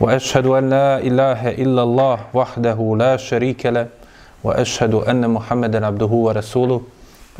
وأشهد 0.00 0.46
أن 0.46 0.70
لا 0.70 0.98
إله 0.98 1.50
إلا 1.50 1.82
الله 1.82 2.18
وحده 2.34 2.94
لا 2.98 3.16
شريك 3.16 3.66
له 3.66 3.86
وأشهد 4.44 4.94
أن 4.94 5.30
محمدا 5.30 5.86
عبده 5.86 6.06
ورسوله 6.06 6.80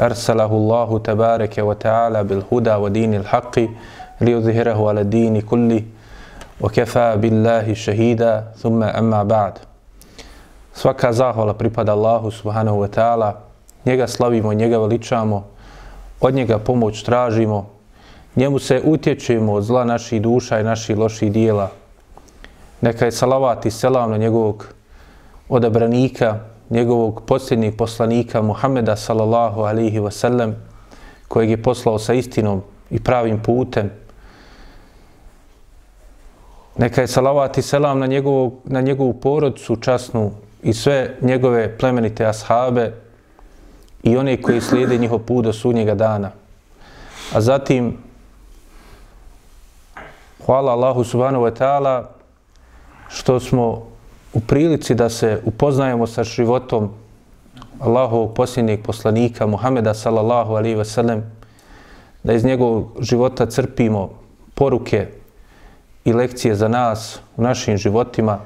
أرسله 0.01 0.53
الله 0.53 0.99
تبارك 0.99 1.59
وتعالى 1.59 2.25
بالهدى 2.25 2.75
ودين 2.75 3.15
الحق 3.15 3.59
ليظهره 4.21 4.89
على 4.89 5.01
الدين 5.01 5.41
كله 5.41 5.83
وكفى 6.61 7.17
بالله 7.17 7.75
شهيدا 7.75 8.45
ثم 8.57 8.83
أما 8.83 9.23
بعد 9.23 9.59
سوكا 10.75 11.11
زاهولا 11.11 11.53
بريباد 11.53 11.91
الله 11.91 12.31
سبحانه 12.31 12.75
وتعالى 12.75 13.35
njega 13.87 14.07
slavimo, 14.07 14.53
njega 14.55 14.79
veličamo, 14.79 15.45
od 16.21 16.35
njega 16.35 16.59
pomoć 16.59 17.03
tražimo, 17.03 17.67
njemu 18.37 18.59
se 18.59 18.83
utječemo 18.85 19.53
od 19.53 19.63
zla 19.63 19.85
naših 19.85 20.23
duša 20.23 20.61
i 20.61 20.65
naših 20.65 20.99
loših 20.99 21.33
dijela, 21.33 21.71
Neka 22.81 23.05
je 23.05 23.13
salavat 23.13 23.67
i 23.67 23.71
selam 23.71 24.11
na 24.11 24.17
njegovog 24.17 24.67
odabranika, 25.49 26.39
njegovog 26.71 27.23
posljednjeg 27.27 27.77
poslanika 27.77 28.43
Muhameda 28.43 28.97
sallallahu 28.97 29.61
alihi 29.61 29.99
wasallam, 29.99 30.53
kojeg 31.29 31.51
je 31.51 31.63
poslao 31.63 31.99
sa 31.99 32.15
istinom 32.15 32.63
i 32.91 33.01
pravim 33.01 33.43
putem. 33.43 33.91
Neka 36.77 37.01
je 37.01 37.07
salavat 37.07 37.59
i 37.59 37.63
selam 37.63 37.99
na, 37.99 38.07
njegovog, 38.07 38.55
na 38.65 38.81
njegovu 38.81 39.15
porodcu 39.15 39.77
časnu 39.77 40.31
i 40.63 40.73
sve 40.73 41.17
njegove 41.21 41.79
plemenite 41.79 42.27
ashabe 42.27 42.93
i 44.03 44.17
one 44.17 44.43
koji 44.43 44.61
slijede 44.61 44.99
njihov 44.99 45.19
put 45.19 45.45
do 45.45 45.53
sudnjega 45.53 45.95
dana. 45.95 46.31
A 47.35 47.41
zatim, 47.41 47.97
hvala 50.47 50.73
Allahu 50.73 51.05
subhanahu 51.05 51.45
wa 51.45 51.53
ta'ala 51.59 52.18
što 53.09 53.41
smo 53.41 53.83
u 54.33 54.41
prilici 54.41 54.95
da 54.95 55.09
se 55.09 55.41
upoznajemo 55.45 56.07
sa 56.07 56.25
životom 56.25 56.91
Allahovog 57.81 58.35
posljednjeg 58.35 58.83
poslanika 58.83 59.47
Muhameda 59.47 59.95
sallallahu 59.95 60.53
alaihi 60.53 60.75
ve 60.75 60.85
sellem, 60.85 61.23
da 62.23 62.33
iz 62.33 62.45
njegovog 62.45 62.97
života 63.01 63.47
crpimo 63.47 64.11
poruke 64.55 65.07
i 66.05 66.13
lekcije 66.13 66.55
za 66.55 66.69
nas 66.69 67.21
u 67.37 67.43
našim 67.43 67.77
životima, 67.77 68.39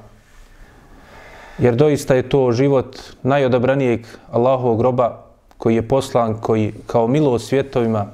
jer 1.58 1.74
doista 1.74 2.14
je 2.14 2.28
to 2.28 2.52
život 2.52 2.98
najodabranijeg 3.22 4.06
Allahovog 4.30 4.78
groba 4.78 5.24
koji 5.58 5.74
je 5.74 5.88
poslan 5.88 6.40
koji 6.40 6.74
kao 6.86 7.06
milo 7.06 7.38
svjetovima 7.38 8.06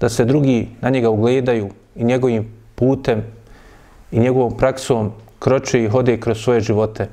da 0.00 0.08
se 0.08 0.24
drugi 0.24 0.68
na 0.80 0.90
njega 0.90 1.10
ugledaju 1.10 1.70
i 1.96 2.04
njegovim 2.04 2.52
putem 2.74 3.22
i 4.10 4.18
njegovom 4.18 4.56
praksom 4.56 5.12
kroče 5.38 5.84
i 5.84 5.88
hode 5.88 6.20
kroz 6.20 6.38
svoje 6.42 6.60
živote. 6.60 7.08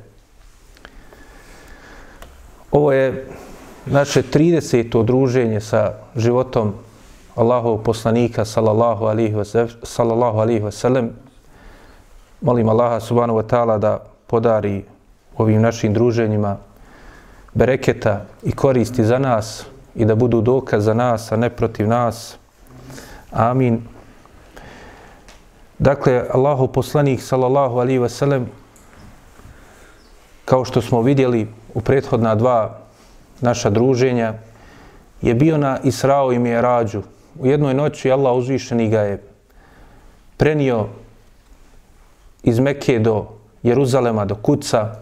Ovo 2.71 2.91
je 2.91 3.27
naše 3.85 4.23
30. 4.23 5.03
druženje 5.03 5.61
sa 5.61 5.93
životom 6.15 6.73
Allahovog 7.35 7.83
poslanika 7.83 8.45
sallallahu 8.45 9.05
alihi 9.05 9.35
wasallam. 10.63 11.09
Molim 12.41 12.69
Allaha 12.69 12.99
subhanahu 12.99 13.39
wa 13.39 13.47
ta'ala 13.47 13.77
da 13.77 13.99
podari 14.27 14.83
ovim 15.37 15.61
našim 15.61 15.93
druženjima 15.93 16.57
bereketa 17.53 18.25
i 18.43 18.51
koristi 18.51 19.03
za 19.03 19.19
nas 19.19 19.65
i 19.95 20.05
da 20.05 20.15
budu 20.15 20.41
dokaz 20.41 20.83
za 20.83 20.93
nas, 20.93 21.31
a 21.31 21.35
ne 21.35 21.49
protiv 21.49 21.87
nas. 21.87 22.37
Amin. 23.31 23.94
Dakle, 25.79 26.23
Allahu 26.33 26.67
poslanik 26.67 27.21
sallallahu 27.21 27.79
alihi 27.79 27.99
ve 27.99 28.09
sellem 28.09 28.47
kao 30.45 30.65
što 30.65 30.81
smo 30.81 31.01
vidjeli 31.01 31.47
u 31.73 31.81
prethodna 31.81 32.35
dva 32.35 32.79
naša 33.41 33.69
druženja 33.69 34.33
je 35.21 35.33
bio 35.33 35.57
na 35.57 35.79
Israo 35.83 36.31
i 36.31 36.39
Mi'rađu. 36.39 37.01
U 37.39 37.47
jednoj 37.47 37.73
noći 37.73 38.11
Allah 38.11 38.35
uzvišeni 38.35 38.89
ga 38.89 38.99
je 38.99 39.23
prenio 40.37 40.87
iz 42.43 42.59
Mekke 42.59 42.99
do 42.99 43.25
Jeruzalema, 43.63 44.25
do 44.25 44.35
Kuca, 44.35 44.95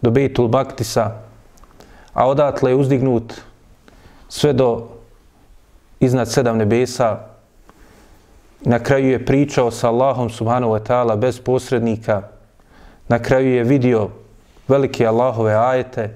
do 0.00 0.10
Bejtul 0.10 0.48
Baktisa, 0.48 1.10
a 2.12 2.28
odatle 2.28 2.70
je 2.70 2.76
uzdignut 2.76 3.34
sve 4.28 4.52
do 4.52 4.88
iznad 6.00 6.32
sedam 6.32 6.56
nebesa, 6.56 7.35
na 8.66 8.78
kraju 8.78 9.10
je 9.10 9.24
pričao 9.24 9.70
sa 9.70 9.88
Allahom 9.88 10.30
subhanahu 10.30 10.72
wa 10.72 10.82
ta'ala 10.82 11.16
bez 11.16 11.40
posrednika, 11.40 12.22
na 13.08 13.18
kraju 13.18 13.54
je 13.54 13.64
vidio 13.64 14.08
velike 14.68 15.06
Allahove 15.06 15.54
ajete, 15.54 16.10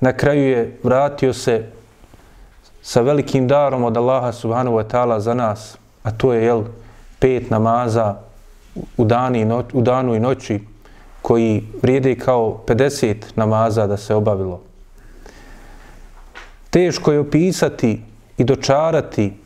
na 0.00 0.12
kraju 0.12 0.42
je 0.42 0.78
vratio 0.82 1.32
se 1.32 1.66
sa 2.82 3.00
velikim 3.00 3.48
darom 3.48 3.84
od 3.84 3.96
Allaha 3.96 4.32
subhanahu 4.32 4.76
wa 4.76 4.84
ta'ala 4.84 5.20
za 5.20 5.34
nas, 5.34 5.78
a 6.02 6.10
to 6.10 6.32
je 6.32 6.44
jel, 6.44 6.62
pet 7.18 7.50
namaza 7.50 8.16
u, 8.96 9.04
dani, 9.04 9.44
noć, 9.44 9.66
u 9.72 9.80
danu 9.82 10.14
i 10.14 10.20
noći 10.20 10.60
koji 11.22 11.64
vrijede 11.82 12.14
kao 12.18 12.60
50 12.66 13.14
namaza 13.36 13.86
da 13.86 13.96
se 13.96 14.14
obavilo. 14.14 14.60
Teško 16.70 17.12
je 17.12 17.20
opisati 17.20 18.02
i 18.38 18.44
dočarati 18.44 19.41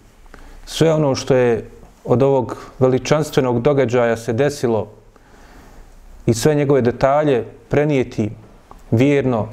sve 0.67 0.93
ono 0.93 1.15
što 1.15 1.35
je 1.35 1.71
od 2.05 2.23
ovog 2.23 2.57
veličanstvenog 2.79 3.63
događaja 3.63 4.17
se 4.17 4.33
desilo 4.33 4.87
i 6.27 6.35
sve 6.35 6.55
njegove 6.55 6.81
detalje 6.81 7.45
prenijeti 7.69 8.31
vjerno, 8.91 9.49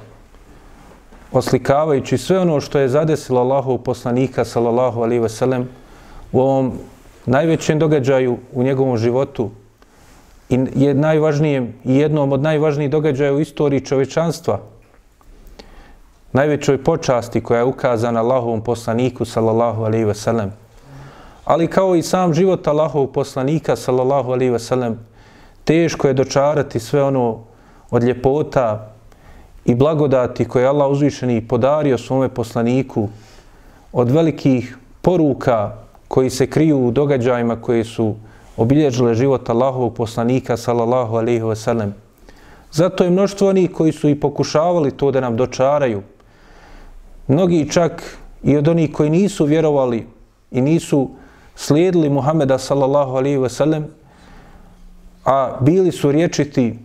oslikavajući 1.32 2.18
sve 2.18 2.40
ono 2.40 2.62
što 2.62 2.80
je 2.80 2.90
zadesilo 2.90 3.42
Allahov 3.42 3.78
poslanika, 3.78 4.46
sallallahu 4.46 5.02
alaihi 5.02 5.22
ve 5.22 5.30
sellem, 5.30 5.70
u 6.32 6.42
ovom 6.42 6.74
najvećem 7.26 7.80
događaju 7.80 8.38
u 8.54 8.64
njegovom 8.64 8.98
životu 8.98 9.52
i 10.50 10.60
je 10.76 10.94
najvažnijem 10.94 11.74
i 11.84 11.96
jednom 11.96 12.32
od 12.32 12.42
najvažnijih 12.42 12.92
događaja 12.92 13.34
u 13.34 13.40
istoriji 13.40 13.86
čovečanstva, 13.86 14.60
najvećoj 16.34 16.84
počasti 16.84 17.42
koja 17.42 17.58
je 17.58 17.64
ukazana 17.64 18.20
Allahovom 18.20 18.62
poslaniku, 18.62 19.26
sallallahu 19.26 19.84
alaihi 19.84 20.06
ve 20.06 20.14
sellem, 20.14 20.52
ali 21.46 21.68
kao 21.68 21.96
i 21.96 22.02
sam 22.02 22.34
život 22.34 22.68
Allahov 22.68 23.08
poslanika 23.08 23.76
sallallahu 23.76 24.32
alaihi 24.32 24.52
ve 24.52 24.60
sellem 24.60 25.00
teško 25.64 26.08
je 26.08 26.14
dočarati 26.14 26.80
sve 26.80 27.04
ono 27.04 27.40
od 27.92 28.04
ljepota 28.04 28.94
i 29.66 29.76
blagodati 29.76 30.46
koje 30.46 30.68
Allah 30.68 30.92
uzvišeni 30.92 31.48
podario 31.48 31.98
svome 31.98 32.30
poslaniku 32.30 33.10
od 33.94 34.12
velikih 34.12 34.78
poruka 35.02 35.72
koji 36.08 36.30
se 36.30 36.48
kriju 36.48 36.88
u 36.88 36.92
događajima 36.92 37.62
koji 37.62 37.84
su 37.84 38.16
obilježile 38.58 39.16
život 39.16 39.50
Allahovog 39.50 39.94
poslanika 39.94 40.58
sallallahu 40.58 41.16
alaihi 41.16 41.44
ve 41.44 41.56
sellem. 41.56 41.94
Zato 42.72 43.04
je 43.04 43.10
mnoštvo 43.10 43.50
onih 43.50 43.72
koji 43.72 43.92
su 43.92 44.10
i 44.10 44.20
pokušavali 44.20 44.92
to 44.92 45.12
da 45.12 45.22
nam 45.22 45.38
dočaraju. 45.38 46.02
Mnogi 47.28 47.70
čak 47.70 48.18
i 48.44 48.58
od 48.58 48.68
onih 48.68 48.92
koji 48.92 49.10
nisu 49.10 49.46
vjerovali 49.46 50.08
i 50.52 50.62
nisu 50.62 51.10
slijedili 51.56 52.10
Muhameda 52.10 52.58
sallallahu 52.58 53.16
alaihi 53.16 53.38
ve 53.38 53.50
sellem, 53.50 53.88
a 55.26 55.58
bili 55.62 55.92
su 55.92 56.12
riječiti, 56.12 56.80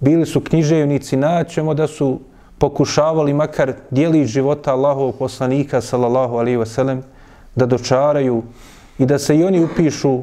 bili 0.00 0.26
su 0.26 0.40
književnici, 0.40 1.16
naćemo 1.16 1.74
da 1.74 1.86
su 1.86 2.20
pokušavali 2.58 3.34
makar 3.34 3.72
dijeli 3.90 4.26
života 4.26 4.72
Allahovog 4.72 5.16
poslanika 5.18 5.80
sallallahu 5.80 6.36
alaihi 6.36 6.56
ve 6.56 6.66
sellem, 6.66 7.02
da 7.54 7.66
dočaraju 7.66 8.42
i 8.98 9.06
da 9.06 9.18
se 9.18 9.36
i 9.36 9.44
oni 9.44 9.64
upišu 9.64 10.22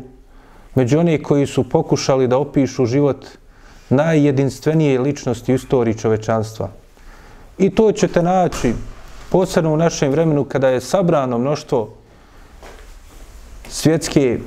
među 0.75 0.99
one 0.99 1.23
koji 1.23 1.45
su 1.45 1.69
pokušali 1.69 2.27
da 2.27 2.37
opišu 2.37 2.85
život 2.85 3.25
najjedinstvenije 3.89 4.99
ličnosti 4.99 5.51
u 5.51 5.55
istoriji 5.55 5.97
čovečanstva. 5.97 6.69
I 7.57 7.69
to 7.69 7.91
ćete 7.91 8.21
naći 8.23 8.73
posebno 9.29 9.73
u 9.73 9.77
našem 9.77 10.11
vremenu 10.11 10.43
kada 10.43 10.69
je 10.69 10.81
sabrano 10.81 11.37
mnoštvo 11.37 11.89
svjetske 13.69 14.39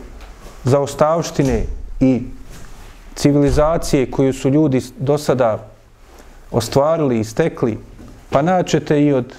zaostavštine 0.65 1.65
i 2.01 2.23
civilizacije 3.15 4.11
koju 4.11 4.33
su 4.33 4.51
ljudi 4.51 4.81
do 4.99 5.19
sada 5.19 5.67
ostvarili 6.51 7.21
i 7.21 7.25
stekli, 7.25 7.79
pa 8.31 8.43
naćete 8.43 9.05
i 9.05 9.13
od 9.13 9.35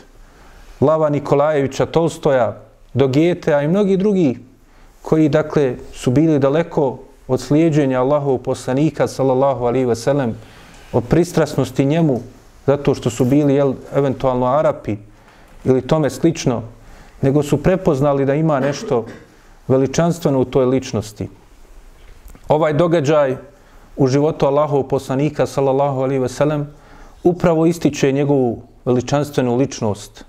Lava 0.81 1.10
Nikolajevića 1.10 1.86
Tolstoja 1.86 2.57
do 2.94 3.07
Getea 3.07 3.62
i 3.62 3.68
mnogi 3.68 3.98
drugi 3.98 4.38
koji, 5.01 5.30
dakle, 5.30 5.75
su 5.94 6.12
bili 6.12 6.39
daleko 6.39 7.00
od 7.28 7.42
slijedženja 7.42 8.01
Allahov 8.01 8.38
poslanika, 8.38 9.07
sallallahu 9.07 9.66
alaihi 9.66 9.86
ve 9.86 9.95
sellem, 9.95 10.36
od 10.94 11.04
pristrasnosti 11.04 11.86
njemu, 11.86 12.22
zato 12.68 12.95
što 12.95 13.10
su 13.10 13.25
bili, 13.25 13.56
jel, 13.56 13.74
eventualno 13.95 14.45
Arapi 14.45 14.98
ili 15.66 15.81
tome 15.81 16.10
slično, 16.10 16.62
nego 17.22 17.44
su 17.44 17.63
prepoznali 17.63 18.25
da 18.25 18.36
ima 18.36 18.60
nešto 18.60 19.06
veličanstveno 19.67 20.39
u 20.39 20.45
toj 20.45 20.65
ličnosti. 20.65 21.29
Ovaj 22.47 22.73
događaj 22.73 23.37
u 23.97 24.07
životu 24.07 24.45
Allahov 24.45 24.83
poslanika, 24.83 25.45
sallallahu 25.45 26.01
alaihi 26.01 26.21
veselem, 26.21 26.67
upravo 27.23 27.65
ističe 27.65 28.11
njegovu 28.11 28.61
veličanstvenu 28.85 29.55
ličnost. 29.55 30.25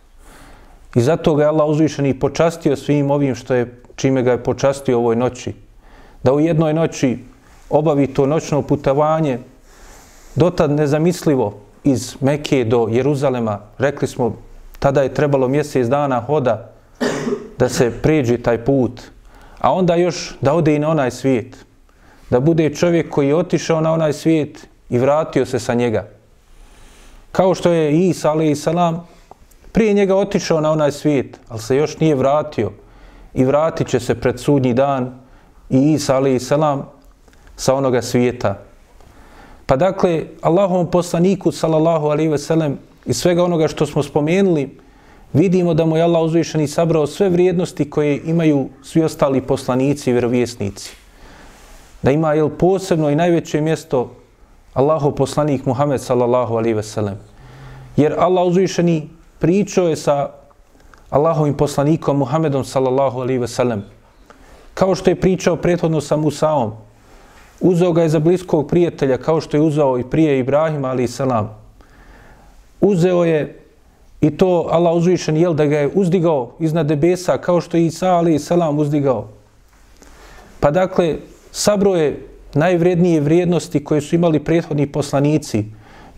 I 0.95 1.01
zato 1.01 1.35
ga 1.35 1.43
je 1.43 1.49
Allah 1.49 1.69
uzvišen 1.69 2.07
i 2.07 2.19
počastio 2.19 2.77
svim 2.77 3.11
ovim 3.11 3.35
što 3.35 3.55
je, 3.55 3.83
čime 3.97 4.23
ga 4.23 4.31
je 4.31 4.43
počastio 4.45 4.99
ovoj 4.99 5.17
noći. 5.17 5.55
Da 6.23 6.33
u 6.33 6.41
jednoj 6.41 6.75
noći 6.75 7.19
obavi 7.71 8.07
to 8.07 8.27
noćno 8.27 8.63
putovanje, 8.63 9.39
dotad 10.35 10.71
nezamislivo 10.71 11.55
iz 11.85 12.17
Mekije 12.21 12.65
do 12.65 12.89
Jeruzalema, 12.91 13.61
rekli 13.79 14.09
smo, 14.09 14.37
tada 14.79 15.03
je 15.03 15.15
trebalo 15.15 15.49
mjesec 15.49 15.87
dana 15.87 16.21
hoda 16.21 16.71
da 17.59 17.69
se 17.69 17.91
pređe 18.03 18.39
taj 18.39 18.65
put, 18.65 19.01
a 19.63 19.73
onda 19.73 19.95
još 19.95 20.35
da 20.41 20.55
ode 20.55 20.75
i 20.75 20.79
na 20.79 20.89
onaj 20.89 21.11
svijet, 21.11 21.65
da 22.31 22.41
bude 22.41 22.75
čovjek 22.75 23.11
koji 23.11 23.29
je 23.29 23.37
otišao 23.37 23.81
na 23.81 23.93
onaj 23.93 24.13
svijet 24.13 24.69
i 24.91 24.99
vratio 24.99 25.47
se 25.47 25.59
sa 25.59 25.75
njega. 25.75 26.09
Kao 27.33 27.55
što 27.55 27.71
je 27.71 28.09
Isa, 28.09 28.31
ali 28.31 28.51
i 28.51 28.57
salam, 28.57 29.07
prije 29.73 29.95
njega 29.95 30.17
otišao 30.17 30.61
na 30.61 30.71
onaj 30.71 30.93
svijet, 30.93 31.41
ali 31.49 31.61
se 31.61 31.77
još 31.77 31.99
nije 31.99 32.15
vratio 32.15 32.73
i 33.35 33.45
vratit 33.45 33.89
će 33.89 34.01
se 34.01 34.15
pred 34.15 34.41
sudnji 34.41 34.75
dan 34.75 35.21
i 35.71 35.93
Isa, 35.93 36.17
ali 36.17 36.35
i 36.35 36.41
salam, 36.41 36.89
sa 37.57 37.75
onoga 37.75 38.03
svijeta. 38.03 38.59
Pa 39.67 39.77
dakle, 39.77 40.25
Allahom 40.41 40.91
poslaniku, 40.91 41.53
salallahu 41.53 42.07
alaihi 42.07 42.31
ve 42.31 42.39
sellem, 42.39 42.79
iz 43.07 43.17
svega 43.17 43.45
onoga 43.45 43.69
što 43.69 43.87
smo 43.87 44.03
spomenuli, 44.03 44.79
vidimo 45.33 45.75
da 45.75 45.87
mu 45.87 45.97
je 45.97 46.03
Allah 46.03 46.23
uzvišeni 46.23 46.69
sabrao 46.69 47.07
sve 47.07 47.29
vrijednosti 47.29 47.91
koje 47.91 48.21
imaju 48.25 48.69
svi 48.83 49.03
ostali 49.03 49.41
poslanici 49.41 50.11
i 50.11 50.13
vjerovjesnici. 50.13 50.97
Da 52.03 52.11
ima 52.11 52.33
jel, 52.35 52.49
posebno 52.49 53.11
i 53.11 53.17
najveće 53.17 53.61
mjesto 53.61 54.11
Allahu 54.75 55.15
poslanik 55.15 55.67
Muhammed 55.67 56.01
sallallahu 56.01 56.55
alaihi 56.55 56.75
ve 56.75 56.83
sellem. 56.83 57.19
Jer 57.97 58.15
Allah 58.19 58.47
uzvišeni 58.47 59.09
pričao 59.39 59.89
je 59.89 59.97
sa 59.97 60.31
Allahovim 61.11 61.57
poslanikom 61.57 62.17
Muhammedom 62.17 62.65
sallallahu 62.65 63.21
alaihi 63.21 63.39
ve 63.39 63.49
sellem. 63.49 63.85
Kao 64.75 64.95
što 64.95 65.11
je 65.11 65.21
pričao 65.21 65.57
prethodno 65.57 66.01
sa 66.01 66.17
Musaom. 66.17 66.73
Uzeo 67.61 67.93
ga 67.93 68.03
je 68.03 68.09
za 68.09 68.19
bliskog 68.19 68.69
prijatelja 68.69 69.19
kao 69.19 69.41
što 69.41 69.57
je 69.57 69.61
uzeo 69.61 69.99
i 69.99 70.05
prije 70.05 70.39
Ibrahima 70.39 70.89
alaihi 70.89 71.09
salam. 71.09 71.55
Uzeo 72.81 73.25
je 73.25 73.62
i 74.23 74.31
to 74.31 74.69
Allah 74.71 74.95
uzvišen 74.95 75.37
jel 75.37 75.55
da 75.55 75.67
ga 75.67 75.79
je 75.79 75.91
uzdigao 75.95 76.53
iznad 76.59 76.87
debesa 76.87 77.39
kao 77.39 77.61
što 77.61 77.77
je 77.77 77.87
Isa 77.87 78.09
ali 78.15 78.39
selam 78.39 78.79
uzdigao. 78.79 79.29
Pa 80.61 80.71
dakle, 80.71 81.17
sabro 81.51 81.97
je 81.97 82.27
najvrednije 82.55 83.21
vrijednosti 83.21 83.85
koje 83.85 84.01
su 84.01 84.15
imali 84.15 84.45
prethodni 84.45 84.87
poslanici. 84.87 85.65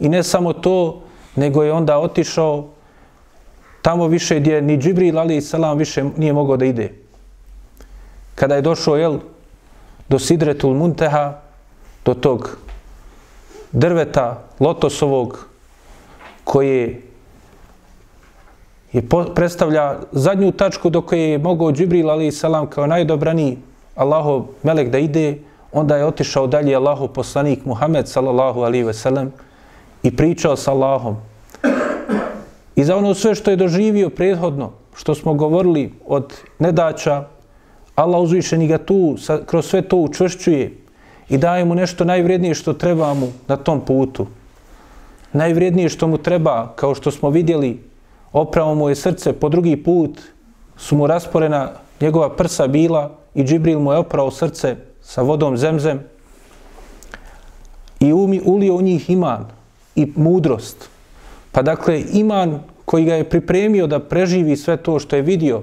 I 0.01 0.09
ne 0.09 0.23
samo 0.23 0.53
to, 0.53 1.03
nego 1.37 1.63
je 1.63 1.73
onda 1.73 1.99
otišao 1.99 2.69
tamo 3.83 4.07
više 4.07 4.41
gdje 4.41 4.63
ni 4.63 4.79
Džibril 4.79 5.19
ali 5.19 5.41
selam 5.41 5.79
više 5.79 6.05
nije 6.17 6.33
mogao 6.33 6.57
da 6.57 6.65
ide. 6.65 6.93
Kada 8.35 8.55
je 8.55 8.63
došao 8.63 8.97
jel, 8.97 9.19
do 10.09 10.19
Sidretul 10.19 10.75
Munteha, 10.75 11.41
do 12.05 12.15
tog 12.15 12.59
drveta 13.73 14.43
lotosovog 14.61 15.49
koje 16.45 17.01
je 18.95 19.03
predstavlja 19.35 19.97
zadnju 20.13 20.53
tačku 20.53 20.91
do 20.91 21.03
koje 21.03 21.31
je 21.31 21.39
mogao 21.39 21.73
Džibril 21.73 22.11
ali 22.11 22.33
salam 22.33 22.67
kao 22.67 22.87
najdobrani 22.87 23.59
Allahov 23.95 24.45
melek 24.63 24.91
da 24.91 24.99
ide, 24.99 25.39
onda 25.73 25.97
je 25.97 26.07
otišao 26.07 26.47
dalje 26.47 26.77
Allahov 26.77 27.09
poslanik 27.09 27.65
Muhammed 27.65 28.09
sallallahu 28.09 28.61
alaihi 28.61 28.85
ve 28.85 28.95
sellem 28.95 29.33
i 30.03 30.17
pričao 30.17 30.57
sa 30.57 30.71
Allahom. 30.71 31.17
I 32.77 32.85
za 32.85 32.97
ono 32.97 33.15
sve 33.15 33.35
što 33.35 33.51
je 33.51 33.57
doživio 33.57 34.11
prethodno, 34.11 34.71
što 34.95 35.15
smo 35.15 35.35
govorili 35.35 35.93
od 36.07 36.35
nedača, 36.59 37.25
Allah 37.95 38.21
uzvišeni 38.21 38.67
ga 38.67 38.79
tu, 38.79 39.17
sa, 39.19 39.41
kroz 39.47 39.67
sve 39.67 39.83
to 39.83 39.97
učvršćuje 39.97 40.77
i 41.29 41.39
daje 41.39 41.65
mu 41.65 41.75
nešto 41.75 42.05
najvrednije 42.05 42.55
što 42.55 42.73
treba 42.73 43.15
mu 43.15 43.33
na 43.49 43.57
tom 43.57 43.81
putu. 43.81 44.27
Najvrednije 45.33 45.89
što 45.89 46.07
mu 46.07 46.19
treba, 46.19 46.73
kao 46.77 46.95
što 46.95 47.11
smo 47.11 47.31
vidjeli, 47.31 47.79
oprao 48.35 48.75
mu 48.75 48.89
je 48.89 48.95
srce 48.95 49.33
po 49.33 49.49
drugi 49.49 49.77
put, 49.77 50.21
su 50.77 50.97
mu 50.97 51.07
rasporena 51.07 51.71
njegova 52.01 52.37
prsa 52.37 52.67
bila 52.67 53.11
i 53.35 53.45
Džibril 53.45 53.79
mu 53.79 53.93
je 53.93 53.99
opravo 53.99 54.31
srce 54.31 54.77
sa 55.01 55.23
vodom 55.23 55.57
zemzem 55.57 56.01
i 58.01 58.13
umi, 58.13 58.41
ulio 58.45 58.75
u 58.75 58.83
njih 58.83 59.11
iman 59.11 59.47
i 59.97 60.13
mudrost. 60.17 60.89
Pa 61.53 61.63
dakle, 61.63 62.03
iman 62.13 62.59
koji 62.85 63.05
ga 63.05 63.15
je 63.15 63.29
pripremio 63.29 63.87
da 63.87 64.01
preživi 64.01 64.57
sve 64.57 64.77
to 64.77 64.99
što 64.99 65.17
je 65.17 65.23
vidio, 65.23 65.63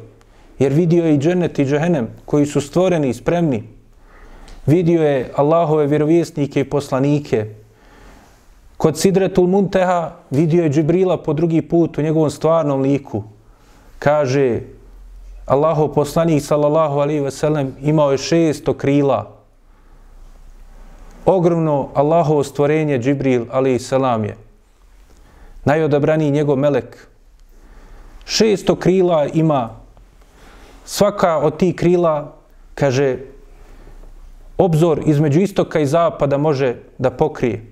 jer 0.59 0.73
vidio 0.73 1.05
je 1.05 1.15
i 1.15 1.17
džennet 1.17 1.59
i 1.59 1.65
džehenem 1.65 2.07
koji 2.25 2.45
su 2.45 2.61
stvoreni 2.61 3.09
i 3.09 3.13
spremni. 3.13 3.63
Vidio 4.65 5.03
je 5.03 5.31
Allahove 5.35 5.87
vjerovjesnike 5.87 6.59
i 6.59 6.69
poslanike. 6.69 7.60
Kod 8.81 8.97
Sidretul 8.97 9.47
Munteha 9.47 10.25
vidio 10.29 10.63
je 10.63 10.69
Džibrila 10.69 11.17
po 11.17 11.33
drugi 11.33 11.61
put 11.61 11.97
u 11.97 12.01
njegovom 12.01 12.29
stvarnom 12.29 12.81
liku. 12.81 13.23
Kaže, 13.99 14.61
Allahov 15.45 15.93
poslanik 15.93 16.41
sallallahu 16.43 16.99
alaihi 16.99 17.21
ve 17.21 17.31
sellem 17.31 17.75
imao 17.81 18.11
je 18.11 18.17
šesto 18.17 18.73
krila. 18.73 19.37
Ogromno 21.25 21.89
Allahovo 21.93 22.43
stvorenje 22.43 22.97
Džibril 22.99 23.45
alaihi 23.51 23.79
selam 23.79 24.25
je 24.25 24.35
najodabraniji 25.65 26.31
njegov 26.31 26.57
melek. 26.57 27.07
Šesto 28.25 28.75
krila 28.75 29.27
ima. 29.33 29.69
Svaka 30.85 31.37
od 31.37 31.57
tih 31.57 31.75
krila, 31.75 32.33
kaže, 32.75 33.17
obzor 34.57 35.01
između 35.05 35.39
istoka 35.39 35.79
i 35.79 35.85
zapada 35.85 36.37
može 36.37 36.75
da 36.97 37.11
pokrije. 37.11 37.70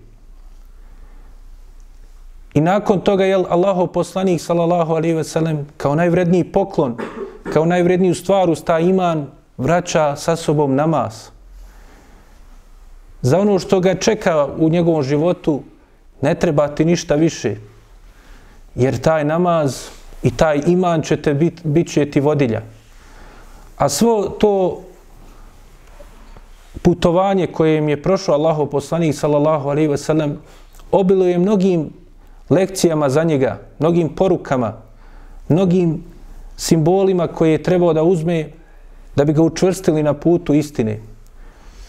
I 2.54 2.62
nakon 2.62 3.02
toga 3.02 3.26
je 3.26 3.36
Allahov 3.50 3.88
poslanik, 3.88 4.42
sallallahu 4.42 4.94
alejhi 4.94 5.16
ve 5.16 5.24
sellem, 5.24 5.68
kao 5.78 5.96
najvredniji 5.96 6.44
poklon, 6.44 6.98
kao 7.54 7.66
najvredniju 7.66 8.16
stvar 8.16 8.50
uz 8.50 8.64
iman, 8.82 9.28
vraća 9.58 10.16
sa 10.16 10.36
sobom 10.36 10.76
namaz. 10.76 11.30
Za 13.22 13.40
ono 13.40 13.60
što 13.60 13.80
ga 13.80 13.96
čeka 13.96 14.48
u 14.58 14.70
njegovom 14.70 15.04
životu, 15.04 15.62
ne 16.22 16.36
treba 16.36 16.68
ti 16.68 16.86
ništa 16.86 17.16
više 17.16 17.56
jer 18.76 19.02
taj 19.02 19.24
namaz 19.24 19.88
i 20.24 20.32
taj 20.38 20.62
iman 20.68 21.02
će 21.02 21.22
te 21.22 21.34
bit, 21.34 21.62
bit 21.64 21.92
će 21.92 22.12
ti 22.12 22.20
vodilja. 22.20 22.62
A 23.78 23.90
svo 23.90 24.30
to 24.40 24.82
putovanje 26.82 27.48
koje 27.48 27.78
im 27.78 27.90
je 27.90 28.04
prošao 28.04 28.36
Allahov 28.36 28.66
poslanik 28.66 29.16
sallallahu 29.16 29.70
alejhi 29.70 29.88
ve 29.88 29.98
sellem 29.98 30.38
obiluje 30.92 31.38
mnogim 31.38 31.90
lekcijama 32.50 33.10
za 33.10 33.24
njega, 33.24 33.60
mnogim 33.80 34.10
porukama, 34.10 34.74
mnogim 35.50 36.04
simbolima 36.58 37.28
koje 37.28 37.52
je 37.52 37.64
trebao 37.64 37.94
da 37.94 38.04
uzme 38.04 38.50
da 39.16 39.26
bi 39.26 39.34
ga 39.34 39.42
učvrstili 39.42 40.04
na 40.04 40.14
putu 40.14 40.54
istine. 40.54 41.00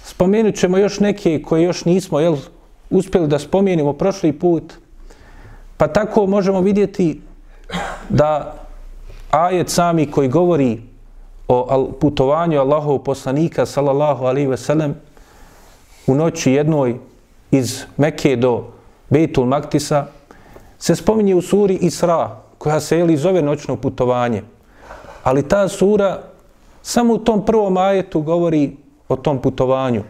Spomenut 0.05 0.55
ćemo 0.55 0.79
još 0.79 1.01
neke 1.01 1.43
koje 1.43 1.63
još 1.63 1.85
nismo 1.85 2.21
jel, 2.21 2.37
uspjeli 2.91 3.29
da 3.29 3.39
spomenimo 3.39 3.93
prošli 3.93 4.33
put, 4.33 4.75
Pa 5.81 5.89
tako 5.89 6.27
možemo 6.27 6.61
vidjeti 6.61 7.21
da 8.09 8.55
ajet 9.31 9.69
sami 9.69 10.11
koji 10.11 10.29
govori 10.29 10.83
o 11.49 11.93
putovanju 12.01 12.61
Allahov 12.61 12.99
poslanika 12.99 13.67
sallallahu 13.67 14.25
alaihi 14.25 14.49
ve 14.49 14.57
sellem 14.57 14.95
u 16.07 16.15
noći 16.15 16.53
jednoj 16.53 16.97
iz 17.51 17.85
Mekke 17.97 18.37
do 18.37 18.65
Bejtul 19.11 19.47
Maktisa 19.47 20.07
se 20.81 20.97
spominje 20.97 21.35
u 21.35 21.43
suri 21.43 21.75
Isra 21.75 22.37
koja 22.59 22.81
se 22.81 22.99
jeli 22.99 23.17
zove 23.17 23.43
noćno 23.43 23.77
putovanje. 23.77 24.43
Ali 25.23 25.49
ta 25.49 25.69
sura 25.69 26.23
samo 26.83 27.15
u 27.15 27.19
tom 27.19 27.45
prvom 27.45 27.77
ajetu 27.77 28.21
govori 28.21 28.77
o 29.09 29.17
tom 29.17 29.39
putovanju. 29.39 30.03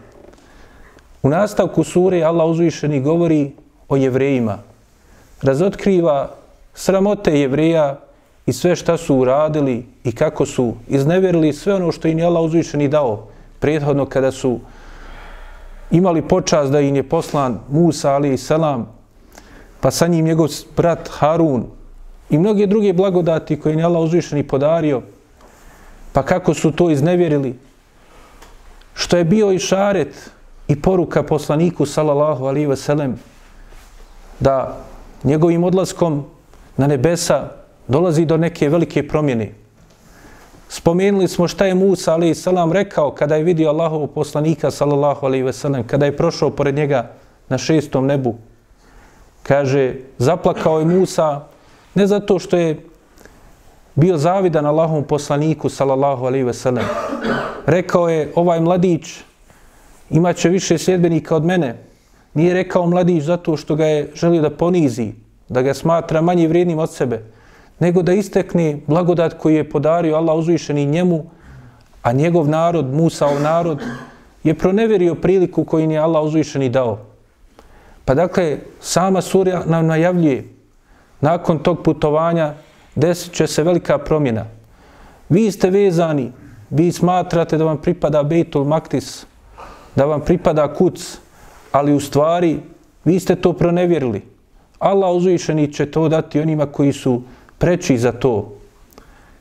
U 1.23 1.29
nastavku 1.29 1.85
sure 1.85 2.23
Allah 2.23 2.47
uzvišeni 2.49 3.01
govori 3.01 3.53
o 3.89 3.97
jevrejima, 3.97 4.59
razotkriva 5.43 6.31
sramote 6.75 7.41
jevreja 7.41 7.99
i 8.47 8.53
sve 8.53 8.77
šta 8.77 8.97
su 8.97 9.17
uradili 9.17 9.87
i 10.05 10.13
kako 10.13 10.47
su 10.47 10.75
izneverili 10.89 11.53
sve 11.53 11.75
ono 11.75 11.93
što 11.93 12.09
im 12.09 12.19
je 12.19 12.25
Allah 12.25 12.43
uzvišeni 12.43 12.89
dao 12.89 13.27
prethodno 13.59 14.07
kada 14.07 14.33
su 14.33 14.61
imali 15.91 16.23
počast 16.23 16.73
da 16.73 16.81
im 16.81 16.97
je 16.97 17.09
poslan 17.09 17.61
Musa 17.69 18.13
ali 18.13 18.33
i 18.33 18.39
selam 18.39 19.00
pa 19.81 19.91
sa 19.91 20.07
njim 20.07 20.25
njegov 20.25 20.49
brat 20.77 21.09
Harun 21.09 21.67
i 22.31 22.39
mnoge 22.39 22.67
druge 22.67 22.93
blagodati 22.93 23.61
koje 23.61 23.77
je 23.77 23.85
Allah 23.85 24.03
uzvišeni 24.03 24.43
podario 24.43 25.03
pa 26.13 26.23
kako 26.23 26.55
su 26.55 26.73
to 26.73 26.91
iznevjerili 26.91 27.59
što 28.95 29.17
je 29.17 29.25
bio 29.25 29.53
i 29.53 29.59
šaret 29.59 30.31
i 30.69 30.83
poruka 30.83 31.23
poslaniku 31.23 31.87
sallallahu 31.87 32.45
alaihi 32.45 32.67
ve 32.67 32.77
sellem 32.77 33.19
da 34.41 34.77
njegovim 35.25 35.65
odlaskom 35.65 36.25
na 36.77 36.87
nebesa 36.87 37.49
dolazi 37.89 38.25
do 38.25 38.37
neke 38.37 38.69
velike 38.69 39.09
promjene. 39.09 39.53
Spomenuli 40.69 41.29
smo 41.29 41.49
šta 41.49 41.67
je 41.67 41.75
Musa 41.75 42.15
alaihi 42.15 42.35
salam 42.35 42.73
rekao 42.73 43.11
kada 43.11 43.37
je 43.37 43.45
vidio 43.45 43.69
Allahov 43.69 44.07
poslanika 44.07 44.71
sallallahu 44.71 45.27
alaihi 45.27 45.45
ve 45.45 45.53
sellem, 45.53 45.87
kada 45.87 46.07
je 46.07 46.17
prošao 46.17 46.51
pored 46.51 46.75
njega 46.75 47.11
na 47.49 47.59
šestom 47.59 48.07
nebu. 48.07 48.37
Kaže, 49.43 49.95
zaplakao 50.19 50.79
je 50.79 50.85
Musa 50.85 51.41
ne 51.95 52.07
zato 52.07 52.39
što 52.39 52.57
je 52.57 52.81
bio 53.95 54.17
zavidan 54.17 54.67
Allahovom 54.67 55.05
poslaniku 55.05 55.69
sallallahu 55.69 56.25
alaihi 56.27 56.45
ve 56.45 56.55
sellem. 56.55 56.85
Rekao 57.67 58.09
je, 58.09 58.33
ovaj 58.35 58.61
mladić 58.61 59.21
imaće 60.11 60.49
više 60.49 60.79
sljedbenika 60.79 61.37
od 61.37 61.45
mene. 61.45 61.77
Nije 62.35 62.55
rekao 62.55 62.87
mladić 62.87 63.25
zato 63.25 63.57
što 63.57 63.75
ga 63.75 63.87
je 63.87 64.11
želio 64.15 64.43
da 64.43 64.51
ponizi, 64.51 65.13
da 65.49 65.63
ga 65.63 65.75
smatra 65.75 66.21
manje 66.21 66.49
vrijednim 66.49 66.79
od 66.79 66.93
sebe, 66.93 67.23
nego 67.79 68.03
da 68.03 68.13
istekne 68.13 68.81
blagodat 68.87 69.35
koji 69.39 69.55
je 69.55 69.71
podario 69.71 70.17
Allah 70.17 70.37
uzvišeni 70.37 70.87
njemu, 70.87 71.25
a 72.03 72.13
njegov 72.13 72.49
narod, 72.49 72.95
Musaov 72.95 73.41
narod, 73.43 73.83
je 74.45 74.55
proneverio 74.55 75.15
priliku 75.15 75.65
koju 75.65 75.91
je 75.91 75.99
Allah 75.99 76.25
uzvišeni 76.25 76.69
dao. 76.69 77.10
Pa 78.11 78.15
dakle, 78.15 78.59
sama 78.81 79.21
surja 79.23 79.63
nam 79.67 79.87
najavljuje, 79.87 80.49
nakon 81.21 81.59
tog 81.59 81.83
putovanja 81.83 82.55
desit 82.95 83.33
će 83.33 83.47
se 83.47 83.63
velika 83.63 83.99
promjena. 83.99 84.47
Vi 85.29 85.51
ste 85.53 85.71
vezani, 85.71 86.33
vi 86.71 86.93
smatrate 86.93 87.59
da 87.59 87.65
vam 87.65 87.79
pripada 87.79 88.23
Bejtul 88.23 88.65
Maktis, 88.65 89.27
da 89.97 90.05
vam 90.05 90.21
pripada 90.21 90.75
kuc, 90.75 91.19
ali 91.73 91.95
u 91.95 92.01
stvari 92.01 92.59
vi 93.05 93.21
ste 93.21 93.37
to 93.37 93.53
pronevjerili. 93.53 94.23
Allah 94.79 95.15
uzvišeni 95.15 95.73
će 95.73 95.91
to 95.91 96.09
dati 96.09 96.41
onima 96.41 96.67
koji 96.67 96.93
su 96.93 97.23
preči 97.59 97.99
za 97.99 98.13
to. 98.13 98.53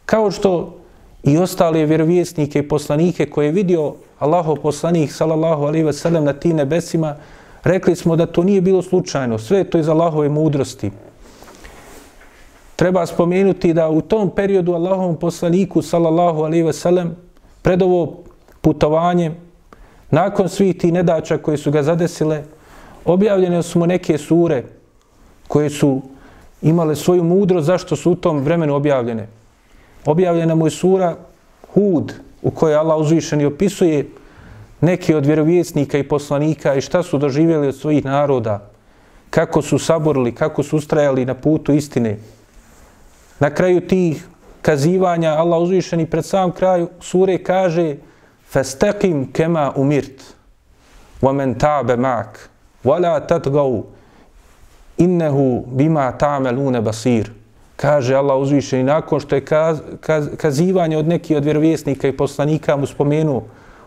Kao 0.06 0.32
što 0.32 0.78
i 1.24 1.38
ostale 1.38 1.86
vjerovjesnike 1.86 2.60
i 2.60 2.68
poslanike 2.68 3.30
koje 3.30 3.46
je 3.46 3.52
vidio 3.52 3.94
Allahov 4.20 4.56
poslanik 4.56 5.12
sallallahu 5.12 5.64
alaihi 5.64 5.86
ve 5.86 5.94
sellem 5.94 6.24
na 6.24 6.34
tim 6.34 6.56
nebesima, 6.56 7.16
rekli 7.64 7.96
smo 7.96 8.16
da 8.16 8.26
to 8.26 8.44
nije 8.44 8.62
bilo 8.62 8.82
slučajno. 8.82 9.38
Sve 9.38 9.64
to 9.64 9.78
iz 9.78 9.90
Allahove 9.90 10.30
mudrosti. 10.30 10.92
Treba 12.76 13.06
spomenuti 13.06 13.74
da 13.74 13.90
u 13.90 14.02
tom 14.02 14.30
periodu 14.36 14.74
Allahovom 14.74 15.16
poslaniku 15.16 15.82
sallallahu 15.82 16.44
alaihi 16.44 16.64
ve 16.64 16.74
sellem 16.74 17.16
pred 17.62 17.82
ovo 17.82 18.24
putovanje 18.62 19.32
nakon 20.12 20.50
svih 20.50 20.78
tih 20.78 20.94
nedača 20.94 21.38
koje 21.38 21.58
su 21.58 21.72
ga 21.72 21.84
zadesile, 21.84 22.44
objavljene 23.06 23.64
su 23.64 23.80
mu 23.80 23.88
neke 23.88 24.18
sure 24.18 24.64
koje 25.48 25.70
su 25.70 26.02
imale 26.62 26.96
svoju 26.96 27.24
mudrost 27.24 27.66
zašto 27.66 27.96
su 27.96 28.12
u 28.12 28.16
tom 28.16 28.40
vremenu 28.40 28.76
objavljene. 28.76 29.28
Objavljena 30.06 30.56
mu 30.56 30.68
je 30.68 30.72
sura 30.72 31.16
Hud 31.74 32.14
u 32.42 32.52
kojoj 32.52 32.76
Allah 32.76 32.98
uzvišeni 32.98 33.46
opisuje 33.46 34.10
neki 34.81 35.15
od 35.15 35.27
vjerovjesnika 35.27 35.99
i 35.99 36.09
poslanika 36.09 36.75
i 36.75 36.81
šta 36.81 37.03
su 37.03 37.19
doživjeli 37.19 37.69
od 37.69 37.77
svojih 37.77 38.05
naroda, 38.05 38.71
kako 39.31 39.63
su 39.63 39.79
saborili, 39.79 40.35
kako 40.35 40.63
su 40.63 40.77
ustrajali 40.77 41.25
na 41.25 41.35
putu 41.35 41.73
istine. 41.73 42.19
Na 43.41 43.51
kraju 43.51 43.81
tih 43.81 44.27
kazivanja 44.63 45.31
Allah 45.31 45.61
uzvišeni 45.61 46.07
pred 46.07 46.25
sam 46.25 46.53
kraju 46.53 46.89
sure 47.01 47.39
kaže 47.43 47.97
فَاسْتَقِمْ 48.53 49.33
كَمَا 49.33 49.75
أُمِرْتْ 49.77 50.21
وَمَنْ 51.23 51.59
تَعْبَ 51.59 51.99
مَعْكَ 51.99 52.33
وَلَا 52.85 53.19
تَتْغَوْ 53.19 53.83
إِنَّهُ 55.01 55.65
بِمَا 55.67 56.11
تَعْمَلُونَ 56.11 56.81
بَصِيرٌ 56.81 57.31
Kaže 57.77 58.15
Allah 58.15 58.39
uzvišeni, 58.39 58.85
nakon 58.85 59.21
što 59.21 59.35
je 59.35 59.45
kaz, 59.45 59.81
kaz, 60.01 60.29
kazivanje 60.37 60.99
od 60.99 61.09
nekih 61.09 61.37
od 61.37 61.45
vjerovjesnika 61.45 62.09
i 62.09 62.17
poslanika 62.17 62.77
mu 62.77 62.87
spomenu 62.87 63.43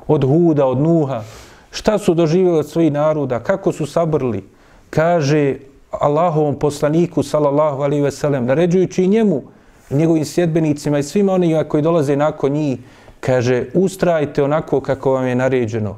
od 0.06 0.24
Huda, 0.24 0.66
od 0.66 0.80
Nuha, 0.80 1.22
šta 1.70 1.98
su 1.98 2.14
doživjeli 2.14 2.58
od 2.58 2.68
svojih 2.68 2.92
naroda, 2.92 3.40
kako 3.40 3.72
su 3.72 3.86
sabrli, 3.86 4.44
kaže 4.90 5.56
Allahovom 5.90 6.58
poslaniku, 6.58 7.22
sallallahu 7.22 7.82
alaihi 7.82 8.02
ve 8.02 8.10
sellem, 8.10 8.46
naređujući 8.46 9.06
njemu, 9.06 9.42
i 9.90 9.94
njegovim 9.94 10.24
sjedbenicima 10.24 10.98
i 10.98 11.02
svima 11.02 11.32
onima 11.32 11.64
koji 11.64 11.82
dolaze 11.82 12.16
nakon 12.16 12.52
njih, 12.52 12.78
kaže, 13.20 13.66
ustrajte 13.74 14.42
onako 14.42 14.80
kako 14.80 15.12
vam 15.12 15.26
je 15.26 15.34
naređeno. 15.34 15.96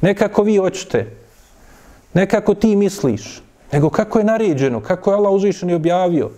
Ne 0.00 0.14
kako 0.14 0.42
vi 0.42 0.56
hoćete, 0.56 1.16
ne 2.14 2.26
kako 2.26 2.54
ti 2.54 2.76
misliš, 2.76 3.42
nego 3.72 3.90
kako 3.90 4.18
je 4.18 4.24
naređeno, 4.24 4.80
kako 4.80 5.10
je 5.10 5.16
Allah 5.16 5.32
uzvišen 5.32 5.70
i 5.70 5.74
objavio. 5.74 6.30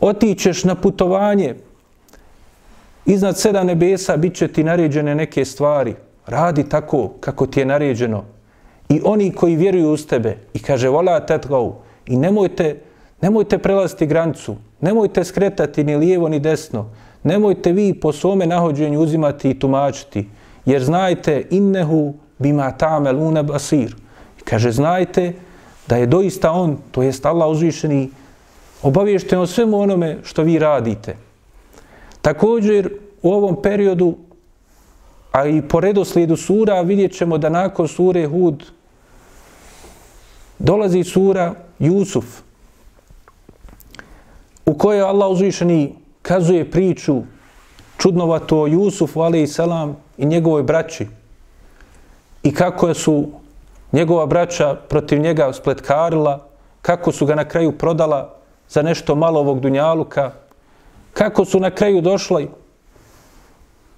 Otićeš 0.00 0.64
na 0.64 0.74
putovanje, 0.74 1.54
iznad 3.06 3.38
sedam 3.38 3.66
nebesa 3.66 4.16
bit 4.16 4.34
će 4.34 4.48
ti 4.48 4.64
naređene 4.64 5.14
neke 5.14 5.44
stvari. 5.44 5.94
Radi 6.26 6.68
tako 6.68 7.08
kako 7.20 7.46
ti 7.46 7.60
je 7.60 7.66
naređeno. 7.66 8.24
I 8.88 9.00
oni 9.04 9.32
koji 9.32 9.56
vjeruju 9.56 9.90
uz 9.90 10.06
tebe 10.06 10.36
i 10.54 10.58
kaže, 10.58 10.88
vola 10.88 11.20
tetgau, 11.26 11.74
i 12.06 12.16
nemojte, 12.16 12.80
nemojte 13.20 13.58
prelaziti 13.58 14.06
granicu, 14.06 14.56
nemojte 14.80 15.24
skretati 15.24 15.84
ni 15.84 15.96
lijevo 15.96 16.28
ni 16.28 16.40
desno, 16.40 16.90
nemojte 17.22 17.72
vi 17.72 17.94
po 17.94 18.12
svome 18.12 18.46
nahođenju 18.46 19.00
uzimati 19.00 19.50
i 19.50 19.58
tumačiti, 19.58 20.28
jer 20.64 20.84
znajte 20.84 21.46
innehu 21.50 22.14
bima 22.38 22.70
tamel 22.70 23.22
une 23.22 23.42
basir. 23.42 23.96
Kaže, 24.44 24.70
znajte 24.70 25.32
da 25.88 25.96
je 25.96 26.06
doista 26.06 26.50
on, 26.50 26.76
to 26.90 27.02
jest 27.02 27.26
Allah 27.26 27.48
uzvišeni, 27.48 28.10
obavješten 28.82 29.38
o 29.38 29.46
svemu 29.46 29.80
onome 29.80 30.18
što 30.22 30.42
vi 30.42 30.58
radite. 30.58 31.16
Također, 32.22 32.92
u 33.22 33.32
ovom 33.32 33.62
periodu, 33.62 34.14
a 35.32 35.46
i 35.46 35.62
po 35.68 35.80
redoslijedu 35.80 36.36
sura, 36.36 36.80
vidjet 36.80 37.12
ćemo 37.12 37.38
da 37.38 37.48
nakon 37.48 37.88
sure 37.88 38.26
Hud 38.26 38.64
dolazi 40.58 41.04
sura 41.04 41.54
Jusuf, 41.78 42.24
u 44.66 44.74
kojoj 44.74 45.02
Allah 45.02 45.30
uzvišeni 45.30 45.94
kazuje 46.22 46.70
priču 46.70 47.22
čudnovato 47.98 48.60
o 48.60 48.66
Jusufu, 48.66 49.20
ali 49.20 49.42
i 49.42 49.46
selam, 49.46 49.96
i 50.18 50.26
njegovoj 50.26 50.62
braći. 50.62 51.06
I 52.42 52.54
kako 52.54 52.94
su 52.94 53.28
njegova 53.92 54.26
braća 54.26 54.74
protiv 54.74 55.20
njega 55.20 55.52
spletkarila, 55.52 56.46
kako 56.82 57.12
su 57.12 57.26
ga 57.26 57.34
na 57.34 57.44
kraju 57.44 57.78
prodala 57.78 58.34
za 58.68 58.82
nešto 58.82 59.14
malo 59.14 59.40
ovog 59.40 59.60
dunjaluka, 59.60 60.32
kako 61.12 61.44
su 61.44 61.60
na 61.60 61.70
kraju 61.70 62.00
došli, 62.00 62.48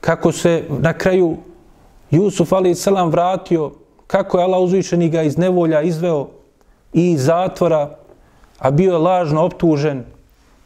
kako 0.00 0.33
se 0.33 0.64
na 0.68 0.92
kraju 0.92 1.37
Jusuf, 2.11 2.52
ali 2.52 2.71
i 2.71 2.75
selam, 2.75 3.11
vratio, 3.11 3.71
kako 4.06 4.38
je 4.38 4.44
Allah 4.44 4.61
uzvišeni 4.61 5.09
ga 5.09 5.23
iz 5.23 5.38
nevolja 5.38 5.83
izveo 5.83 6.28
i 6.92 7.11
iz 7.11 7.25
zatvora, 7.25 7.97
a 8.59 8.71
bio 8.71 8.92
je 8.92 8.99
lažno 8.99 9.44
optužen, 9.44 10.04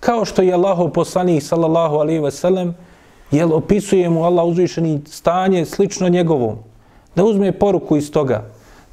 kao 0.01 0.25
što 0.25 0.43
je 0.43 0.53
Allahov 0.53 0.91
poslanik 0.91 1.43
sallallahu 1.43 1.97
alaihi 1.97 2.21
ve 2.21 2.31
sellem 2.31 2.75
jel 3.31 3.53
opisuje 3.53 4.09
mu 4.11 4.25
Allah 4.25 4.45
uzvišeni 4.47 5.01
stanje 5.07 5.65
slično 5.65 6.09
njegovom? 6.09 6.59
Da 7.17 7.25
uzme 7.25 7.53
poruku 7.53 7.97
iz 7.97 8.13
toga. 8.13 8.45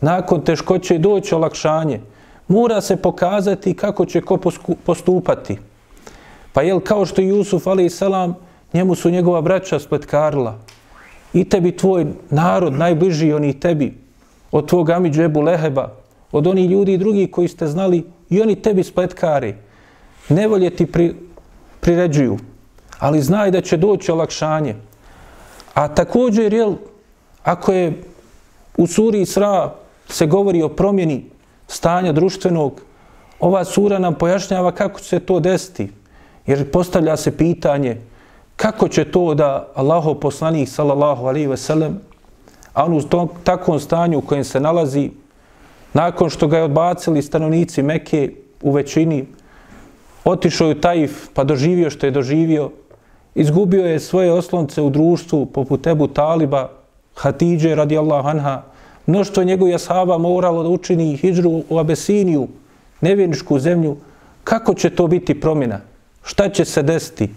Nakon 0.02 0.42
teškoće 0.42 0.98
doći 0.98 1.36
olakšanje. 1.36 2.02
Mora 2.48 2.82
se 2.82 2.96
pokazati 2.96 3.74
kako 3.74 4.06
će 4.06 4.22
ko 4.22 4.38
postupati 4.86 5.58
pa 6.56 6.62
jel 6.62 6.80
kao 6.80 7.06
što 7.06 7.22
Jusuf, 7.22 7.68
ali 7.68 7.86
i 7.86 7.90
selam 7.90 8.36
njemu 8.74 8.96
su 8.96 9.10
njegova 9.10 9.42
braća 9.42 9.80
spletkarila 9.80 10.60
i 11.34 11.44
tebi 11.50 11.78
tvoj 11.78 12.06
narod 12.30 12.74
najbliži 12.74 13.34
oni 13.34 13.60
tebi 13.60 13.98
od 14.52 14.68
tvog 14.68 14.90
amidžu 14.90 15.24
Ebu 15.24 15.42
Leheba 15.42 15.92
od 16.32 16.48
onih 16.48 16.70
ljudi 16.70 16.94
i 16.94 16.98
drugih 16.98 17.32
koji 17.32 17.48
ste 17.48 17.68
znali 17.68 18.04
i 18.30 18.42
oni 18.42 18.56
tebi 18.56 18.84
spletkari 18.84 19.56
nevolje 20.30 20.70
ti 20.70 20.86
pri, 20.86 21.16
priređuju, 21.82 22.38
ali 23.00 23.22
znaj 23.22 23.52
da 23.52 23.62
će 23.62 23.78
doći 23.78 24.12
olakšanje. 24.12 24.76
A 25.74 25.88
također, 25.88 26.54
jel, 26.54 26.74
ako 27.44 27.72
je 27.72 28.04
u 28.78 28.88
suri 28.88 29.22
Isra 29.22 29.76
se 30.08 30.26
govori 30.26 30.62
o 30.62 30.70
promjeni 30.70 31.26
stanja 31.68 32.12
društvenog, 32.12 32.82
ova 33.40 33.66
sura 33.66 34.00
nam 34.00 34.16
pojašnjava 34.16 34.72
kako 34.72 35.00
će 35.00 35.06
se 35.06 35.20
to 35.20 35.40
desiti. 35.40 35.90
Jer 36.48 36.72
postavlja 36.72 37.18
se 37.18 37.38
pitanje 37.38 37.98
kako 38.56 38.88
će 38.88 39.06
to 39.06 39.34
da 39.34 39.68
Allaho 39.76 40.14
poslanik 40.14 40.70
sallallahu 40.70 41.26
alaihi 41.26 41.48
ve 41.48 41.58
sellem 41.58 42.00
a 42.74 42.86
on 42.86 42.94
u 42.94 43.02
tom, 43.02 43.30
takvom 43.44 43.80
stanju 43.80 44.18
u 44.18 44.22
kojem 44.22 44.44
se 44.44 44.60
nalazi 44.60 45.10
nakon 45.94 46.30
što 46.30 46.48
ga 46.48 46.58
je 46.58 46.64
odbacili 46.64 47.22
stanovnici 47.22 47.84
Mekke 47.84 48.32
u 48.62 48.72
većini 48.72 49.26
otišao 50.26 50.70
u 50.70 50.74
Taif 50.74 51.30
pa 51.34 51.44
doživio 51.44 51.90
što 51.90 52.06
je 52.06 52.12
doživio 52.12 52.72
izgubio 53.36 53.86
je 53.86 54.00
svoje 54.00 54.32
oslonce 54.32 54.82
u 54.82 54.90
društvu 54.90 55.46
poput 55.46 55.88
Ebu 55.88 56.08
Taliba 56.08 56.70
Hatidže 57.16 57.76
radijallahu 57.76 58.28
anha 58.28 58.62
mnoštvo 59.06 59.44
njegovih 59.44 59.76
ashaba 59.76 60.18
moralo 60.18 60.64
da 60.64 60.70
učini 60.70 61.18
hijđru 61.18 61.64
u 61.70 61.80
Abesiniju 61.80 62.48
nevjeničku 63.02 63.60
zemlju. 63.60 63.98
Kako 64.44 64.74
će 64.74 64.90
to 64.90 65.08
biti 65.08 65.42
promjena? 65.42 65.80
Šta 66.26 66.50
će 66.50 66.66
se 66.66 66.84
desiti 66.84 67.30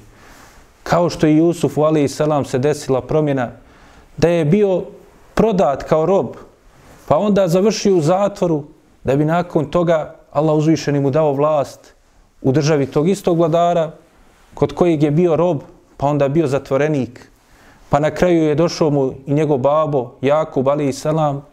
kao 0.82 1.10
što 1.10 1.26
i 1.26 1.36
Jusuf 1.36 1.78
u 1.78 1.82
alaihi 1.82 2.08
salam 2.08 2.44
se 2.44 2.58
desila 2.58 3.00
promjena, 3.00 3.50
da 4.16 4.28
je 4.28 4.44
bio 4.44 4.82
prodat 5.34 5.82
kao 5.82 6.06
rob, 6.06 6.26
pa 7.06 7.18
onda 7.18 7.48
završio 7.48 7.96
u 7.96 8.00
zatvoru, 8.00 8.64
da 9.04 9.16
bi 9.16 9.24
nakon 9.24 9.70
toga 9.70 10.14
Allah 10.32 10.56
uzvišeni 10.56 11.00
mu 11.00 11.10
dao 11.10 11.32
vlast 11.32 11.94
u 12.42 12.52
državi 12.52 12.86
tog 12.86 13.08
istog 13.08 13.38
vladara, 13.38 13.90
kod 14.54 14.72
kojeg 14.72 15.02
je 15.02 15.10
bio 15.10 15.36
rob, 15.36 15.60
pa 15.96 16.06
onda 16.06 16.28
bio 16.28 16.46
zatvorenik. 16.46 17.30
Pa 17.88 18.00
na 18.00 18.10
kraju 18.10 18.42
je 18.42 18.54
došao 18.54 18.90
mu 18.90 19.12
i 19.26 19.34
njegov 19.34 19.58
babo, 19.58 20.12
Jakub, 20.20 20.68
ali 20.68 20.88
i 20.88 20.92
salam, 20.92 21.44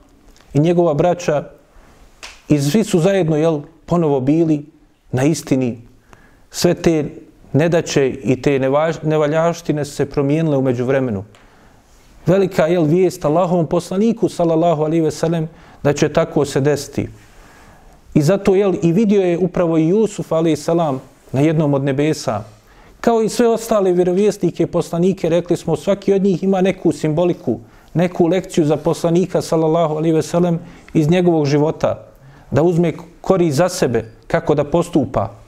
i 0.53 0.59
njegova 0.59 0.93
braća, 0.93 1.43
i 2.47 2.59
svi 2.59 2.83
su 2.83 2.99
zajedno, 2.99 3.37
jel, 3.37 3.61
ponovo 3.85 4.19
bili 4.19 4.65
na 5.11 5.23
istini. 5.23 5.81
Sve 6.51 6.73
te 6.73 7.24
nedaće 7.55 8.09
i 8.09 8.41
te 8.41 8.59
nevaljaštine 9.03 9.85
se 9.85 10.05
promijenile 10.05 10.57
umeđu 10.57 10.85
vremenu. 10.85 11.23
Velika 12.25 12.67
je 12.67 12.83
vijest 12.83 13.25
Allahovom 13.25 13.67
poslaniku, 13.67 14.29
sallallahu 14.29 14.83
alihi 14.83 15.01
ve 15.01 15.11
sellem, 15.11 15.47
da 15.83 15.93
će 15.93 16.09
tako 16.13 16.45
se 16.45 16.61
desiti. 16.61 17.07
I 18.13 18.21
zato 18.21 18.55
jel, 18.55 18.73
i 18.81 18.91
vidio 18.91 19.21
je 19.21 19.37
upravo 19.37 19.77
i 19.77 19.87
Jusuf, 19.87 20.31
alihi 20.31 20.55
salam, 20.55 21.01
na 21.31 21.41
jednom 21.41 21.73
od 21.73 21.83
nebesa. 21.83 22.43
Kao 23.01 23.21
i 23.21 23.29
sve 23.29 23.47
ostale 23.47 23.93
vjerovjesnike 23.93 24.63
i 24.63 24.67
poslanike, 24.67 25.29
rekli 25.29 25.57
smo, 25.57 25.75
svaki 25.75 26.13
od 26.13 26.23
njih 26.23 26.43
ima 26.43 26.61
neku 26.61 26.91
simboliku, 26.91 27.59
neku 27.93 28.27
lekciju 28.27 28.65
za 28.65 28.77
poslanika, 28.77 29.41
sallallahu 29.41 29.95
alihi 29.95 30.15
ve 30.15 30.21
sellem, 30.21 30.59
iz 30.93 31.09
njegovog 31.09 31.45
života. 31.45 32.07
Da 32.51 32.63
uzme 32.63 32.93
kori 33.21 33.51
za 33.51 33.69
sebe, 33.69 34.11
kako 34.27 34.55
da 34.55 34.63
postupa 34.63 35.44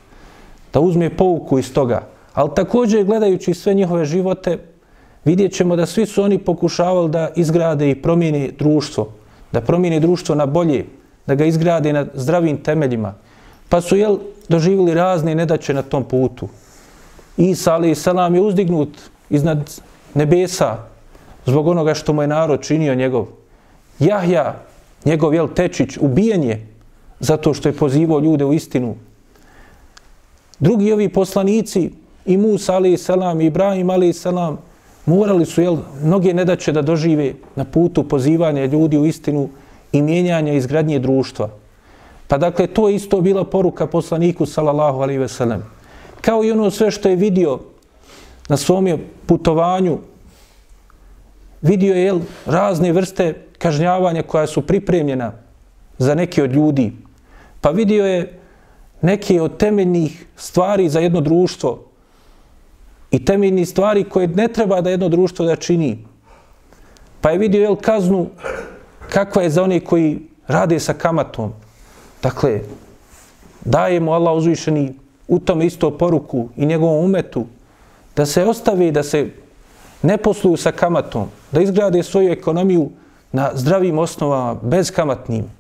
da 0.74 0.80
uzme 0.80 1.10
pouku 1.10 1.60
iz 1.60 1.74
toga. 1.74 2.02
Ali 2.34 2.50
također 2.56 3.06
gledajući 3.06 3.54
sve 3.54 3.74
njihove 3.74 4.06
živote, 4.06 4.58
vidjet 5.26 5.54
ćemo 5.54 5.76
da 5.76 5.86
svi 5.86 6.06
su 6.06 6.24
oni 6.24 6.38
pokušavali 6.38 7.10
da 7.10 7.30
izgrade 7.36 7.90
i 7.90 8.02
promijene 8.02 8.50
društvo. 8.60 9.10
Da 9.52 9.62
promijene 9.62 10.00
društvo 10.00 10.36
na 10.36 10.46
bolje, 10.46 10.86
da 11.28 11.36
ga 11.36 11.46
izgrade 11.46 11.94
na 11.94 12.06
zdravim 12.14 12.58
temeljima. 12.58 13.14
Pa 13.70 13.82
su 13.82 13.96
jel, 13.96 14.18
doživjeli 14.50 14.94
razne 14.94 15.36
nedaće 15.36 15.74
na 15.74 15.82
tom 15.82 16.04
putu. 16.04 16.48
Isa 17.38 17.74
ali 17.74 17.96
selam, 17.96 18.36
je 18.36 18.42
uzdignut 18.42 18.90
iznad 19.30 19.72
nebesa 20.14 20.78
zbog 21.46 21.68
onoga 21.68 21.94
što 21.94 22.14
mu 22.14 22.22
je 22.22 22.28
narod 22.28 22.62
činio 22.62 22.96
njegov. 22.96 23.28
Jahja, 24.00 24.56
njegov 25.06 25.34
jel, 25.34 25.48
tečić, 25.48 25.98
ubijen 26.02 26.44
je 26.44 26.68
zato 27.20 27.54
što 27.54 27.70
je 27.70 27.74
pozivao 27.74 28.20
ljude 28.20 28.46
u 28.46 28.54
istinu, 28.54 28.96
Drugi 30.60 30.94
ovi 30.94 31.10
poslanici, 31.10 31.92
i 32.26 32.38
Musa 32.38 32.76
alaih 32.76 33.00
salam, 33.00 33.42
i 33.42 33.46
Ibrahim 33.46 33.90
alaih 33.90 34.16
salam, 34.16 34.58
morali 35.06 35.46
su 35.46 35.62
jel, 35.62 35.78
mnoge 36.04 36.34
nedaće 36.34 36.72
da 36.72 36.82
dožive 36.82 37.34
na 37.56 37.66
putu 37.66 38.04
pozivanja 38.04 38.66
ljudi 38.66 38.98
u 38.98 39.06
istinu 39.06 39.50
i 39.92 40.02
mijenjanja 40.02 40.54
izgradnje 40.54 41.00
društva. 41.00 41.50
Pa 42.28 42.38
dakle, 42.38 42.68
to 42.68 42.90
je 42.90 42.96
isto 42.96 43.22
bila 43.22 43.44
poruka 43.44 43.88
poslaniku 43.88 44.46
sallallahu 44.46 45.02
alaihi 45.02 45.20
ve 45.20 45.28
sellem. 45.28 45.64
Kao 46.22 46.44
i 46.44 46.52
ono 46.52 46.72
sve 46.72 46.92
što 46.92 47.10
je 47.10 47.16
vidio 47.16 47.60
na 48.50 48.58
svom 48.58 49.00
putovanju, 49.26 50.00
vidio 51.62 51.96
je 51.96 52.04
jel, 52.04 52.20
razne 52.46 52.92
vrste 52.92 53.34
kažnjavanja 53.58 54.24
koja 54.24 54.48
su 54.48 54.62
pripremljena 54.62 55.32
za 55.98 56.16
neke 56.16 56.44
od 56.44 56.52
ljudi. 56.54 56.94
Pa 57.62 57.72
vidio 57.72 58.06
je 58.06 58.40
neke 59.02 59.42
od 59.42 59.58
temeljnih 59.58 60.26
stvari 60.36 60.90
za 60.90 61.00
jedno 61.00 61.22
društvo 61.22 61.84
i 63.12 63.26
temeljni 63.26 63.66
stvari 63.66 64.04
koje 64.04 64.28
ne 64.28 64.48
treba 64.48 64.82
da 64.82 64.90
jedno 64.90 65.10
društvo 65.10 65.46
da 65.46 65.56
čini. 65.56 65.98
Pa 67.22 67.32
je 67.32 67.38
vidio 67.38 67.62
jel, 67.62 67.76
kaznu 67.76 68.28
kakva 69.10 69.42
je 69.42 69.50
za 69.50 69.64
one 69.64 69.80
koji 69.80 70.20
rade 70.48 70.80
sa 70.80 70.94
kamatom. 70.94 71.54
Dakle, 72.24 72.62
daje 73.66 74.00
mu 74.00 74.14
Allah 74.14 74.36
uzvišeni 74.36 74.94
u 75.28 75.40
tom 75.40 75.62
isto 75.62 75.92
poruku 75.98 76.50
i 76.56 76.66
njegovom 76.66 77.06
umetu 77.06 77.46
da 78.16 78.26
se 78.26 78.44
ostavi, 78.44 78.92
da 78.92 79.04
se 79.04 79.30
ne 80.02 80.18
posluju 80.18 80.58
sa 80.58 80.72
kamatom, 80.72 81.28
da 81.52 81.62
izgrade 81.62 82.04
svoju 82.04 82.32
ekonomiju 82.32 82.90
na 83.32 83.52
zdravim 83.54 84.00
osnovama, 84.00 84.56
bez 84.62 84.92
kamatnim 84.92 85.57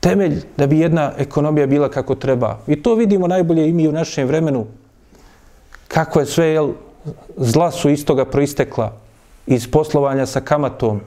temelj 0.00 0.42
da 0.56 0.66
bi 0.66 0.78
jedna 0.78 1.12
ekonomija 1.18 1.66
bila 1.66 1.88
kako 1.88 2.14
treba. 2.14 2.58
I 2.66 2.82
to 2.82 2.94
vidimo 2.94 3.28
najbolje 3.28 3.68
i 3.68 3.72
mi 3.72 3.88
u 3.88 3.92
našem 3.92 4.26
vremenu. 4.26 4.66
Kako 5.88 6.20
je 6.20 6.26
sve, 6.26 6.46
jel, 6.46 6.72
zla 7.36 7.70
su 7.70 7.90
istoga 7.90 8.24
proistekla 8.24 8.92
iz 9.46 9.70
poslovanja 9.70 10.26
sa 10.26 10.40
kamatom. 10.40 11.00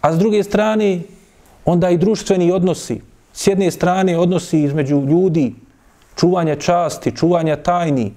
A 0.00 0.12
s 0.12 0.18
druge 0.18 0.42
strane, 0.42 1.00
onda 1.64 1.90
i 1.90 1.98
društveni 1.98 2.52
odnosi. 2.52 3.00
S 3.32 3.46
jedne 3.46 3.70
strane, 3.70 4.18
odnosi 4.18 4.62
između 4.62 5.00
ljudi, 5.00 5.54
čuvanja 6.16 6.56
časti, 6.56 7.16
čuvanja 7.16 7.56
tajni. 7.56 8.12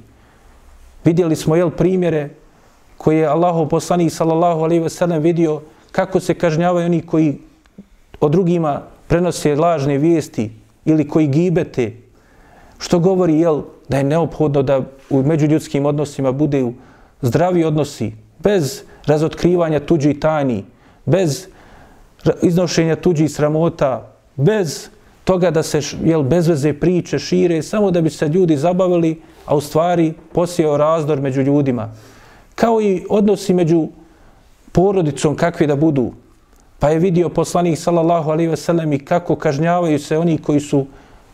Vidjeli 1.06 1.36
smo, 1.36 1.56
jel, 1.56 1.70
primjere 1.70 2.30
koje 2.98 3.18
je 3.18 3.28
Allahov 3.28 3.68
poslanik, 3.70 4.14
sallallahu 4.14 4.62
alaihi 4.62 4.84
ve 4.84 4.90
sellem, 4.90 5.22
vidio 5.22 5.62
kako 5.92 6.20
se 6.20 6.34
kažnjavaju 6.34 6.86
oni 6.86 7.02
koji 7.02 7.38
o 8.20 8.30
drugima 8.30 8.82
prenose 9.10 9.56
lažne 9.56 9.98
vijesti 9.98 10.52
ili 10.86 11.08
koji 11.08 11.28
gibete, 11.28 11.94
što 12.80 13.00
govori 13.00 13.40
jel, 13.40 13.62
da 13.90 13.98
je 13.98 14.04
neophodno 14.04 14.62
da 14.62 14.82
u 15.10 15.24
međuljudskim 15.24 15.86
odnosima 15.86 16.32
bude 16.32 16.62
zdravi 17.22 17.64
odnosi, 17.64 18.12
bez 18.40 18.84
razotkrivanja 19.06 19.80
tuđih 19.80 20.20
tajni, 20.20 20.64
bez 21.06 21.48
iznošenja 22.42 22.96
tuđih 22.96 23.32
sramota, 23.32 24.14
bez 24.36 24.90
toga 25.24 25.52
da 25.52 25.64
se 25.64 25.82
jel, 26.04 26.24
bez 26.24 26.48
veze 26.48 26.74
priče 26.74 27.20
šire, 27.20 27.62
samo 27.64 27.92
da 27.92 28.02
bi 28.02 28.10
se 28.10 28.28
ljudi 28.28 28.58
zabavili, 28.58 29.22
a 29.46 29.56
u 29.56 29.62
stvari 29.62 30.14
posijeo 30.34 30.78
razdor 30.78 31.22
među 31.22 31.42
ljudima. 31.42 31.90
Kao 32.56 32.82
i 32.82 33.06
odnosi 33.10 33.54
među 33.54 33.88
porodicom 34.72 35.36
kakvi 35.36 35.68
da 35.68 35.76
budu, 35.76 36.12
Pa 36.80 36.90
je 36.90 37.00
vidio 37.00 37.30
poslanik 37.30 37.80
sallallahu 37.80 38.32
alaihi 38.32 38.50
ve 38.50 38.58
sellem 38.58 38.94
i 38.94 39.00
kako 39.00 39.36
kažnjavaju 39.36 40.00
se 40.00 40.18
oni 40.18 40.38
koji 40.38 40.60
su 40.60 40.86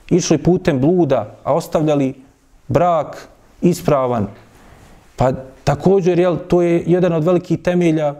išli 0.09 0.37
putem 0.37 0.79
bluda, 0.79 1.35
a 1.43 1.53
ostavljali 1.53 2.13
brak 2.67 3.27
ispravan. 3.61 4.27
Pa 5.15 5.31
također, 5.63 6.19
jel, 6.19 6.37
to 6.47 6.61
je 6.61 6.83
jedan 6.87 7.13
od 7.13 7.23
velikih 7.23 7.61
temelja 7.61 8.15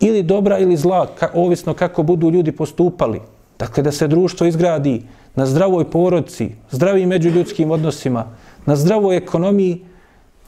ili 0.00 0.22
dobra 0.22 0.58
ili 0.58 0.76
zla, 0.76 1.06
ka, 1.06 1.30
ovisno 1.34 1.74
kako 1.74 2.02
budu 2.02 2.30
ljudi 2.30 2.52
postupali. 2.52 3.20
Dakle, 3.58 3.82
da 3.82 3.92
se 3.92 4.08
društvo 4.08 4.46
izgradi 4.46 5.02
na 5.34 5.46
zdravoj 5.46 5.90
porodci, 5.90 6.50
zdravim 6.70 7.08
međuljudskim 7.08 7.70
odnosima, 7.70 8.24
na 8.66 8.76
zdravoj 8.76 9.16
ekonomiji, 9.16 9.84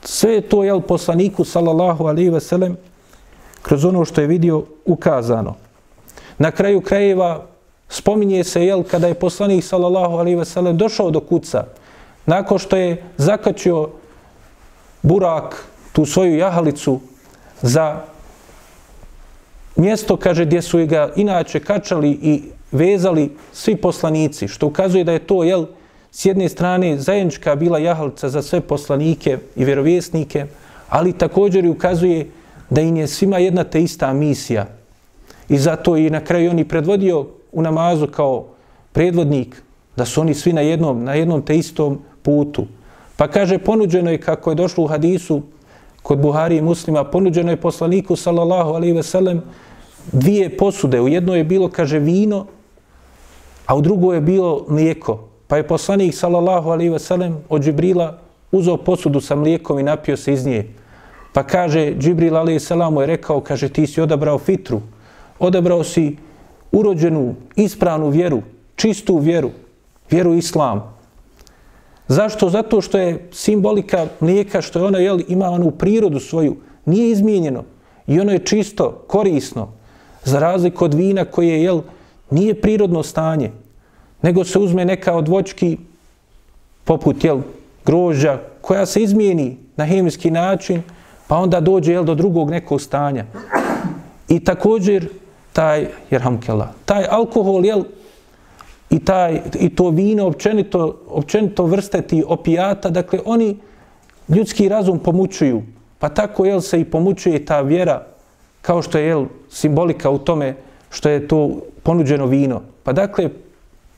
sve 0.02 0.32
je 0.32 0.40
to, 0.40 0.64
jel, 0.64 0.80
poslaniku, 0.80 1.44
sallallahu 1.44 2.04
alaihi 2.04 2.30
ve 2.30 2.40
sellem, 2.40 2.76
kroz 3.62 3.84
ono 3.84 4.04
što 4.04 4.20
je 4.20 4.26
vidio 4.26 4.64
ukazano. 4.84 5.54
Na 6.38 6.50
kraju 6.50 6.80
krajeva 6.80 7.46
spominje 7.88 8.44
se 8.44 8.66
jel 8.66 8.82
kada 8.82 9.06
je 9.06 9.14
poslanik 9.14 9.64
sallallahu 9.64 10.16
alejhi 10.16 10.38
ve 10.38 10.44
sellem 10.44 10.76
došao 10.76 11.10
do 11.10 11.20
kuca 11.20 11.64
nakon 12.26 12.58
što 12.58 12.76
je 12.76 13.02
zakačio 13.16 13.88
burak 15.02 15.64
tu 15.92 16.06
svoju 16.06 16.36
jahalicu 16.36 17.00
za 17.62 18.00
mjesto 19.76 20.16
kaže 20.16 20.44
gdje 20.44 20.62
su 20.62 20.86
ga 20.86 21.12
inače 21.16 21.60
kačali 21.60 22.10
i 22.10 22.42
vezali 22.72 23.36
svi 23.52 23.76
poslanici 23.76 24.48
što 24.48 24.66
ukazuje 24.66 25.04
da 25.04 25.12
je 25.12 25.26
to 25.26 25.44
jel 25.44 25.66
s 26.10 26.24
jedne 26.24 26.48
strane 26.48 26.98
zajednička 26.98 27.54
bila 27.54 27.78
jahalica 27.78 28.28
za 28.28 28.42
sve 28.42 28.60
poslanike 28.60 29.38
i 29.56 29.64
vjerovjesnike 29.64 30.46
ali 30.88 31.12
također 31.12 31.64
i 31.64 31.68
ukazuje 31.68 32.30
da 32.70 32.80
im 32.80 32.96
je 32.96 33.06
svima 33.06 33.38
jedna 33.38 33.64
te 33.64 33.82
ista 33.82 34.12
misija. 34.12 34.77
I 35.48 35.58
zato 35.58 35.96
i 35.96 36.10
na 36.10 36.20
kraju 36.20 36.50
oni 36.50 36.68
predvodio 36.68 37.26
u 37.52 37.62
namazu 37.62 38.06
kao 38.06 38.46
predvodnik 38.92 39.62
da 39.96 40.04
su 40.04 40.20
oni 40.20 40.34
svi 40.34 40.52
na 40.52 40.60
jednom, 40.60 41.04
na 41.04 41.14
jednom 41.14 41.42
te 41.42 41.56
istom 41.56 41.98
putu. 42.22 42.66
Pa 43.16 43.28
kaže, 43.28 43.58
ponuđeno 43.58 44.10
je 44.10 44.20
kako 44.20 44.50
je 44.50 44.54
došlo 44.54 44.84
u 44.84 44.86
hadisu 44.86 45.42
kod 46.02 46.18
Buhari 46.18 46.56
i 46.56 46.62
muslima, 46.62 47.04
ponuđeno 47.04 47.50
je 47.50 47.56
poslaniku, 47.56 48.16
sallallahu 48.16 48.70
alaihi 48.70 48.94
ve 48.94 49.02
sellem, 49.02 49.42
dvije 50.12 50.56
posude. 50.56 51.00
U 51.00 51.08
jednoj 51.08 51.38
je 51.38 51.44
bilo, 51.44 51.68
kaže, 51.68 51.98
vino, 51.98 52.46
a 53.66 53.76
u 53.76 53.80
drugoj 53.80 54.16
je 54.16 54.20
bilo 54.20 54.64
mlijeko. 54.68 55.18
Pa 55.46 55.56
je 55.56 55.66
poslanik, 55.68 56.14
sallallahu 56.14 56.70
alaihi 56.70 56.90
ve 56.90 56.98
sellem, 56.98 57.36
od 57.48 57.62
Džibrila 57.62 58.18
uzao 58.52 58.76
posudu 58.76 59.20
sa 59.20 59.36
mlijekom 59.36 59.78
i 59.78 59.82
napio 59.82 60.16
se 60.16 60.32
iz 60.32 60.46
nje. 60.46 60.66
Pa 61.32 61.42
kaže, 61.42 61.94
Džibril 61.98 62.36
alaihi 62.36 62.60
salamu 62.60 63.00
je 63.00 63.06
rekao, 63.06 63.40
kaže, 63.40 63.68
ti 63.68 63.86
si 63.86 64.00
odabrao 64.00 64.38
fitru, 64.38 64.80
odabrao 65.38 65.84
si 65.84 66.16
urođenu, 66.72 67.34
ispravnu 67.56 68.08
vjeru, 68.08 68.42
čistu 68.76 69.18
vjeru, 69.18 69.50
vjeru 70.10 70.34
islam. 70.34 70.98
Zašto? 72.08 72.50
Zato 72.50 72.80
što 72.80 72.98
je 72.98 73.28
simbolika 73.32 74.06
mlijeka, 74.20 74.62
što 74.62 74.78
je 74.78 74.84
ona 74.84 74.98
jel, 74.98 75.20
ima 75.28 75.50
onu 75.50 75.70
prirodu 75.70 76.20
svoju, 76.20 76.56
nije 76.84 77.10
izmijenjeno 77.10 77.64
i 78.06 78.20
ono 78.20 78.32
je 78.32 78.38
čisto, 78.38 79.04
korisno, 79.06 79.68
za 80.24 80.38
razliku 80.38 80.84
od 80.84 80.94
vina 80.94 81.24
koje 81.24 81.62
jel, 81.62 81.80
nije 82.30 82.60
prirodno 82.60 83.02
stanje, 83.02 83.50
nego 84.22 84.44
se 84.44 84.58
uzme 84.58 84.84
neka 84.84 85.14
od 85.16 85.28
voćki 85.28 85.78
poput 86.84 87.24
jel, 87.24 87.40
grožđa 87.86 88.40
koja 88.60 88.86
se 88.86 89.02
izmijeni 89.02 89.56
na 89.76 89.84
hemijski 89.84 90.30
način, 90.30 90.82
pa 91.28 91.36
onda 91.36 91.60
dođe 91.60 91.92
jel, 91.92 92.04
do 92.04 92.14
drugog 92.14 92.50
nekog 92.50 92.80
stanja. 92.80 93.24
I 94.28 94.40
također 94.40 95.08
taj, 95.52 95.86
jer 96.10 96.22
hamkela, 96.22 96.72
taj 96.84 97.06
alkohol, 97.10 97.64
jel, 97.64 97.84
i, 98.90 98.98
taj, 98.98 99.40
i 99.60 99.68
to 99.68 99.90
vino, 99.90 100.26
općenito, 100.26 101.00
općenito 101.08 101.64
vrste 101.64 102.02
ti 102.02 102.24
opijata, 102.26 102.90
dakle, 102.90 103.20
oni 103.24 103.56
ljudski 104.28 104.68
razum 104.68 104.98
pomučuju. 104.98 105.62
Pa 105.98 106.08
tako, 106.08 106.44
jel, 106.44 106.60
se 106.60 106.80
i 106.80 106.84
pomučuje 106.84 107.44
ta 107.44 107.60
vjera, 107.60 108.06
kao 108.62 108.82
što 108.82 108.98
je, 108.98 109.06
jel, 109.06 109.26
simbolika 109.50 110.10
u 110.10 110.18
tome 110.18 110.56
što 110.90 111.08
je 111.08 111.28
to 111.28 111.60
ponuđeno 111.82 112.26
vino. 112.26 112.62
Pa 112.82 112.92
dakle, 112.92 113.30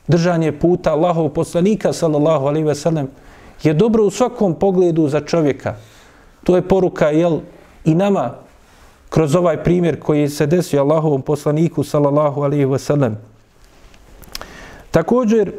držanje 0.07 0.51
puta 0.51 0.91
Allahov 0.91 1.29
poslanika, 1.29 1.93
sallallahu 1.93 2.45
alaihi 2.45 2.67
ve 2.67 2.75
sellem, 2.75 3.07
je 3.63 3.73
dobro 3.73 4.03
u 4.03 4.09
svakom 4.09 4.55
pogledu 4.55 5.07
za 5.07 5.21
čovjeka. 5.21 5.75
To 6.43 6.55
je 6.55 6.61
poruka, 6.61 7.09
jel, 7.09 7.39
i 7.85 7.95
nama, 7.95 8.35
kroz 9.11 9.35
ovaj 9.35 9.63
primjer 9.63 9.99
koji 9.99 10.29
se 10.29 10.45
desio 10.47 10.81
Allahovom 10.81 11.21
poslaniku, 11.21 11.83
sallallahu 11.83 12.41
alaihi 12.41 12.65
ve 12.65 12.79
sellem. 12.79 13.17
Također, 14.91 15.51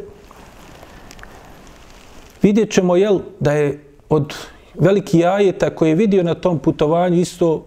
vidjet 2.43 2.73
ćemo, 2.73 2.97
jel, 2.97 3.21
da 3.41 3.53
je 3.53 3.85
od 4.09 4.35
veliki 4.75 5.25
ajeta 5.25 5.71
koji 5.71 5.89
je 5.89 5.95
vidio 5.95 6.23
na 6.23 6.35
tom 6.35 6.59
putovanju 6.59 7.21
isto 7.21 7.67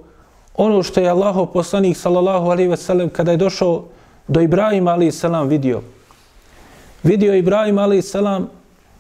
ono 0.56 0.84
što 0.84 1.00
je 1.00 1.10
Allahov 1.10 1.46
poslanik, 1.46 1.98
sallallahu 1.98 2.50
alaihi 2.50 2.70
ve 2.70 2.78
sellem, 2.78 3.10
kada 3.10 3.32
je 3.32 3.38
došao 3.38 3.86
do 4.28 4.42
Ibrahima, 4.42 4.92
alaihi 4.92 5.12
salam, 5.12 5.48
vidio. 5.48 5.82
Vidio 7.04 7.34
je 7.34 7.40
Ibrahim, 7.40 7.78
alaihi 7.78 8.02
salam, 8.02 8.50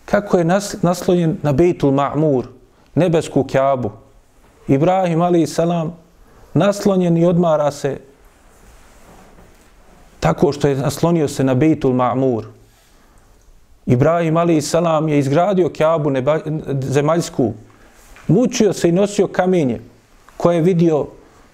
kako 0.06 0.38
je 0.38 0.45
naslonjen 0.82 1.38
na 1.41 1.54
Bejtul 1.54 1.91
Ma'mur, 1.91 2.45
nebesku 2.95 3.43
kjabu. 3.43 3.91
Ibrahim, 4.67 5.21
alaihi 5.21 5.48
salam, 5.48 6.04
naslonjen 6.55 7.17
i 7.17 7.25
odmara 7.25 7.71
se 7.71 7.99
tako 10.19 10.51
što 10.51 10.67
je 10.67 10.75
naslonio 10.75 11.27
se 11.27 11.43
na 11.43 11.53
Bejtul 11.53 11.93
Ma'mur. 11.93 12.43
Ibrahim 13.85 14.37
Ali 14.37 14.61
salam 14.61 15.09
je 15.09 15.19
izgradio 15.19 15.69
kjabu 15.69 16.09
neba, 16.09 16.39
zemaljsku, 16.81 17.53
mučio 18.27 18.73
se 18.73 18.89
i 18.89 18.91
nosio 18.91 19.27
kamenje 19.27 19.79
koje 20.37 20.55
je 20.55 20.61
vidio 20.61 21.07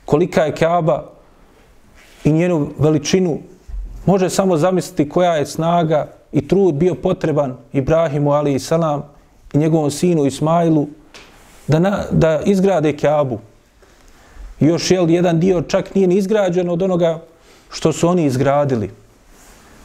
kolika 0.05 0.45
je 0.45 0.55
kjaba 0.55 1.03
i 2.23 2.31
njenu 2.31 2.69
veličinu. 2.79 3.39
Može 4.05 4.29
samo 4.29 4.57
zamisliti 4.57 5.09
koja 5.09 5.35
je 5.35 5.45
snaga 5.45 6.07
i 6.31 6.47
trud 6.47 6.75
bio 6.75 6.95
potreban 6.95 7.57
Ibrahimu 7.73 8.31
Ali 8.31 8.59
salam 8.59 9.03
i 9.53 9.57
njegovom 9.57 9.91
sinu 9.91 10.25
Ismailu 10.25 10.87
da, 11.67 11.79
na, 11.79 12.03
da 12.11 12.39
izgrade 12.45 12.97
kjabu 12.97 13.39
još 14.61 14.91
jel, 14.91 15.09
jedan 15.09 15.39
dio 15.39 15.61
čak 15.61 15.95
nije 15.95 16.07
ni 16.07 16.15
izgrađen 16.15 16.69
od 16.69 16.81
onoga 16.81 17.21
što 17.71 17.91
su 17.91 18.07
oni 18.07 18.25
izgradili. 18.25 18.91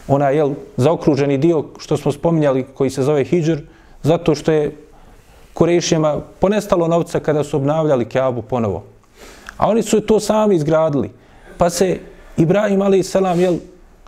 Ona 0.08 0.30
je 0.30 0.54
zaokruženi 0.76 1.38
dio 1.38 1.64
što 1.78 1.96
smo 1.96 2.12
spominjali 2.12 2.66
koji 2.74 2.90
se 2.90 3.02
zove 3.02 3.24
Hidžr, 3.24 3.60
zato 4.02 4.34
što 4.34 4.52
je 4.52 4.76
Kurešijama 5.54 6.16
ponestalo 6.40 6.88
novca 6.88 7.20
kada 7.20 7.44
su 7.44 7.56
obnavljali 7.56 8.04
Kjabu 8.04 8.42
ponovo. 8.42 8.84
A 9.56 9.68
oni 9.68 9.82
su 9.82 10.00
to 10.00 10.20
sami 10.20 10.54
izgradili. 10.56 11.10
Pa 11.58 11.70
se 11.70 11.98
Ibrahim 12.36 12.82
Ali 12.82 13.02
Salam, 13.02 13.40
jel, 13.40 13.56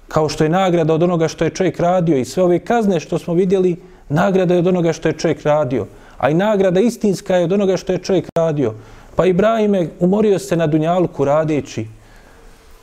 kao 0.09 0.28
što 0.28 0.44
je 0.44 0.50
nagrada 0.50 0.94
od 0.94 1.02
onoga 1.02 1.28
što 1.28 1.44
je 1.44 1.50
čovjek 1.50 1.81
radio 1.81 2.16
i 2.16 2.24
sve 2.24 2.42
ove 2.42 2.59
kazne 2.59 3.00
što 3.00 3.18
smo 3.18 3.35
vidjeli, 3.35 3.76
nagrada 4.09 4.54
je 4.54 4.61
od 4.61 4.66
onoga 4.66 4.92
što 4.92 5.09
je 5.09 5.18
čovjek 5.18 5.42
radio. 5.42 5.87
A 6.18 6.31
i 6.31 6.35
nagrada 6.35 6.81
istinska 6.81 7.37
je 7.37 7.44
od 7.44 7.52
onoga 7.52 7.76
što 7.76 7.92
je 7.92 7.98
čovjek 7.98 8.28
radio. 8.37 8.74
Pa 9.18 9.26
Ibrahime 9.26 9.88
umorio 10.00 10.38
se 10.38 10.57
na 10.57 10.66
Dunjalku 10.66 11.24
radeći, 11.24 11.87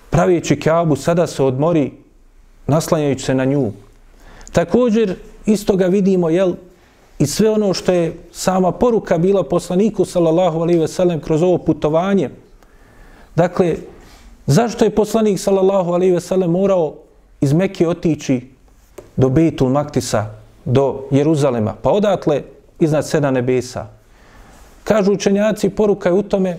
pravijeći 0.09 0.59
kjabu, 0.59 0.95
sada 0.95 1.27
se 1.27 1.43
odmori, 1.43 1.91
naslanjajući 2.67 3.25
se 3.25 3.35
na 3.35 3.45
nju. 3.45 3.71
Također, 4.51 5.15
isto 5.45 5.75
ga 5.75 5.85
vidimo, 5.85 6.29
jel, 6.29 6.53
i 7.19 7.25
sve 7.25 7.49
ono 7.49 7.73
što 7.73 7.91
je 7.91 8.17
sama 8.31 8.71
poruka 8.71 9.17
bila 9.17 9.43
poslaniku, 9.43 10.05
sallallahu 10.05 10.59
alaihi 10.59 10.79
ve 10.79 10.87
sellem, 10.87 11.19
kroz 11.19 11.43
ovo 11.43 11.57
putovanje. 11.57 12.29
Dakle, 13.35 13.75
zašto 14.45 14.85
je 14.85 14.95
poslanik, 14.95 15.39
sallallahu 15.39 15.91
alaihi 15.91 16.13
ve 16.13 16.21
sellem, 16.21 16.51
morao 16.51 16.95
iz 17.41 17.53
Mekke 17.53 17.87
otići 17.87 18.41
do 19.15 19.29
Betul 19.29 19.69
Maktisa, 19.69 20.25
do 20.65 21.07
Jeruzalema, 21.11 21.75
pa 21.81 21.91
odatle 21.91 22.43
iznad 22.79 23.07
sedam 23.07 23.33
nebesa. 23.33 23.94
Kažu 24.85 25.13
učenjaci, 25.13 25.69
poruka 25.69 26.09
je 26.09 26.13
u 26.13 26.23
tome 26.23 26.57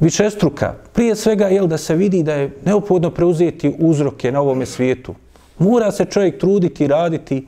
višestruka. 0.00 0.74
Prije 0.92 1.16
svega 1.16 1.46
je 1.46 1.66
da 1.66 1.78
se 1.78 1.94
vidi 1.94 2.22
da 2.22 2.34
je 2.34 2.50
neophodno 2.64 3.10
preuzeti 3.10 3.74
uzroke 3.78 4.32
na 4.32 4.40
ovome 4.40 4.66
svijetu. 4.66 5.14
Mora 5.58 5.92
se 5.92 6.04
čovjek 6.04 6.40
truditi 6.40 6.84
i 6.84 6.88
raditi, 6.88 7.46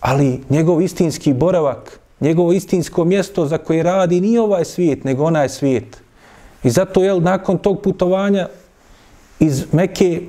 ali 0.00 0.40
njegov 0.50 0.82
istinski 0.82 1.32
boravak, 1.32 2.00
njegovo 2.20 2.52
istinsko 2.52 3.04
mjesto 3.04 3.46
za 3.46 3.58
koje 3.58 3.82
radi 3.82 4.20
nije 4.20 4.40
ovaj 4.40 4.64
svijet, 4.64 5.04
nego 5.04 5.24
onaj 5.24 5.48
svijet. 5.48 6.02
I 6.62 6.70
zato 6.70 7.04
je 7.04 7.20
nakon 7.20 7.58
tog 7.58 7.82
putovanja 7.82 8.48
iz 9.40 9.64
Mekke 9.72 10.20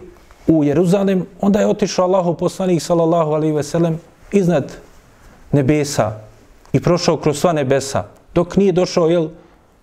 u 0.47 0.63
Jeruzalem, 0.63 1.25
onda 1.41 1.59
je 1.59 1.67
otišao 1.67 2.05
Allahu 2.05 2.37
poslanik 2.37 2.81
sallallahu 2.81 3.31
alaihi 3.31 3.55
ve 3.55 3.63
sellem 3.63 3.99
iznad 4.31 4.71
nebesa 5.51 6.19
i 6.73 6.79
prošao 6.79 7.17
kroz 7.17 7.39
sva 7.39 7.53
nebesa 7.53 8.14
dok 8.35 8.57
nije 8.57 8.71
došao 8.71 9.09
jel, 9.09 9.27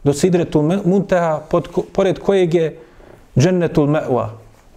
do 0.04 0.12
Sidretul 0.12 0.62
Munteha, 0.84 1.40
pod, 1.50 1.68
pored 1.92 2.18
kojeg 2.18 2.54
je 2.54 2.78
Džennetul 3.36 3.86
Me'wa, 3.86 4.28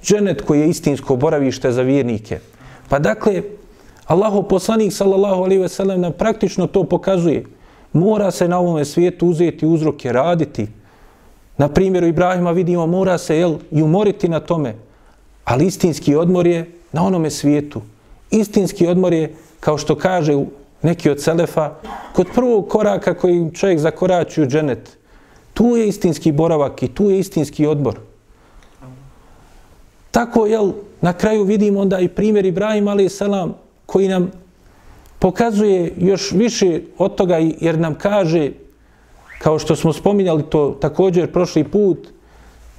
džennet 0.03 0.41
koji 0.41 0.59
je 0.59 0.69
istinsko 0.69 1.15
boravište 1.15 1.71
za 1.71 1.81
vjernike. 1.81 2.39
Pa 2.89 2.99
dakle, 2.99 3.41
Allahu 4.05 4.43
poslanik 4.43 4.93
sallallahu 4.93 5.43
alaihi 5.43 5.61
ve 5.61 5.69
sellem 5.69 6.01
nam 6.01 6.13
praktično 6.13 6.67
to 6.67 6.83
pokazuje. 6.83 7.43
Mora 7.93 8.31
se 8.31 8.47
na 8.47 8.59
ovome 8.59 8.85
svijetu 8.85 9.27
uzeti 9.27 9.65
uzroke, 9.65 10.11
raditi. 10.11 10.67
Na 11.57 11.67
primjeru 11.67 12.07
Ibrahima 12.07 12.51
vidimo, 12.51 12.87
mora 12.87 13.17
se 13.17 13.37
jel, 13.37 13.57
i 13.71 13.81
umoriti 13.81 14.29
na 14.29 14.39
tome. 14.39 14.75
Ali 15.45 15.65
istinski 15.65 16.15
odmor 16.15 16.47
je 16.47 16.71
na 16.91 17.03
onome 17.03 17.29
svijetu. 17.29 17.81
Istinski 18.31 18.87
odmor 18.87 19.13
je, 19.13 19.35
kao 19.59 19.77
što 19.77 19.95
kaže 19.95 20.35
neki 20.81 21.09
od 21.09 21.21
Selefa, 21.21 21.73
kod 22.13 22.27
prvog 22.35 22.67
koraka 22.67 23.13
koji 23.13 23.51
čovjek 23.53 23.79
zakorači 23.79 24.41
u 24.41 24.47
dženet, 24.47 24.97
tu 25.53 25.65
je 25.65 25.87
istinski 25.87 26.31
boravak 26.31 26.83
i 26.83 26.87
tu 26.87 27.09
je 27.11 27.19
istinski 27.19 27.67
odbor. 27.67 27.99
Tako, 30.11 30.45
jel, 30.45 30.71
na 31.01 31.13
kraju 31.13 31.43
vidimo 31.43 31.79
onda 31.79 31.99
i 31.99 32.07
primjer 32.07 32.45
Ibrahim 32.45 32.87
a.s. 32.87 33.21
koji 33.85 34.07
nam 34.07 34.31
pokazuje 35.19 35.93
još 35.97 36.31
više 36.31 36.81
od 36.97 37.15
toga 37.15 37.37
jer 37.61 37.79
nam 37.79 37.95
kaže, 37.95 38.51
kao 39.41 39.59
što 39.59 39.75
smo 39.75 39.93
spominjali 39.93 40.43
to 40.49 40.77
također 40.81 41.31
prošli 41.31 41.63
put, 41.63 42.07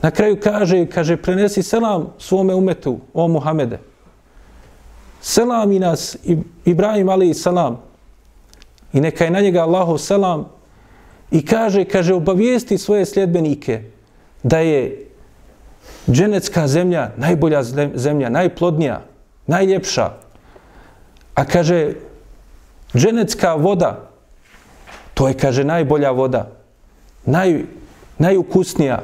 na 0.03 0.11
kraju 0.11 0.37
kaže, 0.43 0.87
kaže, 0.87 1.17
prenesi 1.17 1.63
selam 1.63 2.13
svome 2.19 2.55
umetu, 2.55 2.99
o 3.15 3.29
Muhamede. 3.29 3.79
Selam 5.21 5.73
i 5.73 5.79
nas, 5.79 6.17
Ibrahim 6.65 7.09
a.s 7.09 7.47
i 8.93 9.01
neka 9.01 9.25
je 9.25 9.31
na 9.31 9.41
njega 9.41 9.63
Allahov 9.63 9.99
selam 9.99 10.49
i 11.31 11.45
kaže, 11.45 11.85
kaže, 11.85 12.15
obavijesti 12.15 12.79
svoje 12.79 13.07
sljedbenike 13.07 13.83
da 14.43 14.59
je 14.59 15.07
dženecka 16.11 16.69
zemlja 16.69 17.11
najbolja 17.17 17.63
zemlja, 17.95 18.29
najplodnija, 18.29 19.03
najljepša. 19.47 20.11
A 21.35 21.45
kaže, 21.45 21.95
dženecka 22.95 23.55
voda, 23.55 24.11
to 25.15 25.29
je, 25.29 25.35
kaže, 25.35 25.65
najbolja 25.65 26.11
voda, 26.11 26.51
naj, 27.25 27.65
najukusnija. 28.19 29.03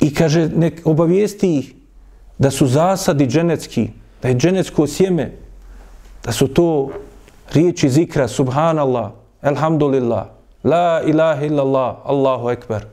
I 0.00 0.14
kaže, 0.14 0.48
nek 0.48 0.80
obavijesti 0.84 1.58
ih 1.58 1.74
da 2.40 2.50
su 2.50 2.66
zasadi 2.66 3.26
dženecki, 3.26 3.88
da 4.22 4.28
je 4.28 4.34
dženecko 4.34 4.86
sjeme, 4.86 5.32
da 6.24 6.32
su 6.32 6.48
to 6.48 6.88
riječi 7.52 7.88
zikra, 7.88 8.28
subhanallah, 8.28 9.10
elhamdulillah, 9.42 10.24
la 10.64 11.02
ilaha 11.06 11.44
illallah, 11.44 11.96
Allahu 12.04 12.50
ekber. 12.50 12.84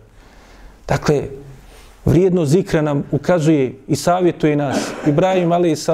Dakle, 0.87 1.23
vrijedno 2.05 2.45
zikra 2.45 2.81
nam 2.81 3.03
ukazuje 3.11 3.75
i 3.87 3.95
savjetuje 3.95 4.55
nas, 4.55 4.91
Ibrahim 5.07 5.51
a.s. 5.51 5.89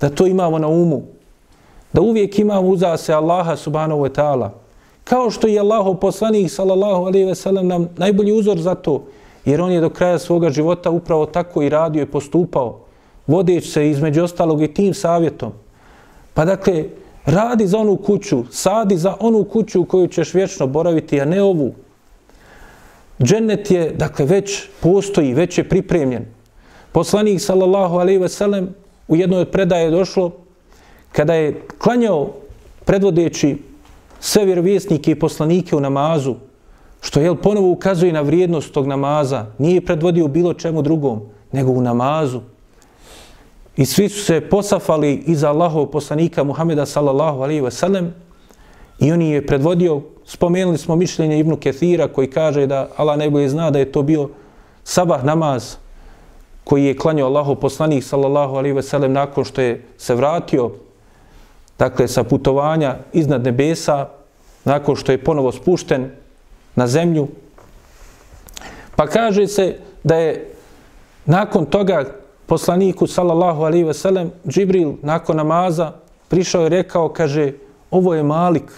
da 0.00 0.10
to 0.10 0.26
imamo 0.26 0.58
na 0.58 0.68
umu, 0.68 1.02
da 1.92 2.00
uvijek 2.00 2.38
imamo 2.38 2.68
uza 2.68 2.96
se 2.96 3.14
Allaha 3.14 3.56
subhanahu 3.56 4.00
wa 4.00 4.10
ta'ala, 4.14 4.50
kao 5.04 5.30
što 5.30 5.46
je 5.46 5.60
Allahu 5.60 5.94
poslanik 5.94 6.50
sallallahu 6.50 7.06
alaihi 7.06 7.26
ve 7.26 7.34
sellem 7.34 7.66
nam 7.66 7.88
najbolji 7.96 8.32
uzor 8.32 8.58
za 8.58 8.74
to, 8.74 9.04
jer 9.46 9.60
on 9.60 9.72
je 9.72 9.80
do 9.80 9.90
kraja 9.90 10.18
svoga 10.18 10.50
života 10.50 10.90
upravo 10.90 11.26
tako 11.26 11.62
i 11.62 11.68
radio 11.68 12.02
i 12.02 12.06
postupao, 12.06 12.80
vodeći 13.26 13.68
se 13.68 13.90
između 13.90 14.24
ostalog 14.24 14.62
i 14.62 14.74
tim 14.74 14.94
savjetom. 14.94 15.52
Pa 16.34 16.44
dakle, 16.44 16.84
radi 17.26 17.66
za 17.66 17.78
onu 17.78 17.96
kuću, 17.96 18.44
sadi 18.50 18.96
za 18.96 19.14
onu 19.20 19.44
kuću 19.44 19.80
u 19.80 19.84
koju 19.84 20.08
ćeš 20.08 20.34
vječno 20.34 20.66
boraviti, 20.66 21.20
a 21.20 21.24
ne 21.24 21.42
ovu. 21.42 21.74
Džennet 23.22 23.70
je, 23.70 23.90
dakle, 23.90 24.24
već 24.26 24.68
postoji, 24.80 25.34
već 25.34 25.58
je 25.58 25.68
pripremljen. 25.68 26.26
Poslanik, 26.92 27.40
sallallahu 27.40 27.96
alaihi 27.96 28.18
ve 28.18 28.28
sellem, 28.28 28.74
u 29.08 29.16
jednoj 29.16 29.40
od 29.40 29.50
predaje 29.50 29.90
došlo, 29.90 30.30
kada 31.12 31.34
je 31.34 31.62
klanjao 31.78 32.32
predvodeći 32.84 33.56
sve 34.20 34.44
vjerovjesnike 34.44 35.10
i 35.10 35.18
poslanike 35.18 35.76
u 35.76 35.80
namazu, 35.80 36.34
što 37.00 37.20
je 37.20 37.36
ponovo 37.36 37.70
ukazuje 37.70 38.12
na 38.12 38.20
vrijednost 38.20 38.72
tog 38.72 38.86
namaza, 38.86 39.46
nije 39.58 39.84
predvodio 39.84 40.28
bilo 40.28 40.54
čemu 40.54 40.82
drugom, 40.82 41.20
nego 41.52 41.70
u 41.70 41.80
namazu. 41.80 42.40
I 43.76 43.86
svi 43.86 44.08
su 44.08 44.24
se 44.24 44.40
posafali 44.40 45.22
iza 45.26 45.50
Allahov 45.50 45.86
poslanika 45.86 46.44
Muhameda 46.44 46.86
sallallahu 46.86 47.42
alaihi 47.42 47.60
ve 47.60 47.70
sellem 47.70 48.14
i 48.98 49.12
on 49.12 49.22
je 49.22 49.46
predvodio, 49.46 50.02
spomenuli 50.24 50.78
smo 50.78 50.96
mišljenje 50.96 51.38
Ibnu 51.38 51.56
Kethira 51.56 52.08
koji 52.08 52.30
kaže 52.30 52.66
da 52.66 52.88
Allah 52.96 53.18
najbolje 53.18 53.48
zna 53.48 53.70
da 53.70 53.78
je 53.78 53.92
to 53.92 54.02
bio 54.02 54.28
sabah 54.84 55.24
namaz 55.24 55.76
koji 56.64 56.84
je 56.84 56.96
klanio 56.96 57.26
Allahov 57.26 57.54
poslanik 57.54 58.04
sallallahu 58.04 58.56
alaihi 58.56 58.74
ve 58.74 58.82
sellem 58.82 59.12
nakon 59.12 59.44
što 59.44 59.60
je 59.60 59.84
se 59.98 60.14
vratio 60.14 60.70
dakle 61.78 62.08
sa 62.08 62.24
putovanja 62.24 62.96
iznad 63.12 63.44
nebesa 63.44 64.08
nakon 64.64 64.96
što 64.96 65.12
je 65.12 65.24
ponovo 65.24 65.52
spušten 65.52 66.10
na 66.76 66.86
zemlju. 66.86 67.28
Pa 68.96 69.06
kaže 69.06 69.46
se 69.46 69.76
da 70.04 70.14
je 70.14 70.54
nakon 71.26 71.66
toga 71.66 72.04
poslaniku 72.46 73.06
sallallahu 73.06 73.62
alaihi 73.62 73.84
ve 73.84 73.94
sellem 73.94 74.30
Džibril 74.48 74.92
nakon 75.02 75.36
namaza 75.36 75.92
prišao 76.28 76.66
i 76.66 76.68
rekao, 76.68 77.08
kaže, 77.08 77.52
ovo 77.90 78.14
je 78.14 78.22
Malik, 78.22 78.72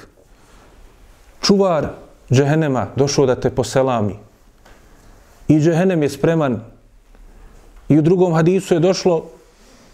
čuvar 1.43 1.89
džehenema, 2.33 2.87
došao 2.97 3.27
da 3.27 3.35
te 3.41 3.51
poselami. 3.51 4.17
I 5.49 5.61
džehenem 5.61 6.03
je 6.03 6.09
spreman. 6.09 6.61
I 7.89 7.99
u 7.99 8.03
drugom 8.03 8.35
hadisu 8.35 8.75
je 8.75 8.81
došlo 8.81 9.25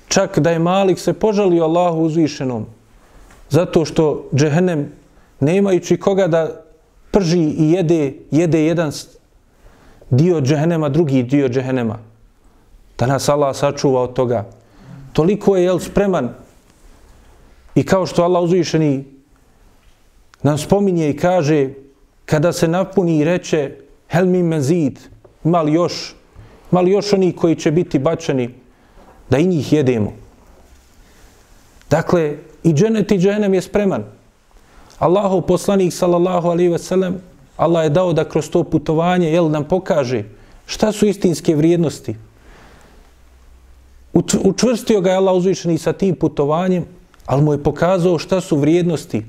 čak 0.08 0.38
da 0.38 0.50
je 0.50 0.58
Malik 0.58 0.98
se 0.98 1.12
požalio 1.12 1.64
Allahu 1.64 2.02
uzvišenom 2.02 2.66
zato 3.50 3.84
što 3.84 4.28
džehennem 4.34 4.92
nemajući 5.40 5.96
koga 5.96 6.26
da 6.26 6.63
prži 7.14 7.40
i 7.40 7.70
jede, 7.70 8.12
jede 8.30 8.64
jedan 8.64 8.92
dio 10.10 10.40
džehennema, 10.40 10.88
drugi 10.88 11.22
dio 11.22 11.48
džehennema. 11.48 11.98
Da 12.98 13.06
nas 13.06 13.28
Allah 13.28 13.56
sačuva 13.56 14.02
od 14.02 14.12
toga. 14.12 14.44
Toliko 15.12 15.56
je 15.56 15.64
jel 15.64 15.78
spreman 15.78 16.34
i 17.74 17.86
kao 17.86 18.06
što 18.06 18.22
Allah 18.22 18.42
uzvišeni 18.42 19.04
nam 20.42 20.58
spominje 20.58 21.10
i 21.10 21.16
kaže 21.16 21.70
kada 22.24 22.52
se 22.52 22.68
napuni 22.68 23.18
i 23.18 23.24
reče 23.24 23.76
hel 24.08 24.26
mi 24.26 24.42
mezid, 24.42 24.98
ima 25.44 25.62
li 25.62 25.72
još, 25.72 26.14
ima 26.72 26.80
li 26.80 26.90
još 26.90 27.12
oni 27.12 27.32
koji 27.32 27.56
će 27.56 27.70
biti 27.70 27.98
bačeni 27.98 28.50
da 29.30 29.38
i 29.38 29.46
njih 29.46 29.72
jedemo. 29.72 30.12
Dakle, 31.90 32.36
i 32.62 32.72
dženet 32.72 33.12
i 33.12 33.18
dženem 33.18 33.54
je 33.54 33.62
spreman. 33.62 34.04
Allahov 34.98 35.42
poslanik 35.42 35.92
sallallahu 35.92 36.48
alaihi 36.48 36.72
ve 36.72 36.78
sellem 36.78 37.20
Allah 37.56 37.84
je 37.84 37.90
dao 37.90 38.12
da 38.12 38.24
kroz 38.28 38.50
to 38.50 38.64
putovanje 38.64 39.30
jel, 39.30 39.50
nam 39.50 39.64
pokaže 39.64 40.24
šta 40.66 40.92
su 40.92 41.06
istinske 41.06 41.54
vrijednosti. 41.56 42.16
Učvrstio 44.44 45.00
ga 45.00 45.10
je 45.10 45.16
Allah 45.16 45.34
uzvišeni 45.34 45.78
sa 45.78 45.92
tim 45.92 46.14
putovanjem, 46.14 46.84
ali 47.26 47.42
mu 47.42 47.52
je 47.52 47.62
pokazao 47.62 48.18
šta 48.18 48.40
su 48.40 48.56
vrijednosti, 48.56 49.24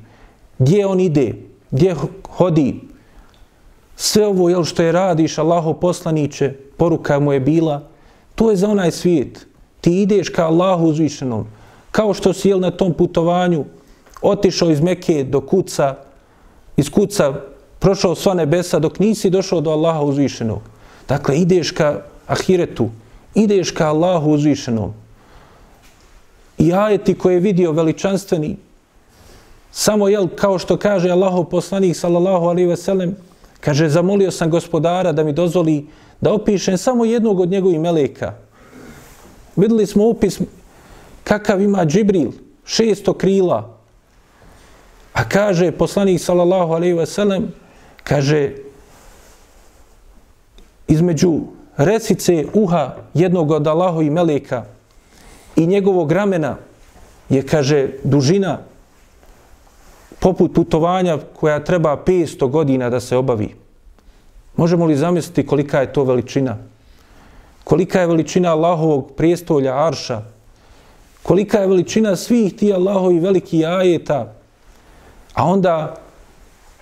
gdje 0.57 0.85
on 0.85 0.99
ide, 0.99 1.33
gdje 1.71 1.95
hodi. 2.29 2.81
Sve 3.95 4.27
ovo 4.27 4.49
jel, 4.49 4.63
što 4.63 4.83
je 4.83 4.91
radiš, 4.91 5.37
Allahov 5.37 5.73
poslaniće, 5.73 6.53
poruka 6.77 7.19
mu 7.19 7.33
je 7.33 7.39
bila, 7.39 7.81
to 8.35 8.51
je 8.51 8.57
za 8.57 8.69
onaj 8.69 8.91
svijet. 8.91 9.47
Ti 9.81 10.01
ideš 10.01 10.29
ka 10.29 10.45
Allahu 10.45 10.87
uzvišenom, 10.87 11.47
kao 11.91 12.13
što 12.13 12.33
si 12.33 12.49
jel, 12.49 12.59
na 12.59 12.71
tom 12.71 12.93
putovanju 12.93 13.65
otišao 14.21 14.71
iz 14.71 14.81
Mekije 14.81 15.23
do 15.23 15.41
kuca, 15.41 15.95
iz 16.77 16.89
kuca 16.89 17.33
prošao 17.79 18.15
sva 18.15 18.33
nebesa 18.33 18.79
dok 18.79 18.99
nisi 18.99 19.29
došao 19.29 19.61
do 19.61 19.71
Allaha 19.71 20.01
uzvišenog. 20.01 20.61
Dakle, 21.07 21.37
ideš 21.37 21.71
ka 21.71 22.01
ahiretu, 22.27 22.89
ideš 23.35 23.71
ka 23.71 23.87
Allahu 23.87 24.31
uzvišenom. 24.31 24.93
I 26.57 26.73
ajeti 26.73 27.13
koje 27.17 27.33
je 27.33 27.39
vidio 27.39 27.71
veličanstveni, 27.71 28.57
samo 29.71 30.07
jel, 30.07 30.27
kao 30.35 30.59
što 30.59 30.77
kaže 30.77 31.09
Allahu 31.09 31.43
poslanik 31.43 31.95
sallallahu 31.95 32.45
alaihi 32.45 32.69
ve 32.69 32.77
sellem, 32.77 33.15
kaže, 33.59 33.89
zamolio 33.89 34.31
sam 34.31 34.49
gospodara 34.49 35.11
da 35.11 35.23
mi 35.23 35.33
dozvoli 35.33 35.87
da 36.21 36.33
opišem 36.33 36.77
samo 36.77 37.05
jednog 37.05 37.39
od 37.39 37.49
njegovih 37.49 37.79
meleka. 37.79 38.33
Videli 39.55 39.85
smo 39.85 40.03
upis 40.03 40.39
kakav 41.23 41.61
ima 41.61 41.85
Džibril, 41.85 42.31
šesto 42.65 43.13
krila, 43.13 43.74
A 45.15 45.23
kaže 45.23 45.71
poslanik 45.71 46.19
sallallahu 46.19 46.73
alejhi 46.75 46.93
ve 46.93 47.05
sellem 47.05 47.53
kaže 48.03 48.51
između 50.87 51.39
resice 51.77 52.45
uha 52.53 52.95
jednog 53.13 53.51
od 53.51 53.67
Allahovih 53.67 54.11
meleka 54.11 54.65
i 55.55 55.67
njegovog 55.67 56.11
ramena 56.11 56.57
je, 57.29 57.41
kaže, 57.47 57.89
dužina 58.03 58.59
poput 60.19 60.53
putovanja 60.53 61.17
koja 61.39 61.63
treba 61.63 62.03
500 62.05 62.49
godina 62.49 62.89
da 62.89 62.99
se 62.99 63.17
obavi. 63.17 63.55
Možemo 64.55 64.85
li 64.85 64.95
zamisliti 64.95 65.47
kolika 65.47 65.81
je 65.81 65.93
to 65.93 66.03
veličina? 66.03 66.57
Kolika 67.63 68.01
je 68.01 68.07
veličina 68.07 68.51
Allahovog 68.51 69.11
prijestolja 69.17 69.87
Arša? 69.87 70.21
Kolika 71.23 71.59
je 71.59 71.67
veličina 71.67 72.15
svih 72.15 72.55
ti 72.55 72.73
Allahovi 72.73 73.19
veliki 73.19 73.65
ajeta 73.65 74.34
A 75.35 75.45
onda 75.45 75.95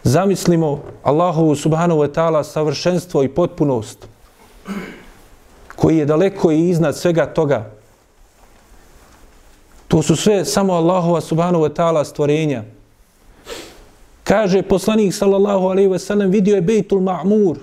zamislimo 0.03 0.83
Allahu 1.03 1.55
subhanahu 1.55 1.99
wa 1.99 2.13
ta'ala 2.13 2.43
savršenstvo 2.43 3.23
i 3.23 3.29
potpunost 3.29 4.07
koji 5.75 5.97
je 5.97 6.05
daleko 6.05 6.51
i 6.51 6.69
iznad 6.69 6.97
svega 6.97 7.25
toga. 7.25 7.71
To 9.87 10.01
su 10.01 10.15
sve 10.15 10.45
samo 10.45 10.73
Allahova 10.73 11.21
subhanahu 11.21 11.63
wa 11.63 11.73
ta'ala 11.73 12.05
stvorenja. 12.05 12.63
Kaže 14.23 14.61
poslanik 14.61 15.13
sallallahu 15.13 15.67
alaihi 15.67 15.89
wa 15.89 15.99
sallam 15.99 16.29
vidio 16.29 16.55
je 16.55 16.61
Bejtul 16.61 16.99
Ma'mur 16.99 17.57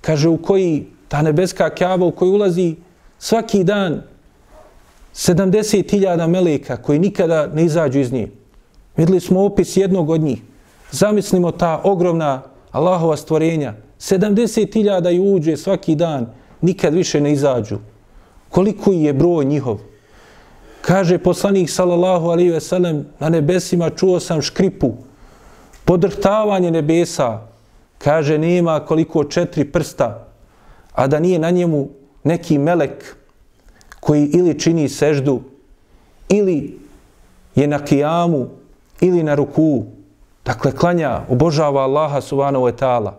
kaže 0.00 0.28
u 0.28 0.42
koji 0.42 0.86
ta 1.08 1.22
nebeska 1.22 1.70
kjava 1.70 2.06
u 2.06 2.12
koji 2.12 2.30
ulazi 2.30 2.76
svaki 3.18 3.64
dan 3.64 4.02
70.000 5.14 6.26
meleka 6.26 6.76
koji 6.76 6.98
nikada 6.98 7.46
ne 7.46 7.64
izađu 7.64 7.98
iz 7.98 8.12
nje. 8.12 8.39
Vidli 8.96 9.20
smo 9.20 9.44
opis 9.44 9.76
jednog 9.76 10.10
od 10.10 10.20
njih. 10.20 10.42
Zamislimo 10.90 11.50
ta 11.50 11.80
ogromna 11.84 12.42
Allahova 12.70 13.16
stvorenja. 13.16 13.74
70.000 13.98 15.08
ju 15.08 15.34
uđe 15.34 15.56
svaki 15.56 15.94
dan, 15.94 16.26
nikad 16.60 16.94
više 16.94 17.20
ne 17.20 17.32
izađu. 17.32 17.78
Koliko 18.48 18.92
je 18.92 19.12
broj 19.12 19.44
njihov? 19.44 19.78
Kaže 20.80 21.18
poslanik 21.18 21.70
sallallahu 21.70 22.26
alaihi 22.26 22.50
ve 22.50 22.60
sellem, 22.60 23.06
na 23.18 23.28
nebesima 23.28 23.90
čuo 23.90 24.20
sam 24.20 24.42
škripu, 24.42 24.92
podrhtavanje 25.84 26.70
nebesa, 26.70 27.40
kaže 27.98 28.38
nema 28.38 28.80
koliko 28.80 29.24
četiri 29.24 29.64
prsta, 29.64 30.26
a 30.92 31.06
da 31.06 31.20
nije 31.20 31.38
na 31.38 31.50
njemu 31.50 31.88
neki 32.24 32.58
melek 32.58 33.16
koji 34.00 34.26
ili 34.26 34.58
čini 34.58 34.88
seždu, 34.88 35.40
ili 36.28 36.78
je 37.54 37.66
na 37.66 37.84
kijamu 37.84 38.48
ili 39.00 39.22
na 39.22 39.34
ruku, 39.34 39.84
dakle 40.44 40.72
klanja, 40.72 41.20
obožava 41.28 41.82
Allaha 41.82 42.20
subhanahu 42.20 42.64
wa 42.64 42.72
ta'ala, 42.72 43.12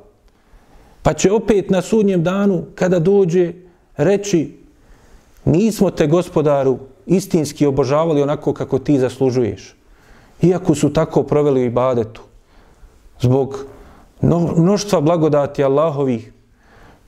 pa 1.04 1.14
će 1.14 1.32
opet 1.32 1.70
na 1.70 1.82
sudnjem 1.82 2.24
danu, 2.24 2.64
kada 2.76 3.00
dođe, 3.00 3.54
reći 3.98 4.58
nismo 5.46 5.92
te 5.92 6.08
gospodaru 6.08 6.78
istinski 7.06 7.66
obožavali 7.66 8.22
onako 8.22 8.54
kako 8.54 8.80
ti 8.80 9.00
zaslužuješ. 9.00 9.76
Iako 10.42 10.76
su 10.76 10.94
tako 10.94 11.24
proveli 11.24 11.66
ibadetu. 11.66 12.22
Zbog 13.20 13.66
mnoštva 14.58 15.02
blagodati 15.02 15.64
Allahovih, 15.64 16.34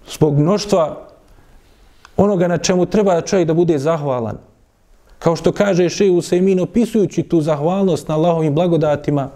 zbog 0.10 0.40
mnoštva 0.40 1.08
onoga 2.18 2.48
na 2.48 2.58
čemu 2.58 2.86
treba 2.86 3.22
čovjek 3.22 3.48
da 3.48 3.54
bude 3.54 3.78
zahvalan. 3.80 4.38
Kao 5.24 5.36
što 5.36 5.52
kaže 5.52 5.90
Šeju 5.90 6.22
Sejmin 6.22 6.60
opisujući 6.60 7.24
tu 7.24 7.42
zahvalnost 7.42 8.08
na 8.08 8.16
Allahovim 8.16 8.56
blagodatima, 8.56 9.30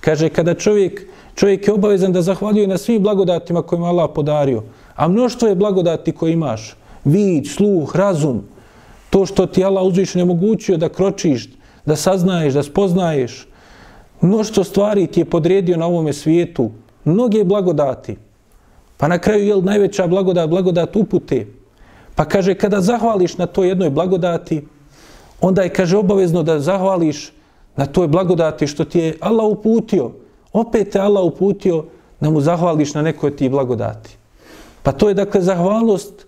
kaže 0.00 0.28
kada 0.28 0.54
čovjek, 0.54 1.02
čovjek 1.34 1.66
je 1.68 1.74
obavezan 1.74 2.12
da 2.12 2.22
zahvaljuje 2.22 2.66
na 2.66 2.78
svim 2.78 3.02
blagodatima 3.02 3.62
kojima 3.62 3.86
Allah 3.86 4.10
podario, 4.14 4.62
a 4.94 5.08
mnoštvo 5.08 5.48
je 5.48 5.54
blagodati 5.54 6.12
koje 6.12 6.32
imaš, 6.32 6.76
vid, 7.04 7.44
sluh, 7.46 7.96
razum, 7.96 8.40
to 9.10 9.26
što 9.26 9.46
ti 9.46 9.64
Allah 9.64 9.84
uzvišen 9.84 10.18
je 10.18 10.24
mogućio 10.24 10.76
da 10.76 10.88
kročiš, 10.88 11.48
da 11.86 11.96
saznaješ, 11.96 12.54
da 12.54 12.62
spoznaješ, 12.62 13.46
mnoštvo 14.20 14.64
stvari 14.64 15.06
ti 15.06 15.20
je 15.20 15.24
podredio 15.24 15.76
na 15.76 15.86
ovome 15.86 16.12
svijetu, 16.12 16.70
mnoge 17.04 17.44
blagodati. 17.44 18.16
Pa 18.96 19.08
na 19.08 19.18
kraju 19.18 19.44
je 19.44 19.62
najveća 19.62 20.06
blagodat, 20.06 20.50
blagodat 20.50 20.96
upute. 20.96 21.46
Pa 22.14 22.24
kaže, 22.24 22.54
kada 22.54 22.80
zahvališ 22.80 23.38
na 23.38 23.46
to 23.46 23.64
jednoj 23.64 23.90
blagodati, 23.90 24.64
onda 25.40 25.62
je, 25.62 25.68
kaže, 25.68 25.96
obavezno 25.96 26.42
da 26.42 26.60
zahvališ 26.60 27.32
na 27.76 27.86
toj 27.86 28.08
blagodati 28.08 28.66
što 28.66 28.84
ti 28.84 28.98
je 28.98 29.16
Allah 29.20 29.46
uputio. 29.46 30.10
Opet 30.52 30.90
te 30.90 31.00
Allah 31.00 31.24
uputio 31.24 31.84
da 32.20 32.30
mu 32.30 32.40
zahvališ 32.40 32.94
na 32.94 33.02
nekoj 33.02 33.36
ti 33.36 33.48
blagodati. 33.48 34.16
Pa 34.82 34.92
to 34.92 35.08
je, 35.08 35.14
dakle, 35.14 35.40
zahvalnost 35.40 36.26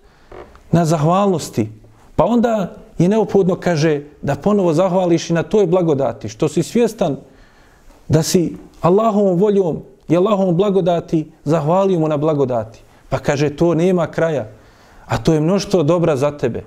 na 0.71 0.85
zahvalnosti. 0.85 1.69
Pa 2.15 2.25
onda 2.25 2.75
je 2.97 3.09
neophodno, 3.09 3.55
kaže, 3.55 4.01
da 4.21 4.35
ponovo 4.35 4.73
zahvališ 4.73 5.29
i 5.29 5.33
na 5.33 5.43
toj 5.43 5.67
blagodati, 5.67 6.29
što 6.29 6.47
si 6.47 6.63
svjestan 6.63 7.17
da 8.07 8.23
si 8.23 8.57
Allahovom 8.81 9.39
voljom 9.39 9.81
i 10.09 10.17
Allahovom 10.17 10.55
blagodati 10.55 11.31
zahvalio 11.43 11.99
mu 11.99 12.07
na 12.07 12.17
blagodati. 12.17 12.79
Pa 13.09 13.19
kaže, 13.19 13.55
to 13.55 13.73
nema 13.73 14.07
kraja, 14.07 14.47
a 15.05 15.17
to 15.17 15.33
je 15.33 15.39
mnoštvo 15.39 15.83
dobra 15.83 16.15
za 16.15 16.31
tebe. 16.37 16.63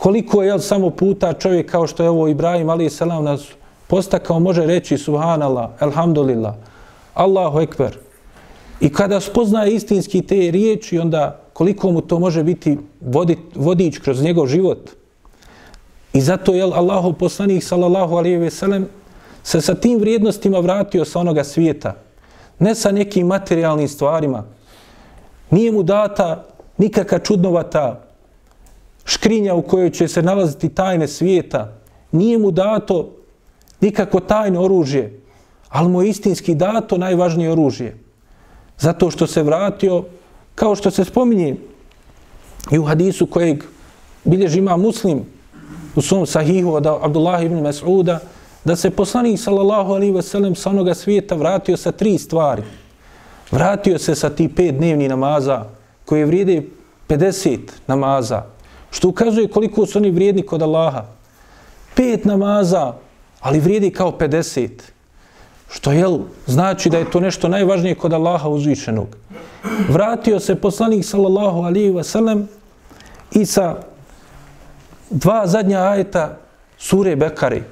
Koliko 0.00 0.42
je 0.42 0.48
jel, 0.48 0.58
samo 0.58 0.90
puta 0.90 1.32
čovjek 1.32 1.70
kao 1.70 1.86
što 1.86 2.02
je 2.02 2.10
ovo 2.10 2.28
Ibrahim, 2.28 2.68
ali 2.68 2.84
je 2.84 2.90
selam 2.90 3.24
nas 3.24 3.44
postakao, 3.86 4.40
može 4.40 4.66
reći 4.66 4.98
subhanallah, 4.98 5.70
elhamdulillah, 5.80 6.54
Allahu 7.14 7.60
ekber. 7.60 7.98
I 8.80 8.92
kada 8.92 9.20
spoznaje 9.20 9.74
istinski 9.74 10.22
te 10.22 10.50
riječi, 10.50 10.98
onda 10.98 11.40
koliko 11.52 11.90
mu 11.90 12.00
to 12.00 12.18
može 12.18 12.42
biti 12.42 12.78
vodit, 13.00 13.38
vodič 13.54 13.98
kroz 13.98 14.22
njegov 14.22 14.46
život. 14.46 14.90
I 16.12 16.20
zato 16.20 16.54
je 16.54 16.62
Allahu 16.62 17.12
poslanik 17.12 17.64
sallallahu 17.64 18.16
alejhi 18.16 18.36
ve 18.36 18.50
sellem 18.50 18.88
se 19.42 19.60
sa 19.60 19.74
tim 19.74 19.98
vrijednostima 19.98 20.58
vratio 20.58 21.04
sa 21.04 21.20
onoga 21.20 21.44
svijeta. 21.44 21.94
Ne 22.58 22.74
sa 22.74 22.92
nekim 22.92 23.26
materijalnim 23.26 23.88
stvarima. 23.88 24.44
Nije 25.50 25.72
mu 25.72 25.82
data 25.82 26.44
nikakva 26.78 27.18
čudnovata 27.18 28.09
škrinja 29.10 29.54
u 29.54 29.62
kojoj 29.62 29.90
će 29.90 30.08
se 30.08 30.22
nalaziti 30.22 30.68
tajne 30.68 31.08
svijeta. 31.08 31.72
Nije 32.12 32.38
mu 32.38 32.50
dato 32.50 33.10
nikako 33.80 34.20
tajno 34.20 34.62
oružje, 34.62 35.20
ali 35.68 35.88
mu 35.88 36.02
je 36.02 36.08
istinski 36.08 36.54
dato 36.54 36.98
najvažnije 36.98 37.50
oružje. 37.52 37.96
Zato 38.78 39.10
što 39.10 39.26
se 39.26 39.42
vratio 39.42 40.04
kao 40.54 40.76
što 40.76 40.90
se 40.90 41.04
spominje 41.04 41.56
i 42.70 42.78
u 42.78 42.84
hadisu 42.84 43.26
kojeg 43.26 43.64
bilježi 44.24 44.58
ima 44.58 44.76
muslim 44.76 45.24
u 45.94 46.02
svom 46.02 46.26
sahihu 46.26 46.74
od 46.74 46.86
Abdullah 46.86 47.42
ibn 47.44 47.58
Mas'uda, 47.60 48.18
da 48.64 48.76
se 48.76 48.90
poslanik 48.90 49.40
sallallahu 49.40 49.92
alaihi 49.92 50.12
ve 50.12 50.22
sellem 50.22 50.54
sa 50.54 50.70
onoga 50.70 50.94
svijeta 50.94 51.34
vratio 51.34 51.76
sa 51.76 51.92
tri 51.92 52.18
stvari. 52.18 52.62
Vratio 53.50 53.98
se 53.98 54.14
sa 54.14 54.30
ti 54.30 54.48
pet 54.48 54.74
dnevni 54.74 55.08
namaza 55.08 55.64
koje 56.04 56.26
vrijede 56.26 56.62
50 57.08 57.58
namaza, 57.86 58.42
što 58.90 59.08
ukazuje 59.08 59.48
koliko 59.48 59.86
su 59.86 59.98
oni 59.98 60.10
vrijedni 60.10 60.42
kod 60.42 60.62
Allaha. 60.62 61.04
Pet 61.96 62.24
namaza, 62.24 62.92
ali 63.40 63.60
vrijedi 63.60 63.90
kao 63.90 64.10
50. 64.18 64.68
Što 65.70 65.92
jel, 65.92 66.18
znači 66.46 66.90
da 66.90 66.98
je 66.98 67.10
to 67.10 67.20
nešto 67.20 67.48
najvažnije 67.48 67.94
kod 67.94 68.12
Allaha 68.12 68.48
uzvišenog 68.48 69.16
vratio 69.88 70.40
se 70.40 70.54
poslanik 70.54 71.04
sallallahu 71.04 71.62
alihi 71.62 71.90
wasallam 71.90 72.44
i 73.32 73.46
sa 73.46 73.76
dva 75.10 75.46
zadnja 75.46 75.82
ajeta 75.82 76.38
sure 76.78 77.16
Bekare. 77.16 77.62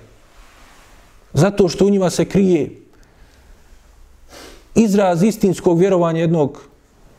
Zato 1.32 1.68
što 1.68 1.86
u 1.86 1.90
njima 1.90 2.10
se 2.10 2.24
krije 2.24 2.70
izraz 4.74 5.22
istinskog 5.22 5.78
vjerovanja 5.78 6.20
jednog 6.20 6.62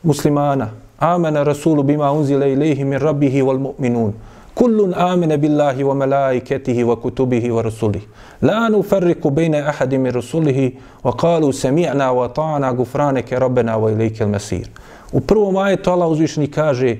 muslimana. 0.02 0.70
Amena 1.00 1.44
rasulu 1.44 1.82
bima 1.82 2.12
unzile 2.12 2.52
ilaihi 2.52 2.84
min 2.84 2.98
rabbihi 2.98 3.42
wal 3.42 3.58
mu'minun. 3.58 4.12
Kullun 4.54 4.94
amene 4.94 5.38
billahi 5.38 5.84
wa 5.84 5.94
melaiketihi 5.94 6.84
wa 6.84 6.96
kutubihi 6.96 7.50
wa 7.50 7.62
rasulihi. 7.62 8.06
La 8.42 8.68
nufarriku 8.68 9.30
bejne 9.30 9.58
ahadi 9.58 9.98
min 9.98 10.12
rasulihi 10.12 10.76
wa 11.04 11.16
kalu 11.16 11.52
sami'na 11.52 12.12
wa 12.12 12.28
ta'ana 12.28 12.72
gufraneke 12.72 13.38
rabbena 13.38 13.76
wa 13.78 13.90
ilike 13.90 14.26
masir. 14.26 14.68
U 15.12 15.20
prvom 15.20 15.56
ajetu 15.56 15.90
Allah 15.90 16.08
uzvišni 16.08 16.50
kaže 16.50 16.96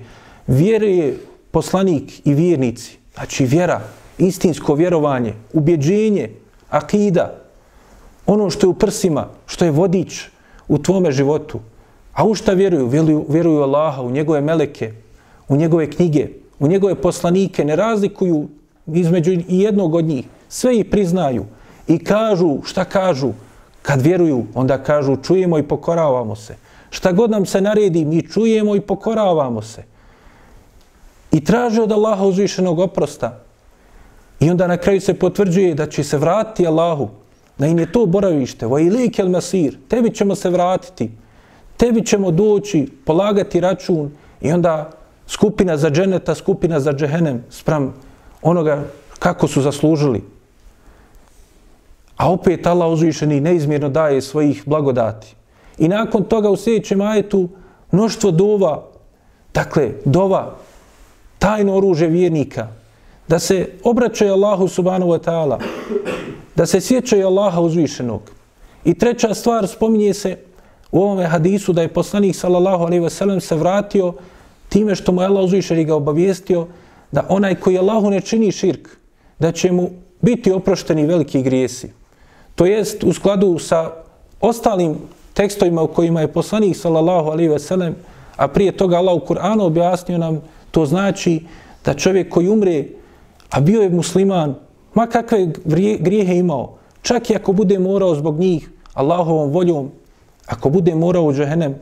vjeruje 0.47 1.17
poslanik 1.51 2.27
i 2.27 2.35
vjernici, 2.35 2.99
znači 3.15 3.45
vjera, 3.45 3.81
istinsko 4.19 4.75
vjerovanje, 4.75 5.35
ubjeđenje, 5.53 6.31
akida, 6.71 7.35
ono 8.27 8.51
što 8.51 8.67
je 8.67 8.71
u 8.71 8.75
prsima, 8.75 9.29
što 9.47 9.65
je 9.65 9.71
vodič 9.71 10.29
u 10.69 10.79
tvome 10.79 11.13
životu. 11.13 11.61
A 12.21 12.25
u 12.25 12.35
šta 12.35 12.53
vjeruju? 12.53 12.87
Vjeruju, 12.87 13.25
vjeruju 13.29 13.63
Allaha, 13.63 14.03
u 14.03 14.11
njegove 14.11 14.41
meleke, 14.41 14.93
u 15.49 15.57
njegove 15.57 15.91
knjige, 15.91 16.27
u 16.59 16.69
njegove 16.69 16.95
poslanike, 16.95 17.65
ne 17.65 17.77
razlikuju 17.77 18.49
između 18.87 19.33
jednog 19.49 19.95
od 19.95 20.05
njih. 20.05 20.27
Sve 20.49 20.77
ih 20.79 20.85
priznaju 20.85 21.45
i 21.89 21.99
kažu, 21.99 22.59
šta 22.65 22.85
kažu? 22.85 23.31
Kad 23.83 24.03
vjeruju, 24.03 24.45
onda 24.55 24.79
kažu, 24.83 25.17
čujemo 25.17 25.59
i 25.59 25.63
pokoravamo 25.63 26.37
se. 26.37 26.57
Šta 26.91 27.13
god 27.13 27.31
nam 27.31 27.47
se 27.47 27.61
naredi, 27.61 28.05
mi 28.05 28.23
čujemo 28.23 28.77
i 28.77 28.81
pokoravamo 28.81 29.63
se. 29.63 29.85
I 31.33 31.45
traže 31.45 31.83
od 31.83 31.93
Allaha 31.93 32.25
uzvišenog 32.25 32.79
oprosta. 32.79 33.41
I 34.41 34.51
onda 34.51 34.67
na 34.67 34.77
kraju 34.77 35.01
se 35.01 35.15
potvrđuje 35.15 35.75
da 35.75 35.87
će 35.87 36.05
se 36.05 36.19
vratiti 36.19 36.67
Allahu, 36.67 37.09
da 37.59 37.67
im 37.67 37.79
je 37.79 37.93
to 37.93 38.07
boravište, 38.07 38.67
va 38.67 38.81
ilik 38.81 39.19
el 39.19 39.29
masir, 39.29 39.79
tebi 39.89 40.15
ćemo 40.15 40.35
se 40.35 40.51
vratiti, 40.51 41.11
tebi 41.81 42.07
ćemo 42.07 42.31
doći, 42.31 42.89
polagati 43.05 43.61
račun 43.61 44.11
i 44.41 44.53
onda 44.53 44.91
skupina 45.27 45.77
za 45.77 45.91
dženeta, 45.91 46.35
skupina 46.35 46.81
za 46.81 46.93
džehenem, 46.93 47.45
sprem 47.51 47.93
onoga 48.43 48.85
kako 49.19 49.49
su 49.49 49.63
zaslužili. 49.63 50.23
A 52.17 52.33
opet 52.33 52.67
Allah 52.67 52.93
uzvišeni 52.93 53.41
neizmjerno 53.41 53.89
daje 53.89 54.21
svojih 54.23 54.63
blagodati. 54.67 55.35
I 55.79 55.89
nakon 55.89 56.25
toga 56.25 56.51
u 56.51 56.57
sljedećem 56.57 57.01
ajetu 57.01 57.49
mnoštvo 57.93 58.31
dova, 58.31 58.83
dakle, 59.55 59.91
dova, 60.05 60.57
tajno 61.39 61.77
oružje 61.77 62.09
vjernika, 62.09 62.69
da 63.29 63.39
se 63.39 63.69
obraćaju 63.85 64.33
Allahu 64.33 64.69
subhanahu 64.69 65.13
wa 65.13 65.21
ta'ala, 65.25 65.59
da 66.57 66.67
se 66.67 66.81
sjećaju 66.81 67.27
Allaha 67.27 67.61
uzvišenog. 67.61 68.21
I 68.85 68.95
treća 68.95 69.35
stvar 69.35 69.69
spominje 69.69 70.15
se 70.15 70.37
u 70.93 71.03
ovome 71.03 71.27
hadisu 71.27 71.73
da 71.73 71.83
je 71.83 71.89
poslanik 71.89 72.37
sallallahu 72.37 72.85
alaihi 72.85 73.03
ve 73.03 73.11
sellem 73.11 73.41
se 73.41 73.57
vratio 73.57 74.15
time 74.69 74.95
što 74.95 75.13
mu 75.13 75.23
je 75.23 75.27
Allah 75.27 75.45
uzvišen 75.45 75.87
ga 75.87 75.95
obavijestio 75.95 76.67
da 77.13 77.27
onaj 77.29 77.55
koji 77.55 77.79
Allahu 77.79 78.11
ne 78.11 78.21
čini 78.21 78.53
širk, 78.53 78.89
da 79.39 79.53
će 79.53 79.73
mu 79.73 79.91
biti 80.21 80.53
oprošteni 80.53 81.07
veliki 81.07 81.43
grijesi. 81.43 81.93
To 82.55 82.67
jest 82.67 83.05
u 83.05 83.13
skladu 83.13 83.59
sa 83.59 83.91
ostalim 84.41 84.97
tekstovima 85.35 85.83
u 85.83 85.89
kojima 85.89 86.21
je 86.21 86.33
poslanik 86.33 86.77
sallallahu 86.77 87.31
alaihi 87.31 87.49
ve 87.49 87.59
sellem, 87.59 87.95
a 88.37 88.49
prije 88.49 88.73
toga 88.73 88.97
Allah 88.97 89.15
u 89.15 89.27
Kur'anu 89.27 89.61
objasnio 89.63 90.19
nam, 90.19 90.41
to 90.71 90.87
znači 90.87 91.41
da 91.85 91.95
čovjek 91.95 92.29
koji 92.29 92.49
umre, 92.49 92.85
a 93.51 93.61
bio 93.61 93.83
je 93.83 93.91
musliman, 93.91 94.55
ma 94.95 95.07
kakve 95.07 95.53
grijehe 96.01 96.37
imao, 96.37 96.79
čak 97.03 97.31
i 97.31 97.37
ako 97.37 97.53
bude 97.53 97.79
morao 97.79 98.15
zbog 98.15 98.39
njih, 98.39 98.71
Allahovom 98.95 99.51
voljom, 99.51 99.91
ako 100.47 100.71
bude 100.71 100.95
morao 100.95 101.25
u 101.25 101.33
džehennem, 101.33 101.75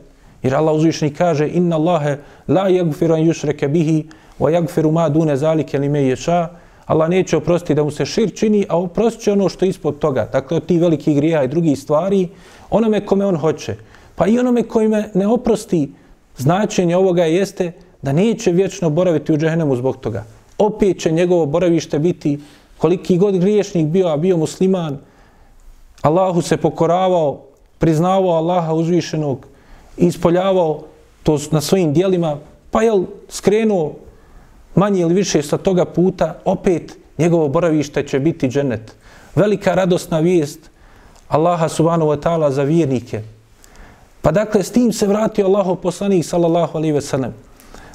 jer 0.43 0.55
Allah 0.55 0.75
uzvišni 0.75 1.13
kaže, 1.13 1.47
inna 1.47 1.75
Allahe 1.75 2.17
la 2.47 2.67
jagfiru 2.67 3.13
an 3.13 3.21
yushreke 3.21 3.67
bihi, 3.67 4.07
wa 4.39 4.49
jagfiru 4.49 4.91
ma 4.91 5.09
dune 5.09 5.37
zalike 5.37 5.79
li 5.79 5.89
me 5.89 6.03
ješa, 6.03 6.47
Allah 6.85 7.09
neće 7.09 7.37
oprostiti 7.37 7.75
da 7.75 7.83
mu 7.83 7.91
se 7.91 8.05
šir 8.05 8.31
čini, 8.35 8.65
a 8.69 8.77
oprostit 8.77 9.23
će 9.23 9.31
ono 9.31 9.49
što 9.49 9.65
je 9.65 9.69
ispod 9.69 9.99
toga. 9.99 10.29
Dakle, 10.31 10.57
od 10.57 10.65
tih 10.65 10.81
velikih 10.81 11.15
grija 11.15 11.43
i 11.43 11.47
drugih 11.47 11.79
stvari, 11.79 12.27
onome 12.69 13.05
kome 13.05 13.25
on 13.25 13.35
hoće. 13.35 13.75
Pa 14.15 14.27
i 14.27 14.39
onome 14.39 14.63
kojime 14.63 15.09
ne 15.13 15.27
oprosti, 15.27 15.91
značenje 16.37 16.97
ovoga 16.97 17.25
jeste 17.25 17.71
da 18.01 18.13
neće 18.13 18.51
vječno 18.51 18.89
boraviti 18.89 19.33
u 19.33 19.37
džehennemu 19.37 19.75
zbog 19.75 19.97
toga. 19.97 20.23
Opet 20.57 20.99
će 20.99 21.11
njegovo 21.11 21.45
boravište 21.45 21.99
biti 21.99 22.39
koliki 22.77 23.17
god 23.17 23.37
griješnik 23.37 23.87
bio, 23.87 24.07
a 24.07 24.17
bio 24.17 24.37
musliman, 24.37 24.97
Allahu 26.01 26.41
se 26.41 26.57
pokoravao, 26.57 27.41
priznavao 27.79 28.31
Allaha 28.31 28.73
uzvišenog, 28.73 29.45
ispoljavao 29.97 30.83
to 31.23 31.39
na 31.51 31.61
svojim 31.61 31.93
dijelima, 31.93 32.37
pa 32.71 32.81
je 32.83 32.91
skrenuo 33.29 33.95
manje 34.75 35.01
ili 35.01 35.13
više 35.13 35.43
sa 35.43 35.57
toga 35.57 35.85
puta, 35.85 36.39
opet 36.45 36.97
njegovo 37.17 37.47
boravište 37.47 38.07
će 38.07 38.19
biti 38.19 38.47
dženet. 38.47 38.95
Velika 39.35 39.75
radosna 39.75 40.19
vijest 40.19 40.59
Allaha 41.27 41.69
subhanahu 41.69 42.11
wa 42.11 42.19
ta'ala 42.19 42.51
za 42.51 42.63
vjernike. 42.63 43.21
Pa 44.21 44.31
dakle, 44.31 44.63
s 44.63 44.71
tim 44.71 44.93
se 44.93 45.07
vratio 45.07 45.45
Allahov 45.45 45.75
poslanik, 45.75 46.25
sallallahu 46.25 46.77
alaihi 46.77 46.93
ve 46.93 47.01
sellem. 47.01 47.33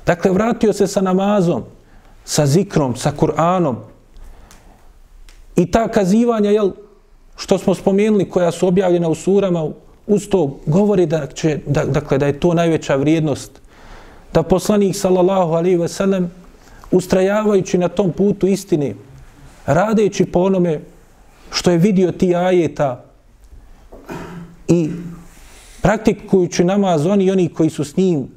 Dakle, 0.06 0.30
vratio 0.30 0.72
se 0.72 0.86
sa 0.86 1.00
namazom, 1.00 1.64
sa 2.24 2.46
zikrom, 2.46 2.96
sa 2.96 3.12
Kur'anom. 3.12 3.76
I 5.56 5.70
ta 5.70 5.88
kazivanja, 5.88 6.50
jel, 6.50 6.70
što 7.36 7.58
smo 7.58 7.74
spomenuli, 7.74 8.30
koja 8.30 8.50
su 8.50 8.68
objavljena 8.68 9.08
u 9.08 9.14
surama, 9.14 9.68
uz 10.06 10.28
to 10.28 10.58
govori 10.66 11.06
da, 11.06 11.26
će, 11.26 11.58
da, 11.66 11.84
dakle, 11.84 12.18
da 12.18 12.26
je 12.26 12.40
to 12.40 12.54
najveća 12.54 12.96
vrijednost. 12.96 13.60
Da 14.34 14.42
poslanik, 14.42 14.96
sallallahu 14.96 15.52
alaihi 15.52 15.76
ve 15.76 15.88
sellem, 15.88 16.30
ustrajavajući 16.90 17.78
na 17.78 17.88
tom 17.88 18.12
putu 18.12 18.46
istine, 18.46 18.94
radeći 19.66 20.24
po 20.24 20.40
onome 20.40 20.80
što 21.50 21.70
je 21.70 21.78
vidio 21.78 22.12
ti 22.12 22.34
ajeta 22.34 23.04
i 24.68 24.90
praktikujući 25.82 26.64
namaz 26.64 27.06
oni 27.06 27.24
i 27.24 27.30
oni 27.30 27.48
koji 27.48 27.70
su 27.70 27.84
s 27.84 27.96
njim 27.96 28.28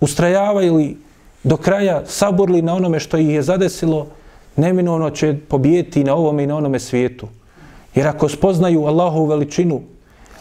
ustrajavali 0.00 0.96
do 1.44 1.56
kraja, 1.56 2.02
saborli 2.06 2.62
na 2.62 2.74
onome 2.74 3.00
što 3.00 3.16
ih 3.16 3.28
je 3.28 3.42
zadesilo, 3.42 4.06
neminovno 4.56 5.10
će 5.10 5.36
pobijeti 5.48 6.04
na 6.04 6.14
ovome 6.14 6.44
i 6.44 6.46
na 6.46 6.56
onome 6.56 6.80
svijetu. 6.80 7.28
Jer 7.94 8.08
ako 8.08 8.28
spoznaju 8.28 8.84
Allahovu 8.84 9.26
veličinu, 9.26 9.80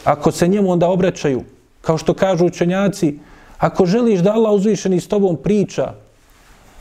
ako 0.03 0.31
se 0.31 0.47
njemu 0.47 0.71
onda 0.71 0.89
obraćaju, 0.89 1.43
kao 1.81 1.97
što 1.97 2.13
kažu 2.13 2.45
učenjaci, 2.45 3.19
ako 3.57 3.85
želiš 3.85 4.19
da 4.19 4.33
Allah 4.33 4.53
uzvišeni 4.53 4.99
s 4.99 5.07
tobom 5.07 5.37
priča, 5.37 5.93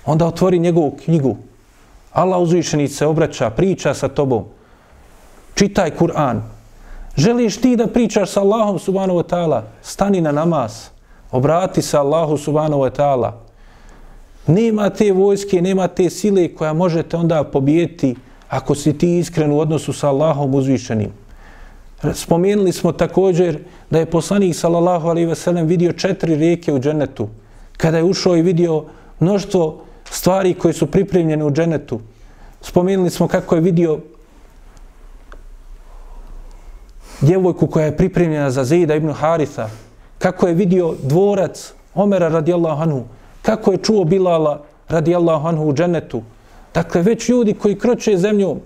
onda 0.05 0.27
otvori 0.27 0.59
njegovu 0.59 0.97
knjigu. 1.05 1.37
Allah 2.13 2.41
uzvišeni 2.41 2.89
se 2.89 3.07
obraća, 3.07 3.51
priča 3.51 3.95
sa 3.95 4.09
tobom. 4.09 4.45
Čitaj 5.55 5.91
Kur'an. 5.99 6.41
Želiš 7.17 7.57
ti 7.57 7.77
da 7.77 7.87
pričaš 7.87 8.31
sa 8.31 8.41
Allahom 8.41 8.79
subhanahu 8.79 9.19
wa 9.19 9.29
ta'ala? 9.29 9.63
Stani 9.83 10.21
na 10.21 10.33
namaz. 10.33 10.73
Obrati 11.31 11.83
se 11.83 11.99
Allahu 11.99 12.37
subhanahu 12.37 12.83
wa 12.83 12.91
ta'ala. 12.91 13.33
Nema 14.47 14.91
te 14.91 15.13
vojske, 15.13 15.63
nema 15.63 15.89
te 15.89 16.11
sile 16.11 16.49
koja 16.55 16.73
možete 16.73 17.17
onda 17.17 17.45
pobijeti 17.45 18.17
ako 18.51 18.75
si 18.75 18.99
ti 18.99 19.19
iskren 19.19 19.53
u 19.53 19.59
odnosu 19.59 19.93
sa 19.93 20.09
Allahom 20.09 20.55
uzvišenim. 20.55 21.11
Spomenuli 22.15 22.73
smo 22.73 22.93
također 22.93 23.59
da 23.91 23.99
je 23.99 24.11
poslanik 24.11 24.57
sallallahu 24.57 25.09
alaihi 25.09 25.29
ve 25.29 25.35
sellem 25.35 25.67
vidio 25.67 25.93
četiri 25.93 26.35
rijeke 26.35 26.73
u 26.73 26.79
dženetu. 26.79 27.29
Kada 27.77 27.97
je 27.97 28.05
ušao 28.05 28.37
i 28.37 28.43
vidio 28.43 28.85
mnoštvo 29.21 29.83
stvari 30.11 30.55
koje 30.55 30.75
su 30.75 30.87
pripremljene 30.87 31.45
u 31.45 31.51
dženetu. 31.51 32.01
Spomenuli 32.61 33.11
smo 33.11 33.29
kako 33.29 33.55
je 33.55 33.61
vidio 33.61 33.99
djevojku 37.21 37.67
koja 37.67 37.87
je 37.87 37.97
pripremljena 37.97 38.51
za 38.51 38.65
Zida 38.65 38.95
ibn 38.95 39.13
Haritha, 39.13 39.69
kako 40.19 40.49
je 40.49 40.55
vidio 40.55 40.95
dvorac 41.03 41.73
Omera 41.95 42.29
radijallahu 42.29 42.83
anhu, 42.83 43.05
kako 43.43 43.73
je 43.73 43.79
čuo 43.79 44.05
Bilala 44.05 44.63
radijallahu 44.89 45.49
anhu 45.49 45.65
u 45.65 45.75
dženetu. 45.75 46.23
Dakle, 46.75 47.03
već 47.03 47.29
ljudi 47.29 47.55
koji 47.55 47.79
kroče 47.79 48.17
zemljom, 48.17 48.61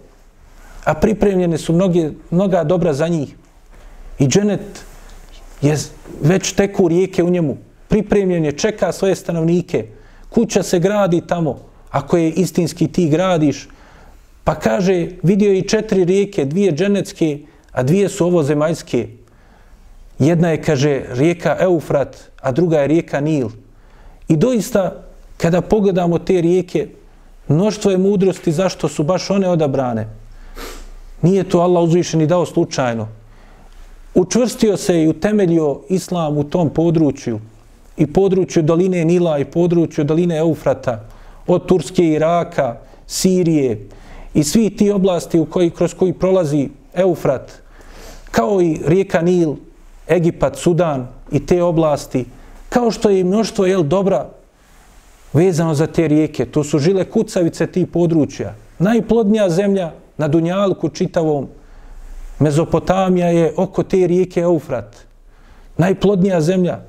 a 0.84 0.94
pripremljene 0.94 1.58
su 1.58 1.72
mnoge, 1.72 2.10
mnoga 2.30 2.64
dobra 2.64 2.92
za 2.92 3.08
njih. 3.08 3.36
I 4.18 4.26
dženet 4.26 4.84
je 5.62 5.76
već 6.22 6.52
teku 6.52 6.88
rijeke 6.88 7.22
u 7.22 7.30
njemu. 7.30 7.56
Pripremljen 7.88 8.44
je, 8.44 8.52
čeka 8.52 8.92
svoje 8.92 9.14
stanovnike. 9.14 9.86
Kuća 10.30 10.62
se 10.62 10.78
gradi 10.78 11.22
tamo, 11.26 11.60
ako 11.90 12.16
je 12.16 12.30
istinski 12.30 12.88
ti 12.88 13.08
gradiš. 13.08 13.68
Pa 14.44 14.54
kaže, 14.54 15.08
vidio 15.22 15.52
je 15.52 15.58
i 15.58 15.68
četiri 15.68 16.04
rijeke, 16.04 16.44
dvije 16.44 16.72
dženecke, 16.72 17.38
a 17.72 17.82
dvije 17.82 18.08
su 18.08 18.26
ovo 18.26 18.42
zemaljske. 18.42 19.08
Jedna 20.18 20.50
je, 20.50 20.62
kaže, 20.62 21.02
rijeka 21.10 21.56
Eufrat, 21.60 22.16
a 22.40 22.52
druga 22.52 22.80
je 22.80 22.86
rijeka 22.86 23.20
Nil. 23.20 23.48
I 24.28 24.36
doista, 24.36 25.02
kada 25.36 25.60
pogledamo 25.60 26.18
te 26.18 26.40
rijeke, 26.40 26.88
mnoštvo 27.48 27.90
je 27.90 27.98
mudrosti 27.98 28.52
zašto 28.52 28.88
su 28.88 29.02
baš 29.02 29.30
one 29.30 29.48
odabrane. 29.48 30.08
Nije 31.22 31.48
to 31.48 31.58
Allah 31.60 31.84
uzvišen 31.84 32.20
i 32.20 32.26
dao 32.26 32.46
slučajno. 32.46 33.08
Učvrstio 34.14 34.76
se 34.76 35.02
i 35.02 35.08
utemeljio 35.08 35.80
islam 35.88 36.38
u 36.38 36.44
tom 36.44 36.70
području 36.70 37.40
i 37.96 38.06
području 38.06 38.62
doline 38.62 39.04
Nila 39.04 39.38
i 39.38 39.44
području 39.44 40.04
doline 40.04 40.38
Eufrata 40.38 41.00
od 41.46 41.66
Turske, 41.66 42.04
Iraka, 42.06 42.76
Sirije 43.06 43.88
i 44.34 44.44
svi 44.44 44.70
ti 44.70 44.90
oblasti 44.90 45.38
u 45.38 45.46
koji, 45.46 45.70
kroz 45.70 45.94
koji 45.94 46.12
prolazi 46.12 46.68
Eufrat, 46.94 47.52
kao 48.30 48.62
i 48.62 48.80
rijeka 48.86 49.22
Nil, 49.22 49.54
Egipat, 50.08 50.56
Sudan 50.56 51.08
i 51.32 51.46
te 51.46 51.62
oblasti, 51.62 52.24
kao 52.68 52.90
što 52.90 53.10
je 53.10 53.20
i 53.20 53.24
mnoštvo 53.24 53.66
jel, 53.66 53.82
dobra 53.82 54.28
vezano 55.34 55.74
za 55.74 55.86
te 55.86 56.08
rijeke. 56.08 56.46
To 56.46 56.64
su 56.64 56.78
žile 56.78 57.04
kucavice 57.04 57.66
tih 57.66 57.86
područja. 57.86 58.54
Najplodnija 58.78 59.50
zemlja 59.50 59.92
na 60.16 60.28
Dunjalku 60.28 60.88
čitavom 60.88 61.48
Mezopotamija 62.38 63.28
je 63.28 63.52
oko 63.56 63.82
te 63.82 64.06
rijeke 64.06 64.40
Eufrat. 64.40 64.96
Najplodnija 65.76 66.40
zemlja. 66.40 66.80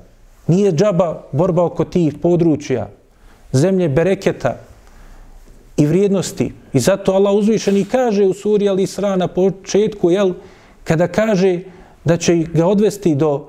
Nije 0.46 0.72
džaba 0.72 1.22
borba 1.32 1.64
oko 1.64 1.84
tih 1.84 2.14
područja. 2.22 2.88
Zemlje 3.52 3.88
bereketa 3.88 4.56
i 5.76 5.86
vrijednosti. 5.86 6.52
I 6.72 6.80
zato 6.80 7.12
Allah 7.12 7.34
uzvišeni 7.34 7.84
kaže 7.84 8.24
u 8.24 8.34
suri 8.34 8.68
Al-Isra 8.68 9.16
na 9.16 9.28
početku, 9.28 10.10
jel, 10.10 10.32
kada 10.84 11.08
kaže 11.08 11.60
da 12.04 12.16
će 12.16 12.36
ga 12.36 12.66
odvesti 12.66 13.14
do 13.14 13.46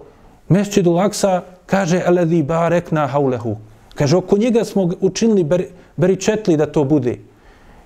Mešćidu 0.49 0.91
Laksa, 0.91 1.41
kaže 1.65 2.01
Eledi 2.05 2.43
barekna 2.43 3.07
haulehu. 3.07 3.57
Kaže, 3.97 4.17
oko 4.17 4.37
njega 4.37 4.63
smo 4.63 4.89
učinili 5.01 5.43
ber, 5.43 5.63
beričetli 5.97 6.57
da 6.57 6.65
to 6.65 6.83
bude. 6.83 7.17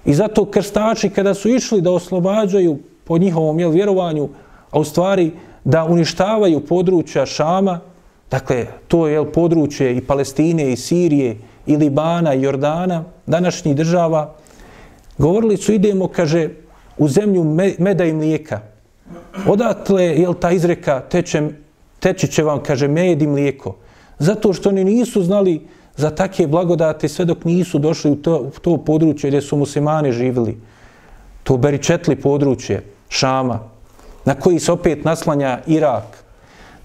I 0.06 0.14
zato 0.14 0.46
krstači 0.46 1.10
kada 1.10 1.34
su 1.34 1.50
išli 1.50 1.82
da 1.82 1.92
oslobađaju 1.92 2.78
po 3.04 3.18
njihovom 3.18 3.60
jel, 3.60 3.72
vjerovanju, 3.72 4.30
a 4.72 4.80
u 4.80 4.84
stvari 4.84 5.32
da 5.64 5.86
uništavaju 5.86 6.60
područja 6.60 7.26
Šama, 7.26 7.80
dakle, 8.32 8.66
to 8.88 9.08
je 9.08 9.14
jel, 9.14 9.26
područje 9.26 9.96
i 9.98 10.02
Palestine, 10.02 10.72
i 10.72 10.76
Sirije, 10.76 11.38
i 11.66 11.78
Libana, 11.78 12.34
i 12.34 12.42
Jordana, 12.42 13.04
današnjih 13.26 13.76
država, 13.76 14.34
govorili 15.18 15.58
su 15.58 15.74
idemo, 15.74 16.08
kaže, 16.08 16.50
u 16.98 17.08
zemlju 17.08 17.44
meda 17.80 18.06
i 18.06 18.14
mlijeka. 18.14 18.60
Odatle, 19.48 20.04
jel, 20.04 20.34
ta 20.34 20.52
izreka 20.52 21.00
teče, 21.00 21.50
teči 22.00 22.28
će 22.28 22.44
vam, 22.44 22.64
kaže, 22.64 22.88
med 22.88 23.22
i 23.22 23.28
mlijeko. 23.28 23.76
Zato 24.20 24.54
što 24.54 24.70
oni 24.70 24.84
nisu 24.84 25.24
znali 25.24 25.62
za 25.96 26.10
takve 26.10 26.48
blagodate 26.48 27.08
sve 27.10 27.26
dok 27.26 27.46
nisu 27.46 27.80
došli 27.80 28.12
u 28.12 28.16
to, 28.16 28.38
u 28.38 28.60
to 28.62 28.78
područje 28.78 29.30
gdje 29.30 29.42
su 29.42 29.58
muslimani 29.58 30.12
živjeli. 30.12 30.58
To 31.44 31.58
beričetli 31.58 32.16
područje 32.16 32.84
Šama, 33.10 33.60
na 34.26 34.36
koji 34.36 34.60
se 34.60 34.72
opet 34.72 35.06
naslanja 35.06 35.60
Irak. 35.68 36.24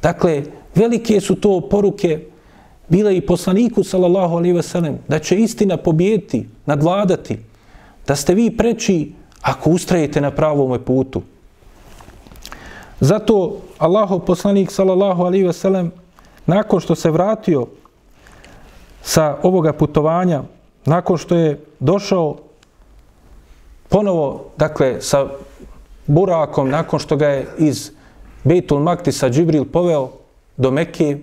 Dakle, 0.03 0.43
velike 0.75 1.21
su 1.21 1.35
to 1.35 1.61
poruke 1.71 2.21
bile 2.89 3.17
i 3.17 3.27
poslaniku, 3.27 3.85
sallallahu 3.85 4.37
alaihi 4.37 4.55
wasallam, 4.57 4.97
da 5.09 5.19
će 5.19 5.37
istina 5.37 5.77
pobijeti, 5.77 6.49
nadvladati, 6.67 7.39
da 8.07 8.17
ste 8.17 8.35
vi 8.35 8.57
preći 8.57 9.13
ako 9.43 9.71
ustrajete 9.71 10.21
na 10.21 10.31
pravom 10.31 10.79
putu. 10.85 11.23
Zato 13.01 13.61
Allahov 13.79 14.19
poslanik, 14.19 14.71
sallallahu 14.71 15.23
alaihi 15.23 15.47
wasallam, 15.47 15.91
nakon 16.47 16.81
što 16.81 16.95
se 16.95 17.11
vratio 17.11 17.67
sa 19.07 19.37
ovoga 19.43 19.73
putovanja, 19.73 20.43
nakon 20.85 21.19
što 21.19 21.37
je 21.37 21.61
došao 21.79 22.37
ponovo, 23.89 24.51
dakle, 24.59 24.97
sa 25.01 25.27
burakom, 26.07 26.71
nakon 26.71 26.99
što 26.99 27.17
ga 27.17 27.29
je 27.29 27.47
iz 27.59 27.91
Bejtul 28.45 28.81
Maktisa 28.83 29.31
Džibril 29.31 29.65
poveo 29.65 30.11
do 30.57 30.71
Mekke, 30.71 31.19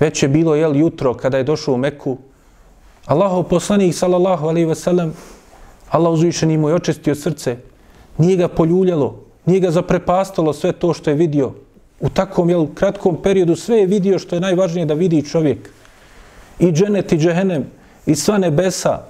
već 0.00 0.22
je 0.22 0.28
bilo, 0.28 0.54
jel, 0.54 0.76
jutro 0.76 1.14
kada 1.14 1.38
je 1.38 1.48
došao 1.48 1.74
u 1.74 1.78
Meku, 1.78 2.18
Allahov 3.06 3.48
poslanik, 3.48 3.94
sallallahu 3.94 4.48
alaihi 4.48 4.68
wasallam, 4.68 5.10
Allah 5.88 6.12
uzvišeni 6.12 6.58
mu 6.58 6.68
je 6.68 6.74
očistio 6.74 7.14
srce, 7.14 7.56
nije 8.18 8.36
ga 8.36 8.48
poljuljalo, 8.48 9.14
nije 9.46 9.60
ga 9.60 9.70
zaprepastalo 9.70 10.52
sve 10.52 10.72
to 10.72 10.92
što 10.92 11.10
je 11.10 11.16
vidio. 11.16 11.52
U 12.00 12.08
takvom 12.08 12.50
jel, 12.50 12.66
kratkom 12.74 13.16
periodu 13.22 13.56
sve 13.56 13.78
je 13.78 13.86
vidio 13.86 14.18
što 14.18 14.36
je 14.36 14.40
najvažnije 14.40 14.86
da 14.86 14.94
vidi 14.94 15.24
čovjek. 15.24 15.77
I 16.58 16.72
dženet 16.72 17.12
i 17.12 17.18
džehenem, 17.18 17.64
i 18.06 18.14
sva 18.14 18.38
nebesa, 18.38 19.02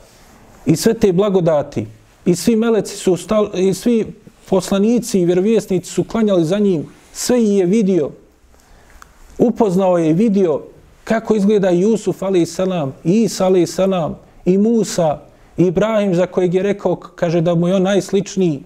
i 0.66 0.76
sve 0.76 0.94
te 0.94 1.12
blagodati, 1.12 1.86
i 2.24 2.36
svi 2.36 2.56
meleci 2.56 2.96
su, 2.96 3.16
stali, 3.16 3.68
i 3.68 3.74
svi 3.74 4.06
poslanici 4.48 5.20
i 5.20 5.24
vjerovjesnici 5.24 5.90
su 5.90 6.04
klanjali 6.04 6.44
za 6.44 6.58
njim, 6.58 6.86
sve 7.12 7.44
je 7.44 7.66
vidio. 7.66 8.10
Upoznao 9.38 9.98
je 9.98 10.10
i 10.10 10.12
vidio 10.12 10.62
kako 11.04 11.34
izgleda 11.34 11.70
Jusuf, 11.70 12.22
ali 12.22 12.42
i 12.42 12.46
i 13.04 13.22
Isa, 13.22 13.46
ali 13.46 13.62
i 13.62 13.66
i 14.44 14.58
Musa, 14.58 15.20
i 15.56 15.64
Ibrahim, 15.64 16.14
za 16.14 16.26
kojeg 16.26 16.54
je 16.54 16.62
rekao, 16.62 16.96
kaže 16.96 17.40
da 17.40 17.54
mu 17.54 17.68
je 17.68 17.74
on 17.74 17.82
najsličniji 17.82 18.62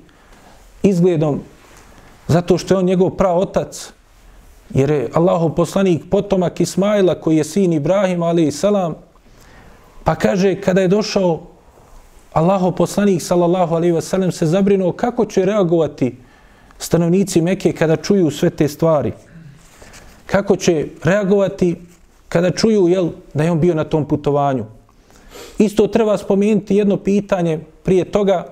izgledom, 0.83 1.41
zato 2.28 2.59
što 2.59 2.74
je 2.74 2.78
on 2.78 2.85
njegov 2.85 3.11
prav 3.11 3.39
otac, 3.39 3.93
jer 4.74 4.90
je 4.90 5.08
Allahov 5.14 5.54
poslanik 5.54 6.02
potomak 6.10 6.60
Ismaila, 6.60 7.14
koji 7.14 7.36
je 7.36 7.44
sin 7.44 7.72
Ibrahim, 7.72 8.22
ali 8.22 8.46
i 8.46 8.52
salam, 8.52 8.94
pa 10.04 10.14
kaže, 10.14 10.60
kada 10.60 10.80
je 10.80 10.88
došao 10.88 11.40
Allahov 12.32 12.72
poslanik, 12.72 13.22
sallallahu 13.22 13.74
alaihi 13.74 13.94
wasallam, 13.94 14.30
se 14.30 14.46
zabrinuo 14.46 14.92
kako 14.92 15.24
će 15.24 15.44
reagovati 15.44 16.16
stanovnici 16.78 17.40
Mekke 17.40 17.72
kada 17.72 17.96
čuju 17.96 18.30
sve 18.30 18.50
te 18.50 18.68
stvari. 18.68 19.12
Kako 20.26 20.56
će 20.56 20.86
reagovati 21.04 21.76
kada 22.28 22.50
čuju 22.50 22.88
jel, 22.88 23.08
da 23.34 23.44
je 23.44 23.50
on 23.50 23.60
bio 23.60 23.74
na 23.74 23.84
tom 23.84 24.08
putovanju. 24.08 24.64
Isto 25.58 25.86
treba 25.86 26.18
spomenuti 26.18 26.76
jedno 26.76 26.96
pitanje 26.96 27.60
prije 27.82 28.04
toga, 28.04 28.44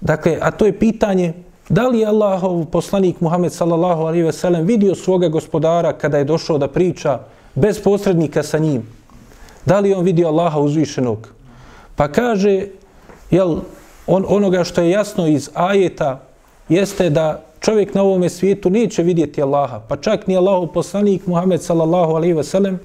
dakle, 0.00 0.38
a 0.40 0.50
to 0.50 0.66
je 0.66 0.78
pitanje 0.78 1.32
da 1.70 1.88
li 1.88 1.98
je 1.98 2.06
Allahov 2.06 2.64
poslanik 2.66 3.20
Muhammed 3.20 3.52
sallallahu 3.52 4.02
alaihi 4.02 4.22
ve 4.22 4.32
sellem 4.32 4.66
vidio 4.66 4.94
svoga 4.94 5.28
gospodara 5.28 5.92
kada 5.92 6.18
je 6.18 6.24
došao 6.24 6.58
da 6.58 6.68
priča 6.68 7.18
bez 7.54 7.82
posrednika 7.82 8.42
sa 8.42 8.58
njim. 8.58 8.82
Da 9.66 9.80
li 9.80 9.88
je 9.90 9.96
on 9.96 10.04
vidio 10.04 10.28
Allaha 10.28 10.60
uzvišenog? 10.60 11.28
Pa 11.96 12.08
kaže, 12.08 12.66
jel, 13.30 13.56
on, 14.06 14.24
onoga 14.28 14.64
što 14.64 14.82
je 14.82 14.90
jasno 14.90 15.26
iz 15.26 15.50
ajeta 15.54 16.20
jeste 16.68 17.10
da 17.10 17.42
čovjek 17.60 17.94
na 17.94 18.02
ovome 18.02 18.28
svijetu 18.28 18.70
neće 18.70 19.02
vidjeti 19.02 19.42
Allaha, 19.42 19.80
pa 19.88 19.96
čak 19.96 20.26
ni 20.26 20.36
Allahov 20.36 20.66
poslanik 20.66 21.26
Muhammed 21.26 21.62
sallallahu 21.62 22.12
alaihi 22.12 22.34
ve 22.34 22.44
sellem 22.44 22.80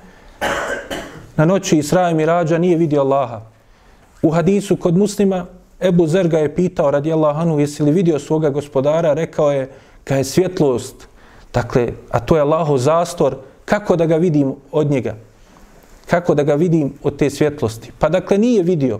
na 1.35 1.45
noći 1.45 1.77
Isra 1.77 2.09
i 2.09 2.13
Mirađa 2.13 2.57
nije 2.57 2.77
vidio 2.77 3.01
Allaha. 3.01 3.41
U 4.21 4.29
hadisu 4.29 4.75
kod 4.75 4.97
muslima 4.97 5.45
Ebu 5.79 6.07
Zer 6.07 6.27
ga 6.27 6.39
je 6.39 6.55
pitao 6.55 6.91
radi 6.91 7.13
Allahanu 7.13 7.59
jesi 7.59 7.83
li 7.83 7.91
vidio 7.91 8.19
svoga 8.19 8.49
gospodara, 8.49 9.13
rekao 9.13 9.51
je 9.51 9.69
ka 10.03 10.15
je 10.15 10.23
svjetlost, 10.23 11.07
dakle, 11.53 11.87
a 12.09 12.19
to 12.19 12.35
je 12.35 12.41
Allahov 12.41 12.77
zastor, 12.77 13.35
kako 13.65 13.95
da 13.95 14.05
ga 14.05 14.15
vidim 14.15 14.55
od 14.71 14.91
njega? 14.91 15.15
Kako 16.05 16.35
da 16.35 16.43
ga 16.43 16.55
vidim 16.55 16.93
od 17.03 17.17
te 17.17 17.29
svjetlosti? 17.29 17.91
Pa 17.99 18.09
dakle 18.09 18.37
nije 18.37 18.63
vidio, 18.63 18.99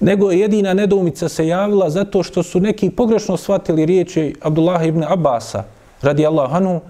nego 0.00 0.30
jedina 0.30 0.74
nedoumica 0.74 1.28
se 1.28 1.46
javila 1.46 1.90
zato 1.90 2.22
što 2.22 2.42
su 2.42 2.60
neki 2.60 2.90
pogrešno 2.90 3.36
shvatili 3.36 3.86
riječi 3.86 4.34
Abdullah 4.42 4.86
ibn 4.86 5.04
Abasa 5.04 5.64
radi 6.02 6.26
Allahanu, 6.26 6.80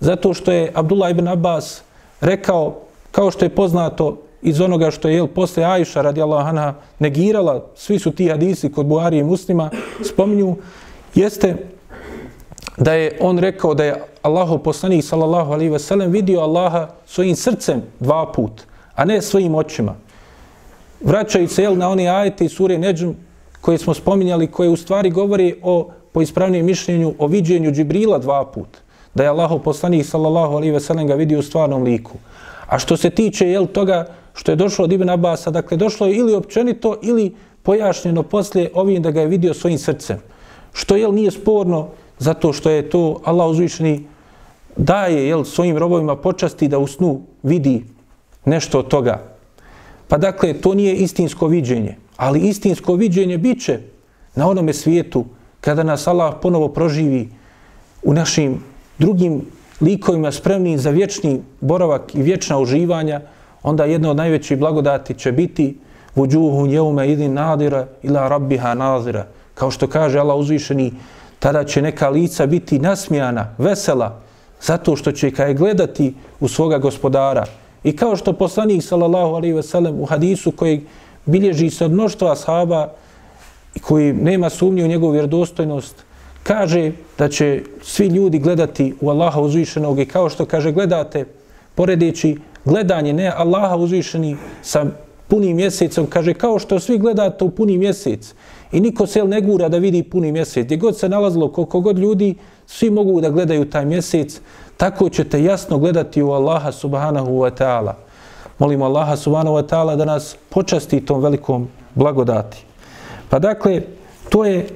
zato 0.00 0.34
što 0.34 0.52
je 0.52 0.72
Abdullah 0.74 1.10
ibn 1.10 1.28
Abbas 1.28 1.82
rekao 2.20 2.80
kao 3.12 3.30
što 3.30 3.44
je 3.44 3.54
poznato 3.54 4.25
iz 4.46 4.60
onoga 4.60 4.90
što 4.90 5.08
je 5.08 5.14
jel, 5.14 5.26
posle 5.26 5.64
Ajša 5.64 6.02
radijallahu 6.02 6.48
anha 6.48 6.74
negirala, 6.98 7.64
svi 7.74 7.98
su 7.98 8.10
ti 8.10 8.28
hadisi 8.28 8.72
kod 8.72 8.86
Buhari 8.86 9.18
i 9.18 9.24
muslima 9.24 9.70
spominju, 10.02 10.56
jeste 11.14 11.56
da 12.76 12.92
je 12.92 13.18
on 13.20 13.38
rekao 13.38 13.74
da 13.74 13.84
je 13.84 14.02
Allahu 14.22 14.58
poslanik 14.58 15.04
sallallahu 15.04 15.52
alaihi 15.52 15.72
ve 15.72 15.78
sellem 15.78 16.12
vidio 16.12 16.40
Allaha 16.40 16.88
svojim 17.06 17.36
srcem 17.36 17.82
dva 18.00 18.32
put, 18.32 18.62
a 18.94 19.04
ne 19.04 19.22
svojim 19.22 19.54
očima. 19.54 19.94
Vraćaju 21.00 21.48
se 21.48 21.62
jel, 21.62 21.76
na 21.76 21.88
one 21.88 22.08
ajete 22.08 22.44
i 22.44 22.48
sure 22.48 22.78
Neđm 22.78 23.10
koje 23.60 23.78
smo 23.78 23.94
spominjali, 23.94 24.46
koje 24.46 24.68
u 24.68 24.76
stvari 24.76 25.10
govori 25.10 25.54
o 25.62 25.90
po 26.12 26.22
ispravnijem 26.22 26.66
mišljenju 26.66 27.14
o 27.18 27.26
viđenju 27.26 27.70
Džibrila 27.70 28.18
dva 28.18 28.44
put. 28.44 28.78
Da 29.14 29.22
je 29.22 29.28
Allahu 29.28 29.58
poslanik 29.58 30.06
sallallahu 30.06 30.54
alaihi 30.54 30.72
ve 30.72 30.80
sellem 30.80 31.06
ga 31.06 31.14
vidio 31.14 31.38
u 31.38 31.42
stvarnom 31.42 31.82
liku. 31.82 32.12
A 32.66 32.78
što 32.78 32.96
se 32.96 33.10
tiče 33.10 33.50
jel 33.50 33.66
toga 33.66 34.06
što 34.36 34.52
je 34.52 34.56
došlo 34.56 34.84
od 34.84 34.92
Ibn 34.92 35.10
Abasa, 35.10 35.50
dakle 35.50 35.76
došlo 35.76 36.06
je 36.06 36.16
ili 36.16 36.34
općenito 36.34 36.96
ili 37.02 37.34
pojašnjeno 37.62 38.22
poslije 38.22 38.70
ovim 38.74 39.02
da 39.02 39.10
ga 39.10 39.20
je 39.20 39.26
vidio 39.26 39.54
svojim 39.54 39.78
srcem. 39.78 40.18
Što 40.72 40.96
jel 40.96 41.14
nije 41.14 41.30
sporno 41.30 41.88
zato 42.18 42.52
što 42.52 42.70
je 42.70 42.90
to 42.90 43.20
Allah 43.24 43.48
uzvišeni 43.48 44.06
daje 44.76 45.28
jel 45.28 45.44
svojim 45.44 45.76
robovima 45.76 46.16
počasti 46.16 46.68
da 46.68 46.78
u 46.78 46.86
snu 46.86 47.22
vidi 47.42 47.84
nešto 48.44 48.78
od 48.78 48.88
toga. 48.88 49.22
Pa 50.08 50.18
dakle, 50.18 50.52
to 50.52 50.74
nije 50.74 50.94
istinsko 50.94 51.46
viđenje. 51.46 51.96
Ali 52.16 52.40
istinsko 52.40 52.94
viđenje 52.94 53.38
bit 53.38 53.64
će 53.64 53.80
na 54.34 54.48
onome 54.48 54.72
svijetu 54.72 55.24
kada 55.60 55.82
nas 55.82 56.06
Allah 56.06 56.34
ponovo 56.42 56.68
proživi 56.68 57.28
u 58.02 58.14
našim 58.14 58.62
drugim 58.98 59.40
likovima 59.80 60.32
spremnim 60.32 60.78
za 60.78 60.90
vječni 60.90 61.42
boravak 61.60 62.14
i 62.14 62.22
vječna 62.22 62.58
uživanja, 62.58 63.20
onda 63.66 63.84
jedna 63.84 64.10
od 64.10 64.16
najvećih 64.16 64.58
blagodati 64.58 65.14
će 65.14 65.32
biti 65.32 65.76
vuđuhu 66.14 66.66
njeume 66.66 67.12
idin 67.12 67.32
nadira 67.34 67.86
ila 68.02 68.28
rabbiha 68.28 68.74
nazira. 68.74 69.26
Kao 69.54 69.70
što 69.70 69.88
kaže 69.88 70.18
Allah 70.18 70.36
uzvišeni, 70.36 70.92
tada 71.38 71.64
će 71.64 71.82
neka 71.82 72.08
lica 72.08 72.46
biti 72.46 72.78
nasmijana, 72.78 73.54
vesela, 73.58 74.20
zato 74.62 74.96
što 74.96 75.12
će 75.12 75.30
kaj 75.30 75.54
gledati 75.54 76.14
u 76.40 76.48
svoga 76.48 76.78
gospodara. 76.78 77.44
I 77.84 77.96
kao 77.96 78.16
što 78.16 78.32
poslanik 78.32 78.82
sallallahu 78.82 79.34
alaihi 79.34 79.54
ve 79.54 79.62
sellem 79.62 80.00
u 80.00 80.04
hadisu 80.04 80.52
koji 80.52 80.86
bilježi 81.24 81.70
se 81.70 81.84
od 81.84 81.92
mnoštva 81.92 82.32
ashaba 82.32 82.88
i 83.74 83.80
koji 83.80 84.12
nema 84.12 84.50
sumnje 84.50 84.84
u 84.84 84.88
njegovu 84.88 85.12
vjerodostojnost, 85.12 86.04
kaže 86.42 86.92
da 87.18 87.28
će 87.28 87.62
svi 87.82 88.06
ljudi 88.06 88.38
gledati 88.38 88.94
u 89.00 89.10
Allaha 89.10 89.40
uzvišenog 89.40 89.98
i 89.98 90.06
kao 90.06 90.30
što 90.30 90.44
kaže 90.44 90.72
gledate, 90.72 91.24
poredeći 91.74 92.36
gledanje 92.66 93.12
ne 93.12 93.32
Allaha 93.36 93.76
uzvišeni 93.76 94.36
sa 94.62 94.84
punim 95.28 95.56
mjesecom, 95.56 96.06
kaže 96.06 96.34
kao 96.34 96.58
što 96.58 96.80
svi 96.80 96.98
gledate 96.98 97.44
u 97.44 97.50
puni 97.50 97.78
mjesec 97.78 98.34
i 98.72 98.80
niko 98.80 99.06
se 99.06 99.24
ne 99.24 99.40
gura 99.40 99.68
da 99.68 99.78
vidi 99.78 100.02
puni 100.02 100.32
mjesec. 100.32 100.64
Gdje 100.64 100.76
god 100.76 100.98
se 100.98 101.08
nalazilo, 101.08 101.52
koliko 101.52 101.80
god 101.80 101.98
ljudi, 101.98 102.34
svi 102.66 102.90
mogu 102.90 103.20
da 103.20 103.30
gledaju 103.30 103.70
taj 103.70 103.84
mjesec, 103.84 104.40
tako 104.76 105.08
ćete 105.08 105.42
jasno 105.44 105.78
gledati 105.78 106.22
u 106.22 106.30
Allaha 106.30 106.72
subhanahu 106.72 107.30
wa 107.30 107.50
ta'ala. 107.50 107.92
Molimo 108.58 108.84
Allaha 108.84 109.16
subhanahu 109.16 109.56
wa 109.56 109.66
ta'ala 109.66 109.96
da 109.96 110.04
nas 110.04 110.36
počasti 110.48 111.00
tom 111.00 111.22
velikom 111.22 111.68
blagodati. 111.94 112.64
Pa 113.30 113.38
dakle, 113.38 113.82
to 114.28 114.44
je 114.44 114.66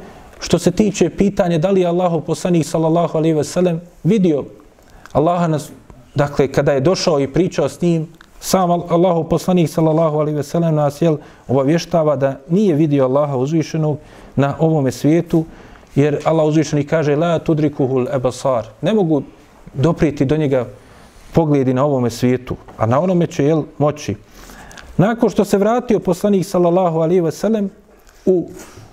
Što 0.40 0.58
se 0.58 0.70
tiče 0.70 1.10
pitanja 1.10 1.58
da 1.58 1.70
li 1.70 1.80
je 1.80 1.86
Allahu 1.86 2.20
poslanik 2.20 2.66
sallallahu 2.66 3.18
alejhi 3.18 3.36
ve 3.36 3.44
sellem 3.44 3.80
vidio 4.04 4.44
Allaha 5.12 5.46
nas 5.46 5.70
dakle 6.14 6.52
kada 6.52 6.72
je 6.72 6.80
došao 6.80 7.20
i 7.20 7.32
pričao 7.32 7.68
s 7.68 7.80
njim 7.80 8.08
sam 8.40 8.70
Allahu 8.70 9.28
poslanik 9.28 9.70
sallallahu 9.70 10.18
alaihi 10.18 10.36
ve 10.36 10.42
sellem 10.42 10.74
nas 10.74 11.02
jel 11.02 11.16
obavještava 11.48 12.16
da 12.16 12.38
nije 12.48 12.74
vidio 12.74 13.04
Allaha 13.04 13.36
uzvišenog 13.36 13.98
na 14.36 14.54
ovom 14.58 14.92
svijetu 14.92 15.44
jer 15.94 16.18
Allah 16.24 16.46
uzvišeni 16.46 16.86
kaže 16.86 17.16
la 17.16 17.38
tudrikuhul 17.38 18.06
absar 18.12 18.66
ne 18.82 18.94
mogu 18.94 19.22
dopriti 19.74 20.24
do 20.24 20.36
njega 20.36 20.66
pogledi 21.32 21.74
na 21.74 21.84
ovom 21.84 22.10
svijetu 22.10 22.56
a 22.78 22.86
na 22.86 23.00
onome 23.00 23.26
će 23.26 23.44
jel 23.44 23.62
moći 23.78 24.14
nakon 24.96 25.30
što 25.30 25.44
se 25.44 25.58
vratio 25.58 25.98
poslanik 25.98 26.46
sallallahu 26.46 26.98
alaihi 26.98 27.20
ve 27.20 27.32
sellem 27.32 27.70
u 28.26 28.50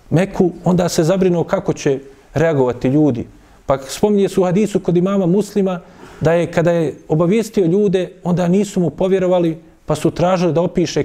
Meku, 0.09 0.51
onda 0.63 0.89
se 0.89 1.03
zabrinuo 1.03 1.43
kako 1.43 1.74
će 1.74 1.99
reagovati 2.34 2.88
ljudi. 2.88 3.28
Pa 3.65 3.78
spominje 3.78 4.30
su 4.30 4.41
u 4.41 4.45
hadisu 4.45 4.80
kod 4.80 4.97
imama 4.97 5.26
muslima 5.26 5.80
da 6.22 6.34
je 6.34 6.51
kada 6.51 6.72
je 6.72 6.95
obavijestio 7.07 7.65
ljude, 7.65 8.11
onda 8.24 8.47
nisu 8.47 8.80
mu 8.80 8.89
povjerovali, 8.89 9.57
pa 9.86 9.95
su 9.95 10.11
tražili 10.11 10.53
da 10.53 10.61
opiše, 10.61 11.03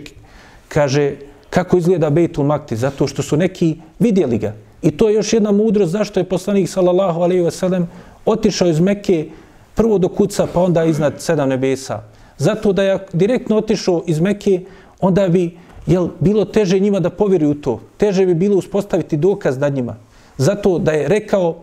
kaže, 0.68 1.14
kako 1.50 1.76
izgleda 1.76 2.10
Bejtul 2.10 2.44
Makti, 2.44 2.76
zato 2.76 3.06
što 3.06 3.22
su 3.22 3.36
neki 3.36 3.76
vidjeli 3.98 4.38
ga. 4.38 4.54
I 4.82 4.90
to 4.90 5.08
je 5.08 5.14
još 5.14 5.32
jedna 5.32 5.52
mudrost 5.52 5.92
zašto 5.92 6.20
je 6.20 6.24
poslanik 6.24 6.68
sallallahu 6.68 7.20
alaihi 7.20 7.42
wasallam 7.42 7.84
otišao 8.24 8.68
iz 8.68 8.80
Mekke 8.80 9.26
prvo 9.74 9.98
do 9.98 10.08
kuca, 10.08 10.46
pa 10.54 10.60
onda 10.60 10.84
iznad 10.84 11.14
sedam 11.18 11.48
nebesa. 11.48 12.02
Zato 12.38 12.72
da 12.72 12.82
je 12.82 12.98
direktno 13.12 13.56
otišao 13.56 14.02
iz 14.06 14.20
Mekke, 14.20 14.60
onda 15.00 15.28
bi 15.28 15.58
jel 15.86 16.08
bilo 16.20 16.44
teže 16.44 16.78
njima 16.78 17.00
da 17.00 17.10
povjeruju 17.10 17.54
to? 17.54 17.80
Teže 17.96 18.26
bi 18.26 18.34
bilo 18.34 18.56
uspostaviti 18.56 19.16
dokaz 19.16 19.58
nad 19.58 19.74
njima. 19.74 19.96
Zato 20.36 20.78
da 20.78 20.92
je 20.92 21.08
rekao 21.08 21.56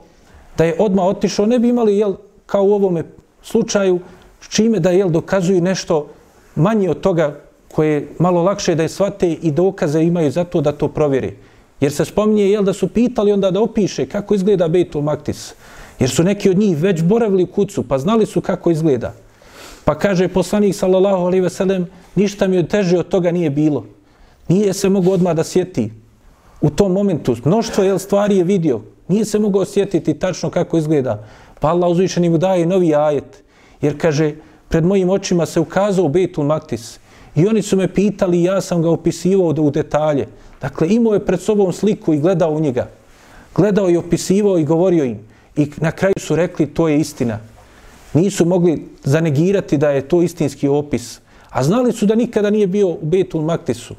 da 0.57 0.65
je 0.65 0.75
odma 0.79 1.03
otišao, 1.03 1.45
ne 1.45 1.59
bi 1.59 1.69
imali 1.69 1.97
jel, 1.97 2.15
kao 2.45 2.63
u 2.63 2.73
ovome 2.73 3.03
slučaju 3.41 3.99
čime 4.49 4.79
da 4.79 4.89
jel 4.89 5.09
dokazuju 5.09 5.61
nešto 5.61 6.07
manje 6.55 6.89
od 6.89 6.99
toga 7.01 7.39
koje 7.71 7.93
je 7.93 8.07
malo 8.19 8.43
lakše 8.43 8.75
da 8.75 8.83
je 8.83 8.89
svate 8.89 9.31
i 9.31 9.51
dokaze 9.51 10.01
imaju 10.01 10.31
zato 10.31 10.61
da 10.61 10.71
to 10.71 10.87
provjeri. 10.87 11.37
Jer 11.81 11.93
se 11.93 12.05
spominje 12.05 12.49
jel, 12.49 12.63
da 12.63 12.73
su 12.73 12.87
pitali 12.87 13.31
onda 13.31 13.51
da 13.51 13.61
opiše 13.61 14.05
kako 14.05 14.35
izgleda 14.35 14.67
Betul 14.67 15.01
Maktis. 15.01 15.53
Jer 15.99 16.09
su 16.09 16.23
neki 16.23 16.49
od 16.49 16.57
njih 16.57 16.77
već 16.77 17.03
boravili 17.03 17.43
u 17.43 17.47
kucu, 17.47 17.83
pa 17.83 17.97
znali 17.97 18.25
su 18.25 18.41
kako 18.41 18.71
izgleda. 18.71 19.13
Pa 19.85 19.95
kaže 19.95 20.27
poslanik 20.27 20.75
sallallahu 20.75 21.23
alaihi 21.25 21.41
ve 21.41 21.49
sellem, 21.49 21.87
ništa 22.15 22.47
mi 22.47 22.57
od 22.57 22.67
teže 22.67 22.99
od 22.99 23.07
toga 23.07 23.31
nije 23.31 23.49
bilo. 23.49 23.85
Nije 24.47 24.73
se 24.73 24.89
mogu 24.89 25.11
odmah 25.11 25.35
da 25.35 25.43
sjeti 25.43 25.91
u 26.61 26.69
tom 26.69 26.91
momentu. 26.91 27.35
Mnoštvo 27.45 27.83
jel, 27.83 27.97
stvari 27.97 28.37
je 28.37 28.43
vidio. 28.43 28.81
Nije 29.09 29.25
se 29.25 29.39
mogao 29.39 29.61
osjetiti 29.61 30.13
tačno 30.13 30.49
kako 30.49 30.77
izgleda. 30.77 31.27
Pa 31.59 31.67
Allah 31.67 31.89
uzvišeni 31.89 32.29
mu 32.29 32.37
daje 32.37 32.65
novi 32.65 32.95
ajet. 32.95 33.43
Jer 33.81 33.97
kaže, 34.01 34.35
pred 34.69 34.85
mojim 34.85 35.09
očima 35.09 35.45
se 35.45 35.59
ukazao 35.59 36.07
Betul 36.07 36.45
Maktis. 36.45 36.99
I 37.35 37.47
oni 37.47 37.61
su 37.61 37.77
me 37.77 37.87
pitali 37.93 38.43
ja 38.43 38.61
sam 38.61 38.81
ga 38.81 38.89
opisivao 38.89 39.47
u 39.47 39.71
detalje. 39.71 40.27
Dakle, 40.61 40.87
imao 40.89 41.13
je 41.13 41.25
pred 41.25 41.41
sobom 41.41 41.73
sliku 41.73 42.13
i 42.13 42.19
gledao 42.19 42.51
u 42.51 42.59
njega. 42.59 42.87
Gledao 43.55 43.89
i 43.89 43.97
opisivao 43.97 44.57
i 44.57 44.65
govorio 44.65 45.03
im. 45.03 45.19
I 45.55 45.67
na 45.77 45.91
kraju 45.91 46.15
su 46.17 46.35
rekli 46.35 46.67
to 46.67 46.87
je 46.87 46.99
istina. 46.99 47.39
Nisu 48.13 48.45
mogli 48.45 48.87
zanegirati 49.03 49.77
da 49.77 49.89
je 49.89 50.07
to 50.07 50.21
istinski 50.21 50.67
opis. 50.67 51.19
A 51.49 51.63
znali 51.63 51.93
su 51.93 52.05
da 52.05 52.15
nikada 52.15 52.49
nije 52.49 52.67
bio 52.67 52.87
u 52.87 52.99
Betul 53.01 53.41
Maktisu. 53.41 53.95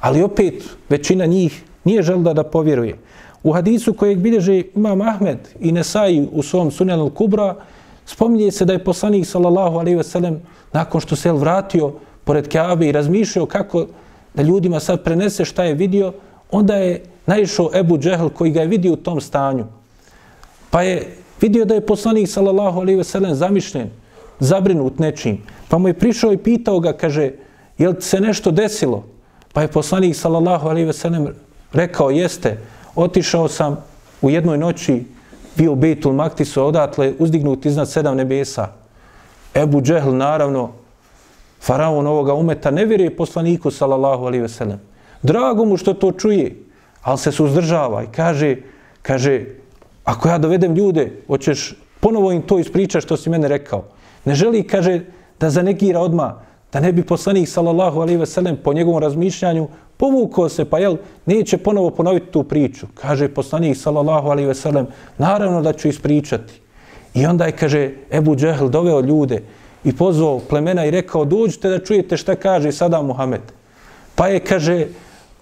Ali 0.00 0.22
opet 0.22 0.64
većina 0.88 1.26
njih 1.26 1.62
nije 1.84 2.02
želda 2.02 2.32
da 2.32 2.42
povjeruje. 2.42 2.98
U 3.48 3.52
hadisu 3.52 3.94
kojeg 3.94 4.18
bilježe 4.18 4.62
Imam 4.76 5.00
Ahmed 5.00 5.38
i 5.60 5.72
Nesai 5.72 6.26
u 6.32 6.42
svom 6.42 6.70
Sunjanu 6.70 7.10
Kubra, 7.10 7.54
spominje 8.06 8.50
se 8.52 8.64
da 8.64 8.72
je 8.72 8.84
poslanik 8.84 9.26
sallallahu 9.26 9.78
alejhi 9.78 9.96
ve 9.96 10.04
sellem 10.04 10.40
nakon 10.72 11.00
što 11.00 11.16
se 11.16 11.32
vratio 11.32 11.92
pored 12.24 12.48
Kaabe 12.48 12.88
i 12.88 12.92
razmišljao 12.92 13.46
kako 13.46 13.86
da 14.34 14.42
ljudima 14.42 14.80
sad 14.80 15.04
prenese 15.04 15.44
šta 15.44 15.64
je 15.64 15.74
vidio, 15.74 16.12
onda 16.50 16.76
je 16.76 17.02
naišao 17.26 17.70
Ebu 17.74 17.98
Džehl 17.98 18.28
koji 18.28 18.50
ga 18.50 18.60
je 18.60 18.66
vidio 18.66 18.92
u 18.92 18.96
tom 18.96 19.20
stanju. 19.20 19.64
Pa 20.70 20.82
je 20.82 21.16
vidio 21.40 21.64
da 21.64 21.74
je 21.74 21.86
poslanik 21.86 22.28
sallallahu 22.28 22.80
alejhi 22.80 22.98
ve 22.98 23.04
sellem 23.04 23.34
zamišljen, 23.34 23.90
zabrinut 24.40 24.98
nečim. 24.98 25.38
Pa 25.68 25.78
mu 25.78 25.88
je 25.88 25.94
prišao 25.94 26.32
i 26.32 26.36
pitao 26.36 26.80
ga, 26.80 26.92
kaže, 26.92 27.30
jel 27.78 27.94
se 28.00 28.20
nešto 28.20 28.50
desilo? 28.50 29.04
Pa 29.52 29.62
je 29.62 29.68
poslanik 29.68 30.16
sallallahu 30.16 30.68
alejhi 30.68 30.86
ve 30.86 30.92
sellem 30.92 31.28
rekao, 31.72 32.10
jeste, 32.10 32.58
otišao 33.02 33.48
sam 33.48 33.84
u 34.22 34.30
jednoj 34.30 34.58
noći, 34.58 35.04
bio 35.56 35.72
u 35.72 35.76
Bejtul 35.76 36.12
Maktisu, 36.12 36.64
odatle 36.64 37.12
uzdignut 37.18 37.66
iznad 37.66 37.90
sedam 37.90 38.16
nebesa. 38.16 38.68
Ebu 39.54 39.80
Džehl, 39.82 40.10
naravno, 40.10 40.70
faraon 41.60 42.06
ovoga 42.06 42.34
umeta, 42.34 42.70
ne 42.70 42.84
vjeruje 42.84 43.16
poslaniku, 43.16 43.70
sallallahu 43.70 44.24
alihi 44.24 44.42
ve 44.42 44.48
sellem. 44.48 44.80
Drago 45.22 45.64
mu 45.64 45.76
što 45.76 45.94
to 45.94 46.12
čuje, 46.12 46.56
ali 47.02 47.18
se 47.18 47.32
suzdržava 47.32 48.02
i 48.02 48.06
kaže, 48.06 48.56
kaže, 49.02 49.44
ako 50.04 50.28
ja 50.28 50.38
dovedem 50.38 50.74
ljude, 50.74 51.12
hoćeš 51.26 51.74
ponovo 52.00 52.32
im 52.32 52.42
to 52.42 52.58
ispričati 52.58 53.06
što 53.06 53.16
si 53.16 53.30
mene 53.30 53.48
rekao. 53.48 53.84
Ne 54.24 54.34
želi, 54.34 54.66
kaže, 54.66 55.00
da 55.40 55.50
zanegira 55.50 56.00
odma 56.00 56.40
da 56.72 56.80
ne 56.80 56.92
bi 56.92 57.02
poslanik, 57.02 57.48
sallallahu 57.48 58.00
alaihi 58.00 58.20
ve 58.20 58.26
sellem, 58.26 58.56
po 58.56 58.72
njegovom 58.72 59.02
razmišljanju, 59.02 59.68
povukao 59.96 60.48
se, 60.48 60.64
pa 60.64 60.78
jel, 60.78 60.96
neće 61.26 61.58
ponovo 61.58 61.90
ponoviti 61.90 62.26
tu 62.26 62.42
priču. 62.42 62.86
Kaže 62.94 63.28
poslanik, 63.28 63.76
sallallahu 63.76 64.28
alaihi 64.28 64.48
ve 64.48 64.54
sellem, 64.54 64.86
naravno 65.18 65.62
da 65.62 65.72
ću 65.72 65.88
ispričati. 65.88 66.60
I 67.14 67.26
onda 67.26 67.46
je, 67.46 67.52
kaže, 67.52 67.90
Ebu 68.10 68.36
Džehl 68.36 68.68
doveo 68.68 69.00
ljude 69.00 69.42
i 69.84 69.96
pozvao 69.96 70.38
plemena 70.38 70.84
i 70.84 70.90
rekao, 70.90 71.24
dođite 71.24 71.68
da 71.68 71.78
čujete 71.78 72.16
šta 72.16 72.36
kaže 72.36 72.72
sada 72.72 73.02
Muhammed. 73.02 73.40
Pa 74.14 74.28
je, 74.28 74.40
kaže, 74.40 74.86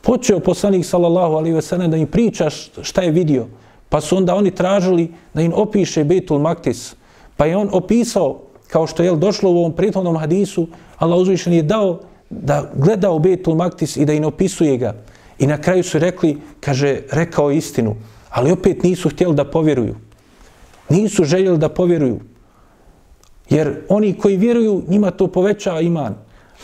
počeo 0.03 0.41
poslanik, 0.41 0.87
sallallahu 0.87 1.35
alaihi 1.35 1.55
ve 1.55 1.63
sellem, 1.63 1.91
da 1.91 1.97
im 1.97 2.07
priča 2.07 2.51
šta 2.83 3.03
je 3.03 3.11
vidio. 3.11 3.47
Pa 3.89 4.01
su 4.01 4.17
onda 4.17 4.35
oni 4.35 4.51
tražili 4.51 5.13
da 5.35 5.43
im 5.43 5.53
opiše 5.55 6.05
Betul 6.05 6.39
Maktis. 6.39 6.95
Pa 7.37 7.47
je 7.47 7.57
on 7.57 7.69
opisao, 7.73 8.41
kao 8.69 8.87
što 8.87 9.03
je 9.03 9.17
došlo 9.17 9.51
u 9.51 9.59
ovom 9.59 9.73
prethodnom 9.73 10.17
hadisu, 10.17 10.67
Allah 10.99 11.19
uzvišen 11.19 11.53
je 11.53 11.63
dao 11.63 12.01
da 12.31 12.71
gleda 12.75 13.11
u 13.11 13.19
Betul 13.19 13.55
Maktis 13.55 13.97
i 13.97 14.05
da 14.05 14.13
im 14.13 14.25
opisuje 14.25 14.77
ga. 14.77 14.95
I 15.39 15.47
na 15.47 15.61
kraju 15.61 15.85
su 15.85 15.99
rekli, 15.99 16.39
kaže, 16.61 17.01
rekao 17.13 17.51
istinu. 17.51 17.97
Ali 18.31 18.53
opet 18.53 18.83
nisu 18.83 19.09
htjeli 19.09 19.35
da 19.35 19.45
povjeruju. 19.45 19.95
Nisu 20.89 21.25
željeli 21.25 21.59
da 21.59 21.69
povjeruju. 21.69 22.21
Jer 23.51 23.83
oni 23.89 24.13
koji 24.13 24.37
vjeruju, 24.37 24.83
njima 24.89 25.11
to 25.11 25.27
poveća 25.27 25.81
iman. 25.81 26.15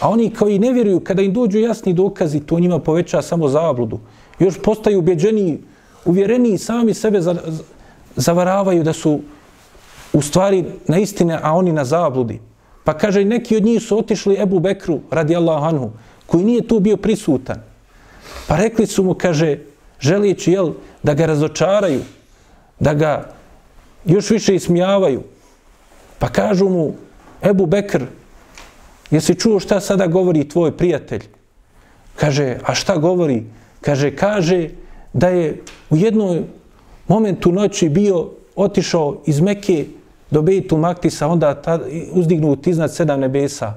A 0.00 0.08
oni 0.08 0.30
koji 0.34 0.58
ne 0.58 0.72
vjeruju, 0.72 1.00
kada 1.00 1.22
im 1.22 1.32
dođu 1.32 1.58
jasni 1.58 1.92
dokazi, 1.92 2.40
to 2.40 2.60
njima 2.60 2.78
poveća 2.78 3.22
samo 3.22 3.48
zabludu. 3.48 3.98
Još 4.38 4.62
postaju 4.62 4.98
ubjeđeniji, 4.98 5.58
uvjereniji, 6.04 6.58
sami 6.58 6.94
sebe 6.94 7.20
zavaravaju 8.16 8.82
da 8.82 8.92
su 8.92 9.20
u 10.12 10.22
stvari 10.22 10.64
na 10.88 10.98
istine, 10.98 11.38
a 11.42 11.52
oni 11.52 11.72
na 11.72 11.84
zabludi. 11.84 12.40
Pa 12.84 12.98
kaže, 12.98 13.24
neki 13.24 13.56
od 13.56 13.64
njih 13.64 13.82
su 13.82 13.98
otišli 13.98 14.40
Ebu 14.42 14.60
Bekru, 14.60 15.00
radi 15.10 15.36
Allahu 15.36 15.64
anhu, 15.64 15.90
koji 16.26 16.44
nije 16.44 16.68
tu 16.68 16.80
bio 16.80 16.96
prisutan. 16.96 17.62
Pa 18.46 18.56
rekli 18.56 18.86
su 18.86 19.02
mu, 19.02 19.14
kaže, 19.14 19.58
želijeći, 20.00 20.52
jel, 20.52 20.72
da 21.02 21.14
ga 21.14 21.26
razočaraju, 21.26 22.00
da 22.80 22.94
ga 22.94 23.30
još 24.04 24.30
više 24.30 24.54
ismijavaju. 24.54 25.22
Pa 26.18 26.28
kažu 26.28 26.68
mu, 26.68 26.94
Ebu 27.42 27.66
Bekr, 27.66 28.04
jesi 29.10 29.34
čuo 29.34 29.60
šta 29.60 29.80
sada 29.80 30.06
govori 30.06 30.48
tvoj 30.48 30.76
prijatelj? 30.76 31.22
Kaže, 32.16 32.56
a 32.64 32.74
šta 32.74 32.96
govori? 32.96 33.44
Kaže, 33.80 34.16
kaže 34.16 34.68
da 35.12 35.28
je 35.28 35.62
u 35.90 35.96
jednom 35.96 36.44
momentu 37.08 37.52
noći 37.52 37.88
bio 37.88 38.30
otišao 38.56 39.22
iz 39.26 39.40
Mekke 39.40 39.86
do 40.32 40.42
Bejtu 40.42 40.76
Maktisa, 40.76 41.28
onda 41.28 41.54
ta, 41.54 41.78
uzdignut 42.12 42.66
iznad 42.66 42.94
sedam 42.94 43.20
nebesa, 43.20 43.74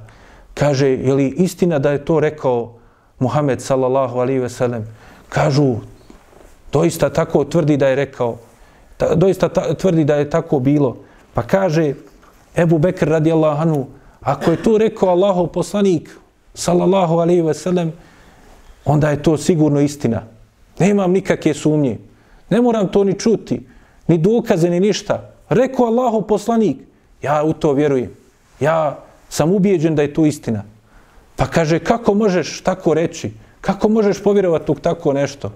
kaže, 0.53 0.87
je 0.87 1.13
li 1.13 1.27
istina 1.27 1.79
da 1.79 1.91
je 1.91 2.05
to 2.05 2.19
rekao 2.19 2.73
Muhammed 3.19 3.61
sallallahu 3.61 4.19
alaihi 4.19 4.39
ve 4.39 4.49
sellem? 4.49 4.87
Kažu, 5.29 5.75
doista 6.71 7.09
tako 7.09 7.43
tvrdi 7.43 7.77
da 7.77 7.87
je 7.87 7.95
rekao, 7.95 8.37
ta, 8.97 9.15
doista 9.15 9.49
ta, 9.49 9.73
tvrdi 9.73 10.03
da 10.03 10.15
je 10.15 10.29
tako 10.29 10.59
bilo. 10.59 10.97
Pa 11.33 11.43
kaže, 11.43 11.93
Ebu 12.55 12.77
Bekr 12.77 13.07
radijallahu 13.07 13.61
anhu, 13.61 13.85
ako 14.21 14.51
je 14.51 14.63
to 14.63 14.77
rekao 14.77 15.09
Allahov 15.09 15.47
poslanik 15.47 16.09
sallallahu 16.53 17.19
alaihi 17.19 17.41
ve 17.41 17.53
sellem, 17.53 17.91
onda 18.85 19.09
je 19.09 19.23
to 19.23 19.37
sigurno 19.37 19.79
istina. 19.79 20.23
Nemam 20.79 21.11
nikakve 21.11 21.53
sumnje. 21.53 21.97
Ne 22.49 22.61
moram 22.61 22.87
to 22.87 23.03
ni 23.03 23.19
čuti, 23.19 23.59
ni 24.07 24.17
dokaze, 24.17 24.69
ni 24.69 24.79
ništa. 24.79 25.34
Rekao 25.49 25.85
Allahu 25.85 26.21
poslanik, 26.21 26.77
ja 27.21 27.43
u 27.43 27.53
to 27.53 27.73
vjerujem. 27.73 28.11
Ja 28.59 28.99
sam 29.29 29.51
ubijeđen 29.51 29.95
da 29.95 30.01
je 30.01 30.13
to 30.13 30.25
istina. 30.25 30.63
Pa 31.35 31.45
kaže, 31.45 31.79
kako 31.79 32.13
možeš 32.13 32.61
tako 32.61 32.93
reći? 32.93 33.31
Kako 33.61 33.89
možeš 33.89 34.23
povjerovati 34.23 34.71
u 34.71 34.75
tako 34.75 35.13
nešto? 35.13 35.51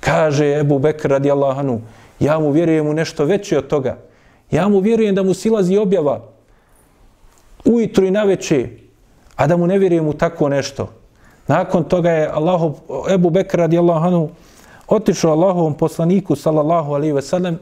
Kaže 0.00 0.58
Ebu 0.58 0.78
Bekr 0.78 1.10
radi 1.10 1.30
Allahanu, 1.30 1.80
ja 2.20 2.38
mu 2.38 2.50
vjerujem 2.50 2.86
u 2.86 2.92
nešto 2.92 3.24
veće 3.24 3.58
od 3.58 3.66
toga. 3.66 3.96
Ja 4.50 4.68
mu 4.68 4.78
vjerujem 4.78 5.14
da 5.14 5.22
mu 5.22 5.34
silazi 5.34 5.76
objava 5.76 6.20
ujutru 7.64 8.06
i 8.06 8.10
naveče, 8.10 8.68
a 9.36 9.46
da 9.46 9.56
mu 9.56 9.66
ne 9.66 9.78
vjerujem 9.78 10.08
u 10.08 10.12
tako 10.12 10.48
nešto. 10.48 10.88
Nakon 11.46 11.84
toga 11.84 12.10
je 12.10 12.28
Allahu, 12.28 12.74
Ebu 13.10 13.30
Bekr 13.30 13.58
radi 13.58 13.78
Allahanu 13.78 14.30
otišao 14.88 15.32
Allahovom 15.32 15.74
poslaniku 15.74 16.36
sallallahu 16.36 16.94
alaihi 16.94 17.12
ve 17.12 17.22
sellem 17.22 17.58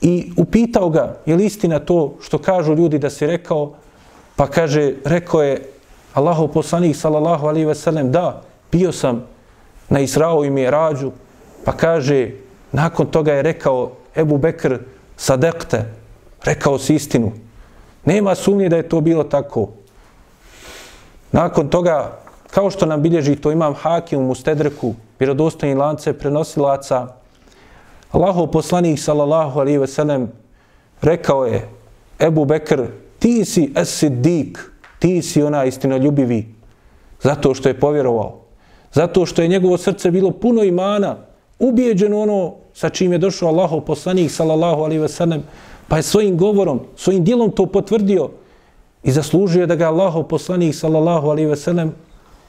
i 0.00 0.32
upitao 0.36 0.90
ga 0.90 1.16
je 1.26 1.36
li 1.36 1.44
istina 1.44 1.78
to 1.78 2.14
što 2.20 2.38
kažu 2.38 2.74
ljudi 2.74 2.98
da 2.98 3.10
se 3.10 3.26
rekao? 3.26 3.72
Pa 4.36 4.46
kaže 4.46 4.92
rekao 5.04 5.42
je 5.42 5.62
Allahov 6.14 6.48
poslanik 6.48 6.96
sallallahu 6.96 7.46
alaihi 7.46 7.66
ve 7.66 7.74
sellem 7.74 8.12
da 8.12 8.42
bio 8.72 8.92
sam 8.92 9.24
na 9.88 10.00
Israu 10.00 10.44
i 10.44 10.50
Mirađu 10.50 11.10
pa 11.64 11.72
kaže 11.72 12.30
nakon 12.72 13.06
toga 13.06 13.32
je 13.32 13.42
rekao 13.42 13.92
Ebu 14.16 14.38
Bekr 14.38 14.78
sadekte 15.16 15.84
rekao 16.44 16.78
si 16.78 16.94
istinu. 16.94 17.32
Nema 18.04 18.34
sumnje 18.34 18.68
da 18.68 18.76
je 18.76 18.88
to 18.88 19.00
bilo 19.00 19.24
tako. 19.24 19.68
Nakon 21.32 21.68
toga 21.68 22.18
kao 22.50 22.70
što 22.70 22.86
nam 22.86 23.02
bilježi 23.02 23.36
to 23.36 23.52
imam 23.52 23.74
hakim 23.74 24.18
u 24.18 24.26
Mustedreku 24.26 24.94
vjerodostojni 25.18 25.74
lance 25.74 26.12
prenosilaca 26.12 27.06
Allahov 28.10 28.50
poslanik 28.50 28.98
sallallahu 28.98 29.60
alaihi 29.60 29.78
ve 29.78 29.86
sellem 29.86 30.28
rekao 31.02 31.44
je 31.44 31.68
Ebu 32.20 32.44
Bekr 32.44 32.82
ti 33.18 33.44
si 33.44 33.72
as-siddiq, 33.74 34.58
ti 34.98 35.22
si 35.22 35.42
ona 35.42 35.64
istinoljubivi 35.64 36.54
zato 37.22 37.54
što 37.54 37.68
je 37.68 37.80
povjerovao 37.80 38.40
zato 38.92 39.26
što 39.26 39.42
je 39.42 39.48
njegovo 39.48 39.76
srce 39.76 40.10
bilo 40.10 40.30
puno 40.30 40.62
imana 40.62 41.16
ubijeđeno 41.58 42.20
ono 42.20 42.54
sa 42.74 42.88
čim 42.88 43.12
je 43.12 43.18
došao 43.18 43.48
Allahov 43.48 43.80
poslanik 43.80 44.30
sallallahu 44.30 44.82
alaihi 44.82 45.00
ve 45.00 45.08
sellem 45.08 45.42
pa 45.88 45.96
je 45.96 46.02
svojim 46.02 46.36
govorom 46.36 46.80
svojim 46.96 47.24
dijelom 47.24 47.50
to 47.50 47.66
potvrdio 47.66 48.30
i 49.02 49.12
zaslužio 49.12 49.60
je 49.60 49.66
da 49.66 49.74
ga 49.76 49.88
Allahov 49.88 50.22
poslanik 50.22 50.74
sallallahu 50.74 51.28
alaihi 51.28 51.48
ve 51.48 51.56
sellem 51.56 51.94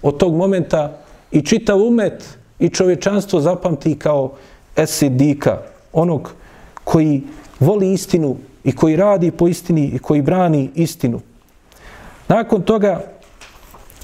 od 0.01 0.17
tog 0.17 0.35
momenta 0.35 0.97
i 1.31 1.41
čitav 1.41 1.81
umet 1.81 2.37
i 2.59 2.69
čovječanstvo 2.69 3.39
zapamti 3.39 3.99
kao 3.99 4.31
esidika, 4.77 5.57
onog 5.93 6.31
koji 6.83 7.23
voli 7.59 7.93
istinu 7.93 8.35
i 8.63 8.75
koji 8.75 8.95
radi 8.95 9.31
po 9.31 9.47
istini 9.47 9.85
i 9.85 9.99
koji 9.99 10.21
brani 10.21 10.69
istinu. 10.75 11.19
Nakon 12.27 12.61
toga 12.61 13.03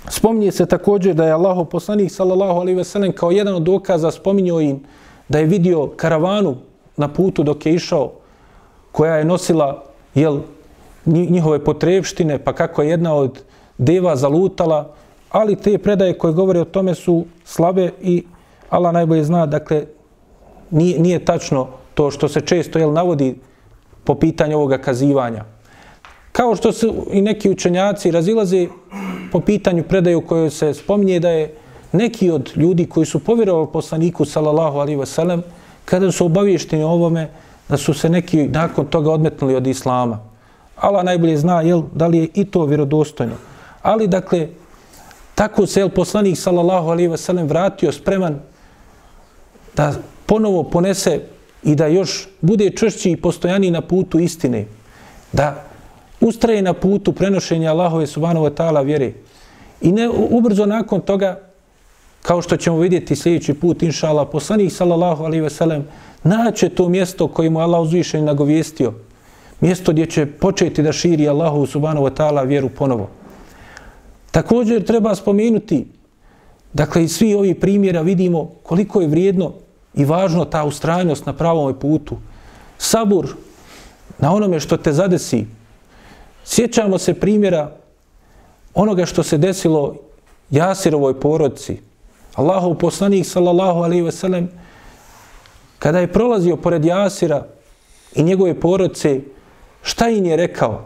spominje 0.10 0.52
se 0.52 0.66
također 0.66 1.16
da 1.16 1.26
je 1.26 1.32
Allah 1.32 1.68
poslanik 1.72 2.12
sallallahu 2.12 2.60
alaihi 2.60 2.78
ve 2.78 2.84
sellem 2.84 3.12
kao 3.12 3.32
jedan 3.32 3.56
od 3.56 3.64
dokaza 3.64 4.12
spominjao 4.12 4.62
im 4.62 4.80
da 5.28 5.40
je 5.40 5.46
vidio 5.46 5.88
karavanu 5.88 6.56
na 6.98 7.08
putu 7.08 7.44
dok 7.44 7.66
je 7.66 7.74
išao 7.74 8.12
koja 8.92 9.16
je 9.16 9.26
nosila 9.26 9.84
jel, 10.16 10.40
njihove 11.06 11.64
potrebštine, 11.64 12.38
pa 12.44 12.54
kako 12.54 12.82
je 12.82 12.90
jedna 12.90 13.14
od 13.14 13.44
deva 13.78 14.16
zalutala, 14.16 14.94
ali 15.30 15.56
te 15.56 15.78
predaje 15.78 16.18
koje 16.18 16.34
govore 16.34 16.60
o 16.60 16.66
tome 16.66 16.96
su 16.96 17.26
slabe 17.46 17.92
i 18.02 18.24
Allah 18.70 18.94
najbolje 18.94 19.24
zna, 19.24 19.46
dakle, 19.46 19.86
nije, 20.74 21.00
nije 21.00 21.26
tačno 21.26 21.68
to 21.94 22.12
što 22.12 22.28
se 22.28 22.42
često 22.42 22.80
jel, 22.80 22.94
navodi 22.94 23.36
po 24.04 24.16
pitanju 24.16 24.58
ovoga 24.58 24.78
kazivanja. 24.78 25.46
Kao 26.32 26.56
što 26.56 26.72
su 26.72 27.06
i 27.12 27.22
neki 27.22 27.50
učenjaci 27.50 28.12
razilaze 28.12 28.68
po 29.32 29.40
pitanju 29.40 29.84
predaju 29.84 30.22
kojoj 30.22 30.50
se 30.50 30.74
spominje 30.74 31.20
da 31.20 31.30
je 31.30 31.56
neki 31.92 32.32
od 32.32 32.52
ljudi 32.56 32.86
koji 32.86 33.06
su 33.06 33.20
povjerovali 33.20 33.68
poslaniku 33.74 34.26
sallallahu 34.26 34.78
alaihi 34.78 35.00
ve 35.00 35.06
sellem 35.06 35.44
kada 35.86 36.12
su 36.12 36.26
obavješteni 36.26 36.84
o 36.84 36.90
ovome 36.90 37.30
da 37.70 37.78
su 37.78 37.94
se 37.94 38.10
neki 38.10 38.48
nakon 38.48 38.86
toga 38.86 39.12
odmetnuli 39.12 39.56
od 39.56 39.68
islama. 39.68 40.20
Allah 40.76 41.06
najbolje 41.06 41.38
zna 41.38 41.62
jel, 41.62 41.84
da 41.94 42.08
li 42.08 42.18
je 42.18 42.28
i 42.34 42.46
to 42.46 42.66
vjerodostojno. 42.66 43.36
Ali 43.82 44.08
dakle, 44.08 44.48
tako 45.36 45.66
se 45.68 45.80
jel, 45.80 45.90
poslanik 45.90 46.38
sallallahu 46.38 46.90
alaihi 46.90 47.08
ve 47.08 47.18
sellem 47.18 47.48
vratio 47.48 47.92
spreman 47.92 48.40
da 49.76 49.94
ponovo 50.26 50.64
ponese 50.64 51.20
i 51.64 51.76
da 51.76 51.88
još 51.88 52.28
bude 52.42 52.70
čvršći 52.70 53.12
i 53.12 53.18
postojani 53.18 53.72
na 53.72 53.82
putu 53.82 54.20
istine, 54.20 54.66
da 55.32 55.64
ustraje 56.22 56.62
na 56.62 56.74
putu 56.74 57.14
prenošenja 57.14 57.72
Allahove 57.72 58.08
subhanahu 58.08 58.46
wa 58.46 58.52
ta'ala 58.52 58.86
vjere. 58.86 59.14
I 59.82 59.92
ne 59.92 60.10
ubrzo 60.10 60.66
nakon 60.66 61.02
toga, 61.02 61.40
kao 62.22 62.42
što 62.42 62.58
ćemo 62.58 62.80
vidjeti 62.80 63.16
sljedeći 63.16 63.54
put, 63.54 63.84
inša 63.84 64.08
Allah, 64.10 64.28
poslanih 64.32 64.74
sallallahu 64.74 65.24
alaihi 65.24 65.42
ve 65.42 65.50
sellem, 65.50 65.88
naće 66.24 66.70
to 66.70 66.90
mjesto 66.90 67.28
koje 67.28 67.50
mu 67.50 67.60
Allah 67.60 67.82
uzvišen 67.82 68.26
nagovijestio. 68.26 68.94
Mjesto 69.62 69.92
gdje 69.92 70.06
će 70.06 70.26
početi 70.26 70.84
da 70.84 70.92
širi 70.92 71.28
Allahu 71.30 71.66
subhanahu 71.66 72.06
wa 72.06 72.12
ta'ala 72.12 72.48
vjeru 72.48 72.70
ponovo. 72.70 73.10
Također 74.32 74.84
treba 74.84 75.16
spomenuti, 75.16 75.86
dakle, 76.74 77.04
iz 77.04 77.16
svi 77.16 77.34
ovi 77.34 77.54
primjera 77.54 78.02
vidimo 78.02 78.52
koliko 78.64 79.02
je 79.02 79.08
vrijedno 79.08 79.54
i 79.94 80.06
važno 80.06 80.46
ta 80.46 80.64
ustrajnost 80.64 81.26
na 81.26 81.34
pravom 81.34 81.74
putu. 81.80 82.18
Sabur 82.78 83.28
na 84.18 84.34
onome 84.34 84.60
što 84.60 84.78
te 84.78 84.94
zadesi. 84.94 85.46
Sjećamo 86.46 86.98
se 86.98 87.14
primjera 87.14 87.72
onoga 88.74 89.06
što 89.06 89.24
se 89.24 89.38
desilo 89.38 89.96
Jasirovoj 90.50 91.20
porodci. 91.20 91.82
Allahov 92.36 92.76
poslanik 92.76 93.26
sallallahu 93.26 93.80
alaihi 93.80 94.02
ve 94.02 94.12
sellem 94.12 94.50
kada 95.80 96.00
je 96.00 96.12
prolazio 96.12 96.58
pored 96.58 96.86
Jasira 96.86 97.46
i 98.16 98.24
njegove 98.24 98.60
porodce, 98.60 99.22
šta 99.82 100.10
im 100.10 100.26
je 100.26 100.36
rekao? 100.36 100.86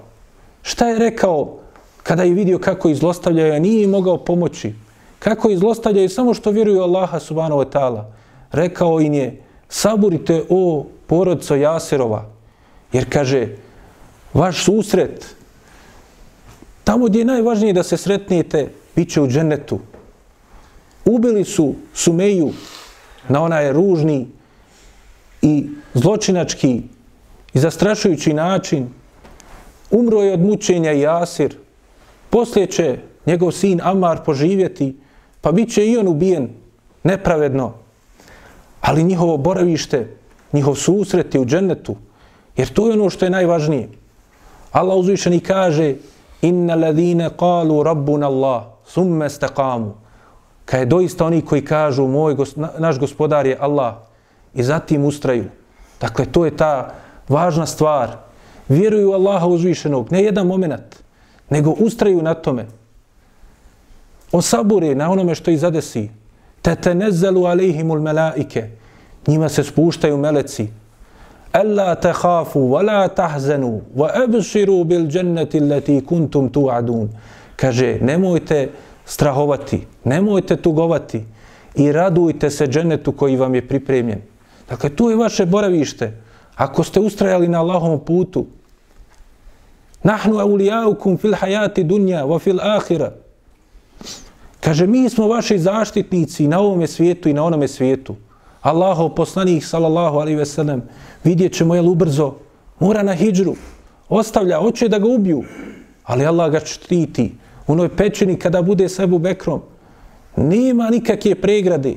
Šta 0.61 0.87
je 0.87 0.99
rekao 0.99 1.59
kada 2.03 2.23
je 2.23 2.33
vidio 2.33 2.59
kako 2.59 2.89
izlostavljaju, 2.89 3.53
a 3.53 3.59
nije 3.59 3.83
im 3.83 3.89
mogao 3.89 4.17
pomoći? 4.17 4.73
Kako 5.19 5.49
izlostavljaju 5.49 6.09
samo 6.09 6.33
što 6.33 6.51
vjeruju 6.51 6.81
Allaha 6.81 7.19
subhanahu 7.19 7.61
wa 7.61 7.69
ta'ala? 7.71 8.03
Rekao 8.51 9.01
im 9.01 9.13
je, 9.13 9.41
saburite 9.69 10.43
o 10.49 10.85
porodco 11.07 11.55
Jaserova, 11.55 12.25
jer 12.93 13.09
kaže, 13.09 13.47
vaš 14.33 14.63
susret, 14.63 15.35
tamo 16.83 17.05
gdje 17.05 17.19
je 17.19 17.25
najvažnije 17.25 17.73
da 17.73 17.83
se 17.83 17.97
sretnijete, 17.97 18.69
bit 18.95 19.11
će 19.11 19.21
u 19.21 19.27
džennetu. 19.27 19.79
Ubili 21.05 21.43
su 21.43 21.75
Sumeju 21.93 22.51
na 23.29 23.43
onaj 23.43 23.73
ružni 23.73 24.27
i 25.41 25.69
zločinački 25.93 26.81
i 27.53 27.59
zastrašujući 27.59 28.33
način. 28.33 28.87
Umro 29.91 30.21
je 30.21 30.33
od 30.33 30.39
mučenja 30.39 30.91
i 30.91 31.01
Jasir. 31.01 31.57
Poslije 32.29 32.67
će 32.67 32.97
njegov 33.25 33.51
sin 33.51 33.81
Amar 33.83 34.23
poživjeti, 34.25 34.95
pa 35.41 35.51
bit 35.51 35.73
će 35.73 35.85
i 35.87 35.97
on 35.97 36.07
ubijen 36.07 36.49
nepravedno 37.03 37.73
ali 38.81 39.03
njihovo 39.03 39.37
boravište, 39.37 40.17
njihov 40.53 40.75
susret 40.75 41.35
je 41.35 41.41
u 41.41 41.45
džennetu, 41.45 41.95
jer 42.57 42.73
to 42.73 42.87
je 42.87 42.93
ono 42.93 43.09
što 43.09 43.25
je 43.25 43.31
najvažnije. 43.31 43.89
Allah 44.71 44.97
uzvišeni 44.97 45.39
kaže 45.39 45.95
inna 46.41 46.75
ladine 46.75 47.29
kalu 47.37 47.83
rabbun 47.83 48.23
Allah 48.23 48.63
summe 48.85 49.29
stakamu 49.29 49.93
kad 50.67 50.79
je 50.79 50.85
doista 50.85 51.25
oni 51.25 51.41
koji 51.41 51.65
kažu 51.65 52.07
moj, 52.07 52.35
naš 52.77 52.99
gospodar 52.99 53.45
je 53.45 53.57
Allah 53.59 53.95
i 54.53 54.63
zatim 54.63 55.05
ustraju. 55.05 55.45
Dakle, 56.01 56.25
to 56.25 56.45
je 56.45 56.57
ta 56.57 56.93
važna 57.27 57.65
stvar. 57.65 58.17
Vjeruju 58.69 59.11
Allaha 59.11 59.47
uzvišenog, 59.47 60.11
ne 60.11 60.23
jedan 60.23 60.47
moment, 60.47 61.03
nego 61.49 61.71
ustraju 61.71 62.21
na 62.21 62.33
tome. 62.33 62.65
Osabure 64.31 64.95
na 64.95 65.11
onome 65.11 65.35
što 65.35 65.51
ih 65.51 65.59
zadesi 65.59 66.09
tetenezzelu 66.67 67.45
alejhimul 67.45 67.99
melaike. 67.99 68.63
Njima 69.27 69.49
se 69.49 69.63
spuštaju 69.63 70.17
meleci. 70.17 70.67
Alla 71.51 71.95
tahafu 71.95 72.59
wa 72.59 72.83
la 72.83 73.07
tahzanu 73.07 73.81
wa 73.95 74.09
abshiru 74.23 74.83
bil 74.83 75.07
jannati 75.15 75.59
allati 75.59 76.01
kuntum 76.05 76.49
tu'adun. 76.49 77.07
Kaže, 77.55 77.97
nemojte 78.01 78.69
strahovati, 79.05 79.87
nemojte 80.03 80.55
tugovati 80.55 81.23
i 81.75 81.91
radujte 81.91 82.49
se 82.49 82.67
džennetu 82.67 83.11
koji 83.11 83.37
vam 83.37 83.55
je 83.55 83.67
pripremljen. 83.67 84.21
Dakle, 84.69 84.89
tu 84.89 85.09
je 85.09 85.15
vaše 85.15 85.45
boravište. 85.45 86.11
Ako 86.55 86.83
ste 86.83 86.99
ustrajali 86.99 87.47
na 87.47 87.59
Allahom 87.59 87.99
putu, 87.99 88.45
nahnu 90.03 90.39
aulijaukum 90.39 91.17
fil 91.17 91.33
hayati 91.33 91.83
dunja 91.83 92.25
wa 92.25 92.39
fil 92.39 92.59
ahira. 92.59 93.11
Kaže, 94.67 94.87
mi 94.87 95.09
smo 95.09 95.27
vaši 95.27 95.59
zaštitnici 95.59 96.47
na 96.47 96.59
ovome 96.59 96.87
svijetu 96.87 97.29
i 97.29 97.33
na 97.33 97.43
onome 97.43 97.67
svijetu. 97.67 98.15
Allaho, 98.61 99.09
poslanih, 99.09 99.67
sallallahu 99.67 100.17
alaihi 100.17 100.37
ve 100.37 100.45
sellem, 100.45 100.81
vidjet 101.23 101.53
ćemo, 101.53 101.75
jel 101.75 101.89
ubrzo, 101.89 102.33
mora 102.79 103.03
na 103.03 103.13
hijđru, 103.13 103.55
ostavlja, 104.09 104.59
hoće 104.59 104.89
da 104.89 104.99
ga 104.99 105.07
ubiju, 105.07 105.43
ali 106.03 106.25
Allah 106.25 106.51
ga 106.51 106.59
štiti. 106.59 107.31
U 107.67 107.71
onoj 107.71 107.95
pećini 107.95 108.39
kada 108.39 108.61
bude 108.61 108.89
sa 108.89 109.03
Ebu 109.03 109.19
Bekrom, 109.19 109.61
nema 110.35 110.89
nikakve 110.89 111.35
pregrade. 111.35 111.95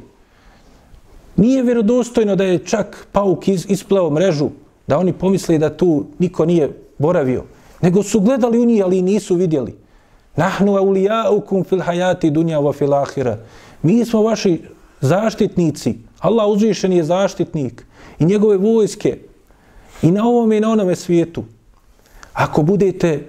Nije 1.37 1.63
vjerodostojno 1.63 2.37
da 2.37 2.45
je 2.45 2.65
čak 2.65 3.07
pauk 3.13 3.49
iz, 3.49 3.67
ispleo 3.69 4.11
mrežu, 4.11 4.49
da 4.87 4.99
oni 4.99 5.13
pomisli 5.13 5.59
da 5.59 5.77
tu 5.77 6.07
niko 6.19 6.47
nije 6.47 6.71
boravio, 6.99 7.45
nego 7.83 8.03
su 8.03 8.21
gledali 8.21 8.59
u 8.59 8.65
njih, 8.65 8.83
ali 8.85 9.03
nisu 9.03 9.35
vidjeli. 9.35 9.90
Nahnu 10.37 10.77
aulijaukum 10.77 11.65
fil 11.65 11.81
hayati 11.81 12.31
dunja 12.31 12.59
wa 12.59 12.73
fil 12.73 12.95
ahira. 12.95 13.39
Mi 13.83 14.05
smo 14.05 14.23
vaši 14.23 14.63
zaštitnici. 15.01 15.99
Allah 16.21 16.49
uzvišen 16.49 16.93
je 16.93 17.05
zaštitnik 17.05 17.87
i 18.19 18.25
njegove 18.25 18.57
vojske 18.57 19.19
i 20.03 20.11
na 20.11 20.25
ovome 20.29 20.57
i 20.57 20.61
na 20.61 20.71
onome 20.71 20.97
svijetu. 20.97 21.45
Ako 22.33 22.63
budete 22.63 23.27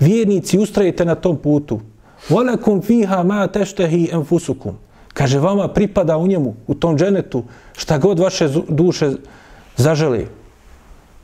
vjernici, 0.00 0.58
ustrajete 0.58 1.04
na 1.04 1.14
tom 1.14 1.36
putu. 1.36 1.80
Walakum 2.28 2.82
fiha 2.82 3.22
ma 3.22 3.46
tashtahi 3.46 4.10
anfusukum. 4.12 4.76
Kaže, 5.12 5.38
vama 5.38 5.68
pripada 5.68 6.16
u 6.16 6.26
njemu, 6.26 6.54
u 6.66 6.74
tom 6.74 6.98
dženetu, 6.98 7.44
šta 7.76 7.98
god 7.98 8.18
vaše 8.18 8.48
duše 8.68 9.10
zažele. 9.76 10.26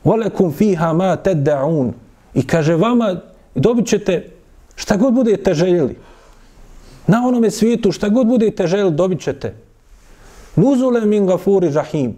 Walakum 0.05 0.51
fiha 0.53 0.93
ma 0.93 1.17
tad'un. 1.17 1.91
I 2.33 2.47
kaže, 2.47 2.75
vama 2.75 3.15
dobit 3.55 3.87
ćete 3.87 4.29
Šta 4.75 4.97
god 4.97 5.13
budete 5.13 5.53
željeli, 5.53 5.95
na 7.07 7.27
onome 7.27 7.51
svijetu, 7.51 7.91
šta 7.91 8.09
god 8.09 8.27
budete 8.27 8.67
željeli, 8.67 8.91
dobit 8.91 9.21
ćete. 9.21 9.55
Nuzule 10.55 11.05
min 11.05 11.25
gafuri 11.25 11.69
rahim. 11.69 12.15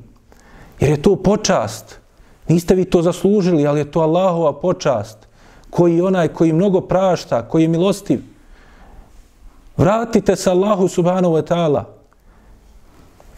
Jer 0.79 0.91
je 0.91 1.01
to 1.01 1.15
počast. 1.15 1.99
Niste 2.47 2.75
vi 2.75 2.85
to 2.85 3.01
zaslužili, 3.01 3.67
ali 3.67 3.79
je 3.79 3.91
to 3.91 3.99
Allahova 3.99 4.53
počast. 4.53 5.17
Koji 5.69 6.01
onaj 6.01 6.27
koji 6.27 6.53
mnogo 6.53 6.81
prašta, 6.81 7.41
koji 7.41 7.61
je 7.61 7.67
milostiv. 7.67 8.21
Vratite 9.77 10.35
se 10.35 10.49
Allahu 10.49 10.87
subhanahu 10.87 11.33
wa 11.33 11.41
ta'ala. 11.41 11.83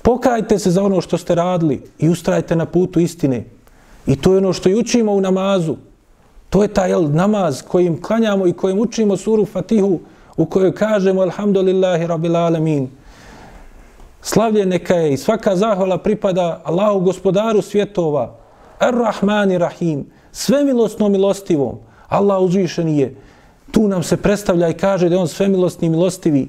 Pokajte 0.01 0.59
se 0.59 0.71
za 0.71 0.83
ono 0.83 1.01
što 1.01 1.17
ste 1.17 1.35
radili 1.35 1.81
i 1.99 2.09
ustrajte 2.09 2.55
na 2.55 2.65
putu 2.65 2.99
istine. 2.99 3.45
I 4.07 4.15
to 4.15 4.31
je 4.31 4.37
ono 4.37 4.53
što 4.53 4.69
i 4.69 4.75
učimo 4.75 5.11
u 5.11 5.21
namazu. 5.21 5.75
To 6.55 6.63
je 6.63 6.67
taj 6.67 6.91
namaz 7.09 7.61
kojim 7.61 8.01
klanjamo 8.01 8.47
i 8.47 8.53
kojim 8.53 8.79
učimo 8.79 9.17
suru 9.17 9.45
Fatihu 9.45 9.99
u 10.37 10.45
kojoj 10.45 10.75
kažemo 10.75 11.21
Alhamdulillahi 11.21 12.07
Rabbil 12.07 12.35
Alamin. 12.35 12.87
Slavlje 14.21 14.65
neka 14.65 14.95
je 14.95 15.13
i 15.13 15.17
svaka 15.17 15.55
zahvala 15.55 15.97
pripada 15.97 16.61
Allahu 16.63 16.99
gospodaru 16.99 17.61
svjetova. 17.61 18.35
Ar-Rahmani 18.79 19.57
Rahim. 19.57 20.05
Sve 20.31 20.63
milostno 20.63 21.09
milostivom. 21.09 21.77
Allah 22.07 22.41
uzvišen 22.41 22.89
je. 22.89 23.15
Tu 23.71 23.87
nam 23.87 24.03
se 24.03 24.17
predstavlja 24.17 24.69
i 24.69 24.73
kaže 24.73 25.09
da 25.09 25.15
je 25.15 25.21
on 25.21 25.27
sve 25.27 25.47
milostni 25.47 25.89
milostivi. 25.89 26.47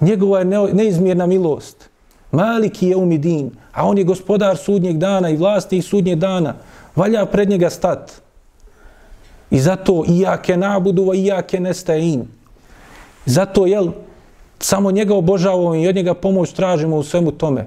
Njegova 0.00 0.38
je 0.38 0.44
neizmjerna 0.72 1.26
milost. 1.26 1.88
Maliki 2.32 2.88
je 2.88 2.96
umidin. 2.96 3.50
A 3.72 3.86
on 3.88 3.98
je 3.98 4.04
gospodar 4.04 4.56
sudnjeg 4.56 4.98
dana 4.98 5.30
i 5.30 5.36
vlasti 5.36 5.78
i 5.78 5.82
sudnjeg 5.82 6.18
dana. 6.18 6.54
Valja 6.96 7.26
pred 7.26 7.48
njega 7.48 7.70
stat. 7.70 8.20
I 9.49 9.59
zato 9.59 10.03
i 10.07 10.19
jake 10.19 10.57
nabudu, 10.57 11.13
i 11.13 11.25
jake 11.25 11.59
nestaje 11.59 12.13
in. 12.13 12.27
Zato, 13.25 13.65
jel, 13.65 13.87
samo 14.59 14.91
njega 14.91 15.15
obožavamo 15.15 15.75
i 15.75 15.87
od 15.87 15.95
njega 15.95 16.13
pomoć 16.13 16.51
tražimo 16.51 16.97
u 16.97 17.03
svemu 17.03 17.31
tome. 17.31 17.65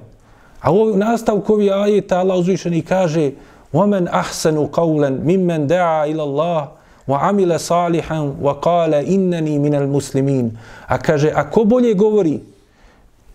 A 0.61 0.71
u 0.71 0.97
nastavku 0.97 1.53
ovih 1.53 1.71
ajeta 1.71 2.19
Allah 2.19 2.37
uzvišeni 2.37 2.81
kaže 2.81 3.31
وَمَنْ 3.73 4.07
أَحْسَنُ 4.09 4.57
قَوْلًا 4.73 5.09
مِمَّنْ 5.09 5.67
دَعَا 5.67 6.05
إِلَى 6.09 6.23
اللَّهِ 6.23 6.67
وَعَمِلَ 7.07 7.59
صَالِحًا 7.59 8.19
وَقَالَ 8.41 8.93
إِنَّنِي 8.93 9.59
مِنَ 9.59 9.73
الْمُسْلِمِينَ 9.75 10.51
A 10.87 10.97
kaže, 10.97 11.31
a 11.35 11.49
ko 11.49 11.63
bolje 11.63 11.93
govori? 11.93 12.39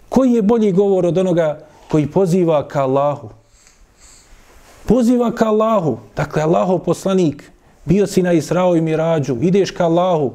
Koji 0.08 0.32
je 0.32 0.42
bolji 0.42 0.72
govor 0.72 1.06
od 1.06 1.18
onoga 1.18 1.58
koji 1.90 2.06
poziva 2.06 2.68
ka 2.68 2.82
Allahu? 2.82 3.30
Poziva 4.86 5.30
ka 5.30 5.48
Allahu. 5.48 5.98
Dakle, 6.16 6.42
Allahov 6.42 6.78
poslanik. 6.78 7.50
Bio 7.89 8.07
si 8.07 8.23
na 8.23 8.33
Israo 8.33 8.75
i 8.75 8.81
Mirađu. 8.81 9.37
Ideš 9.41 9.71
ka 9.71 9.85
Allahu 9.85 10.33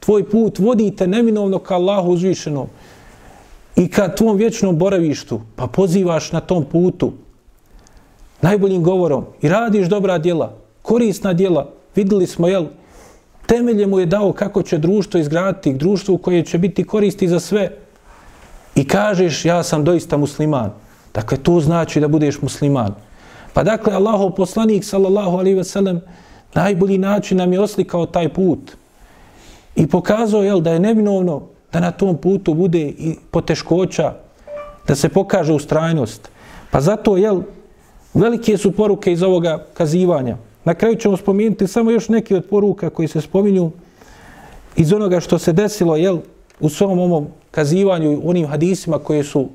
tvoj 0.00 0.30
put 0.30 0.58
vodite 0.58 1.06
neminovno 1.06 1.58
ka 1.58 1.74
Allahu 1.74 2.12
uzvišenom 2.12 2.66
i 3.76 3.88
ka 3.90 4.14
tvom 4.14 4.36
vječnom 4.36 4.78
boravištu, 4.78 5.40
pa 5.56 5.66
pozivaš 5.66 6.32
na 6.32 6.40
tom 6.40 6.64
putu 6.64 7.12
najboljim 8.42 8.82
govorom 8.82 9.24
i 9.42 9.48
radiš 9.48 9.86
dobra 9.86 10.18
djela, 10.18 10.52
korisna 10.82 11.32
djela, 11.32 11.70
videli 11.94 12.26
smo, 12.26 12.48
jel, 12.48 12.66
temelje 13.46 13.86
mu 13.86 14.00
je 14.00 14.06
dao 14.06 14.32
kako 14.32 14.62
će 14.62 14.78
društvo 14.78 15.20
izgraditi, 15.20 15.74
društvo 15.74 16.18
koje 16.18 16.44
će 16.44 16.58
biti 16.58 16.84
koristi 16.84 17.28
za 17.28 17.40
sve 17.40 17.70
i 18.74 18.88
kažeš 18.88 19.44
ja 19.44 19.62
sam 19.62 19.84
doista 19.84 20.16
musliman. 20.16 20.70
Dakle, 21.14 21.38
to 21.38 21.60
znači 21.60 22.00
da 22.00 22.08
budeš 22.08 22.42
musliman. 22.42 22.94
Pa 23.52 23.62
dakle, 23.62 23.94
Allahov 23.94 24.30
poslanik, 24.30 24.84
sallallahu 24.84 25.38
alaihi 25.38 25.56
ve 25.56 25.64
sellem, 25.64 26.00
najbolji 26.56 26.98
način 26.98 27.38
nam 27.38 27.52
je 27.52 27.60
oslikao 27.60 28.06
taj 28.06 28.28
put 28.28 28.72
i 29.76 29.86
pokazao 29.86 30.42
jel, 30.42 30.60
da 30.60 30.72
je 30.72 30.80
neminovno 30.80 31.42
da 31.72 31.80
na 31.80 31.90
tom 31.90 32.16
putu 32.16 32.54
bude 32.54 32.80
i 32.80 33.16
poteškoća, 33.30 34.12
da 34.88 34.94
se 34.94 35.08
pokaže 35.08 35.52
ustrajnost. 35.52 36.30
Pa 36.70 36.80
zato, 36.80 37.16
jel, 37.16 37.42
velike 38.14 38.56
su 38.56 38.72
poruke 38.72 39.12
iz 39.12 39.22
ovoga 39.22 39.66
kazivanja. 39.74 40.36
Na 40.64 40.74
kraju 40.74 40.96
ćemo 40.96 41.16
spomenuti 41.16 41.66
samo 41.66 41.90
još 41.90 42.08
neke 42.08 42.36
od 42.36 42.46
poruka 42.50 42.90
koji 42.90 43.08
se 43.08 43.20
spominju 43.20 43.70
iz 44.76 44.92
onoga 44.92 45.20
što 45.20 45.38
se 45.38 45.52
desilo, 45.52 45.96
jel, 45.96 46.18
u 46.60 46.68
svom 46.68 46.98
ovom 46.98 47.26
kazivanju, 47.50 48.20
onim 48.24 48.46
hadisima 48.46 48.98
koje 48.98 49.24
su 49.24 49.48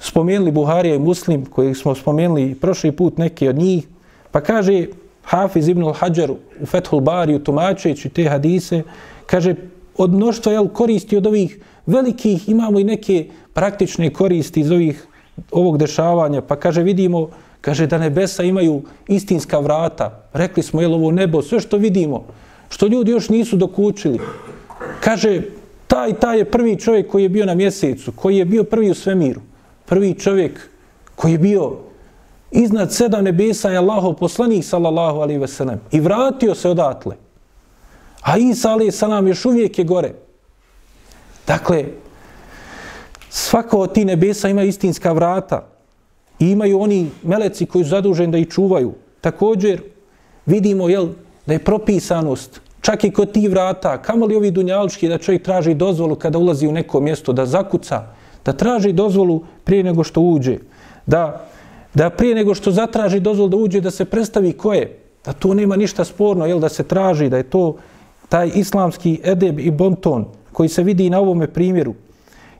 spomenuli 0.00 0.50
Buharija 0.50 0.94
i 0.94 0.98
Muslim, 0.98 1.46
koji 1.46 1.74
smo 1.74 1.94
spomenuli 1.94 2.54
prošli 2.54 2.92
put 2.92 3.18
neke 3.18 3.48
od 3.48 3.56
njih, 3.56 3.86
pa 4.30 4.40
kaže 4.40 4.86
Hafiz 5.24 5.68
ibn 5.68 5.82
al-Hajar 5.82 6.30
u 6.60 6.66
Fethul 6.66 7.00
Bariju 7.00 7.38
tumačeći 7.38 8.08
te 8.08 8.28
hadise, 8.28 8.82
kaže, 9.26 9.54
od 9.96 10.12
mnoštva 10.12 10.52
jel, 10.52 10.68
koristi 10.68 11.16
od 11.16 11.26
ovih 11.26 11.58
velikih, 11.86 12.48
imamo 12.48 12.78
i 12.80 12.84
neke 12.84 13.26
praktične 13.52 14.12
koristi 14.12 14.60
iz 14.60 14.70
ovih, 14.70 15.06
ovog 15.50 15.78
dešavanja, 15.78 16.42
pa 16.42 16.56
kaže, 16.56 16.82
vidimo, 16.82 17.28
kaže 17.60 17.86
da 17.86 17.98
nebesa 17.98 18.42
imaju 18.42 18.82
istinska 19.08 19.58
vrata. 19.58 20.28
Rekli 20.32 20.62
smo, 20.62 20.80
jel, 20.80 20.94
ovo 20.94 21.10
nebo, 21.10 21.42
sve 21.42 21.60
što 21.60 21.76
vidimo, 21.76 22.24
što 22.68 22.86
ljudi 22.86 23.10
još 23.10 23.28
nisu 23.28 23.56
dokučili. 23.56 24.18
Kaže, 25.00 25.40
taj, 25.86 26.12
taj 26.12 26.38
je 26.38 26.44
prvi 26.44 26.76
čovjek 26.76 27.10
koji 27.10 27.22
je 27.22 27.28
bio 27.28 27.46
na 27.46 27.54
mjesecu, 27.54 28.12
koji 28.12 28.36
je 28.36 28.44
bio 28.44 28.64
prvi 28.64 28.90
u 28.90 28.94
svemiru. 28.94 29.40
Prvi 29.86 30.14
čovjek 30.14 30.60
koji 31.16 31.32
je 31.32 31.38
bio 31.38 31.72
iznad 32.54 32.92
sedam 32.92 33.24
nebesa 33.24 33.70
je 33.70 33.78
Allahov 33.78 34.14
poslanik, 34.14 34.64
sallallahu 34.64 35.20
alaihi 35.20 35.40
ve 35.40 35.48
sellem, 35.48 35.80
i 35.92 36.00
vratio 36.00 36.54
se 36.54 36.68
odatle. 36.68 37.16
A 38.22 38.38
Isa 38.38 38.70
alaihi 38.70 38.92
salam 38.92 39.28
još 39.28 39.44
uvijek 39.44 39.78
je 39.78 39.84
gore. 39.84 40.12
Dakle, 41.46 41.84
svako 43.30 43.78
od 43.78 43.92
ti 43.94 44.04
nebesa 44.04 44.48
ima 44.48 44.62
istinska 44.62 45.12
vrata 45.12 45.66
i 46.38 46.50
imaju 46.50 46.80
oni 46.80 47.10
meleci 47.22 47.66
koji 47.66 47.84
su 47.84 47.90
zaduženi 47.90 48.32
da 48.32 48.38
ih 48.38 48.48
čuvaju. 48.48 48.92
Također 49.20 49.82
vidimo 50.46 50.88
jel, 50.88 51.08
da 51.46 51.52
je 51.52 51.64
propisanost 51.64 52.60
čak 52.80 53.04
i 53.04 53.10
kod 53.10 53.32
ti 53.32 53.48
vrata, 53.48 54.02
kamo 54.02 54.26
li 54.26 54.36
ovi 54.36 54.50
dunjalički 54.50 55.08
da 55.08 55.18
čovjek 55.18 55.42
traži 55.42 55.74
dozvolu 55.74 56.16
kada 56.16 56.38
ulazi 56.38 56.66
u 56.68 56.72
neko 56.72 57.00
mjesto 57.00 57.32
da 57.32 57.46
zakuca, 57.46 58.02
da 58.44 58.52
traži 58.52 58.92
dozvolu 58.92 59.44
prije 59.64 59.82
nego 59.82 60.04
što 60.04 60.20
uđe, 60.20 60.58
da, 61.06 61.46
da 61.94 62.10
prije 62.10 62.34
nego 62.34 62.54
što 62.54 62.70
zatraži 62.70 63.20
dozvolu 63.20 63.48
da 63.48 63.56
uđe, 63.56 63.80
da 63.80 63.90
se 63.90 64.04
predstavi 64.04 64.52
ko 64.52 64.72
je, 64.72 64.98
da 65.24 65.32
to 65.32 65.54
nema 65.54 65.76
ništa 65.76 66.04
sporno, 66.04 66.46
jel, 66.46 66.60
da 66.60 66.68
se 66.68 66.82
traži, 66.84 67.28
da 67.28 67.36
je 67.36 67.50
to 67.50 67.76
taj 68.28 68.50
islamski 68.54 69.20
edeb 69.24 69.58
i 69.60 69.70
bonton 69.70 70.26
koji 70.52 70.68
se 70.68 70.82
vidi 70.82 71.10
na 71.10 71.20
ovome 71.20 71.46
primjeru. 71.46 71.94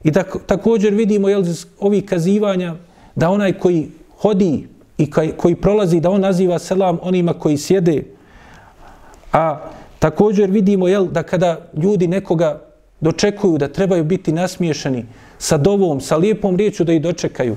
I 0.05 0.11
da 0.11 0.23
također 0.47 0.95
vidimo 0.95 1.29
jel, 1.29 1.45
ovih 1.81 2.05
kazivanja 2.05 2.75
da 3.15 3.31
onaj 3.31 3.53
koji 3.53 3.89
hodi 4.19 4.69
i 4.99 5.11
koji, 5.11 5.33
koji 5.33 5.55
prolazi, 5.55 6.01
da 6.01 6.11
on 6.11 6.21
naziva 6.21 6.59
selam 6.59 6.99
onima 7.03 7.33
koji 7.33 7.57
sjede. 7.57 8.03
A 9.33 9.61
također 9.99 10.51
vidimo 10.51 10.89
jel, 10.89 11.07
da 11.07 11.23
kada 11.23 11.69
ljudi 11.77 12.07
nekoga 12.07 12.61
dočekuju 13.01 13.59
da 13.59 13.69
trebaju 13.69 14.05
biti 14.05 14.33
nasmiješani 14.33 15.05
sa 15.39 15.57
dovom, 15.57 16.01
sa 16.01 16.17
lijepom 16.17 16.57
riječu 16.57 16.85
da 16.85 16.93
ih 16.93 17.03
dočekaju. 17.03 17.57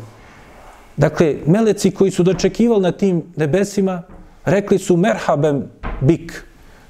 Dakle, 0.97 1.35
meleci 1.45 1.91
koji 1.91 2.11
su 2.11 2.23
dočekivali 2.23 2.81
na 2.81 2.91
tim 2.91 3.23
nebesima, 3.35 4.03
rekli 4.45 4.77
su 4.77 4.97
merhabem 4.97 5.63
bik, 6.01 6.47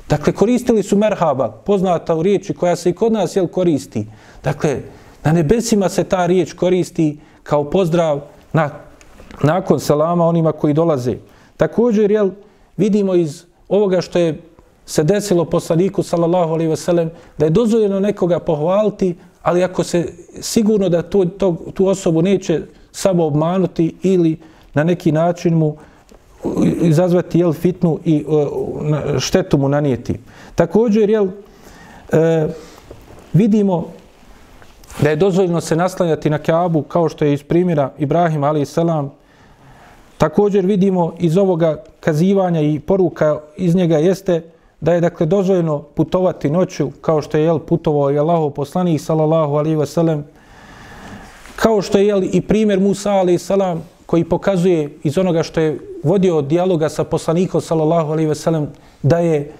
Dakle, 0.09 0.33
koristili 0.33 0.83
su 0.83 0.97
merhaba, 0.97 1.51
poznata 1.51 2.15
u 2.15 2.23
riječi 2.23 2.53
koja 2.53 2.75
se 2.75 2.89
i 2.89 2.93
kod 2.93 3.11
nas 3.11 3.35
jel, 3.35 3.47
koristi. 3.47 4.07
Dakle, 4.43 4.79
na 5.23 5.31
nebesima 5.31 5.89
se 5.89 6.03
ta 6.03 6.25
riječ 6.25 6.53
koristi 6.53 7.19
kao 7.43 7.69
pozdrav 7.69 8.21
na, 8.53 8.69
nakon 9.43 9.79
salama 9.79 10.25
onima 10.25 10.51
koji 10.51 10.73
dolaze. 10.73 11.15
Također, 11.57 12.11
jel, 12.11 12.29
vidimo 12.77 13.15
iz 13.15 13.43
ovoga 13.69 14.01
što 14.01 14.19
je 14.19 14.41
se 14.85 15.03
desilo 15.03 15.45
poslaniku, 15.45 16.03
sallallahu 16.03 16.53
alaihi 16.53 16.75
sellem 16.75 17.11
da 17.37 17.45
je 17.45 17.51
dozvoljeno 17.51 17.99
nekoga 17.99 18.39
pohvaliti, 18.39 19.15
ali 19.41 19.63
ako 19.63 19.83
se 19.83 20.13
sigurno 20.39 20.89
da 20.89 21.09
tu, 21.09 21.25
to, 21.25 21.55
tu 21.73 21.87
osobu 21.87 22.21
neće 22.21 22.61
samo 22.97 23.25
obmanuti 23.25 23.95
ili 24.03 24.37
na 24.73 24.83
neki 24.83 25.11
način 25.11 25.53
mu 25.53 25.75
izazvati 26.81 27.39
jel, 27.39 27.53
fitnu 27.53 27.99
i 28.05 28.25
e, 29.15 29.19
štetu 29.19 29.57
mu 29.57 29.69
nanijeti. 29.69 30.19
Također, 30.55 31.09
jel, 31.09 31.27
e, 32.11 32.47
vidimo 33.33 33.85
da 35.01 35.09
je 35.09 35.15
dozvoljeno 35.15 35.61
se 35.61 35.75
naslanjati 35.75 36.29
na 36.29 36.37
Kaabu 36.37 36.81
kao 36.81 37.09
što 37.09 37.25
je 37.25 37.33
iz 37.33 37.43
primjera 37.43 37.91
Ibrahim 37.97 38.43
ali 38.43 38.65
selam. 38.65 39.11
Također 40.17 40.65
vidimo 40.65 41.13
iz 41.19 41.37
ovoga 41.37 41.83
kazivanja 41.99 42.61
i 42.61 42.79
poruka 42.79 43.39
iz 43.57 43.75
njega 43.75 43.97
jeste 43.97 44.41
da 44.81 44.93
je 44.93 45.01
dakle 45.01 45.25
dozvoljeno 45.25 45.79
putovati 45.79 46.49
noću 46.49 46.89
kao 47.01 47.21
što 47.21 47.37
je 47.37 47.43
jel 47.43 47.59
putovao 47.59 48.11
i 48.11 48.19
Allahov 48.19 48.49
poslanik 48.49 49.01
sallallahu 49.01 49.55
alejhi 49.55 49.77
ve 49.77 49.85
sellem 49.85 50.25
kao 51.57 51.81
što 51.81 51.97
je 51.97 52.07
jeli, 52.07 52.29
i 52.33 52.41
primjer 52.41 52.79
Musa 52.79 53.11
alejhi 53.11 53.39
koji 54.05 54.23
pokazuje 54.23 54.89
iz 55.03 55.17
onoga 55.17 55.43
što 55.43 55.59
je 55.59 55.79
vodio 56.03 56.41
dijaloga 56.41 56.89
sa 56.89 57.03
poslanikom 57.03 57.61
sallallahu 57.61 58.11
alejhi 58.11 58.29
ve 58.29 58.35
sellem 58.35 58.67
da 59.03 59.19
je 59.19 59.51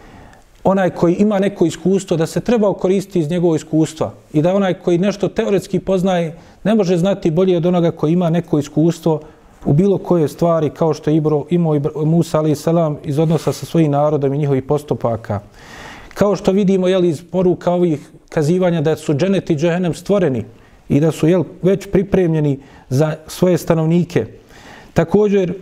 onaj 0.63 0.89
koji 0.89 1.15
ima 1.15 1.39
neko 1.39 1.65
iskustvo 1.65 2.17
da 2.17 2.25
se 2.25 2.39
treba 2.39 2.73
koristiti 2.73 3.19
iz 3.19 3.29
njegovog 3.29 3.55
iskustva 3.55 4.11
i 4.33 4.41
da 4.41 4.53
onaj 4.55 4.73
koji 4.73 4.97
nešto 4.97 5.27
teoretski 5.27 5.79
poznaje 5.79 6.35
ne 6.63 6.75
može 6.75 6.97
znati 6.97 7.31
bolje 7.31 7.57
od 7.57 7.65
onoga 7.65 7.91
koji 7.91 8.13
ima 8.13 8.29
neko 8.29 8.59
iskustvo 8.59 9.21
u 9.65 9.73
bilo 9.73 9.97
koje 9.97 10.27
stvari 10.27 10.69
kao 10.69 10.93
što 10.93 11.09
je 11.09 11.17
Ibro, 11.17 11.45
imao 11.49 11.75
Ibro, 11.75 12.05
Musa 12.05 12.39
alejhi 12.39 12.61
iz 13.03 13.19
odnosa 13.19 13.53
sa 13.53 13.65
svojim 13.65 13.91
narodom 13.91 14.33
i 14.33 14.37
njihovih 14.37 14.63
postupaka. 14.63 15.39
Kao 16.13 16.35
što 16.35 16.51
vidimo 16.51 16.87
jeli, 16.87 17.09
iz 17.09 17.23
poruka 17.31 17.71
ovih 17.71 18.09
kazivanja 18.29 18.81
da 18.81 18.95
su 18.95 19.13
dženeti 19.13 19.53
i 19.53 19.55
džehennem 19.55 19.93
stvoreni 19.93 20.45
i 20.89 20.99
da 20.99 21.11
su 21.11 21.27
jel, 21.27 21.43
već 21.61 21.87
pripremljeni 21.91 22.59
za 22.89 23.15
svoje 23.27 23.57
stanovnike. 23.57 24.25
Također, 24.93 25.53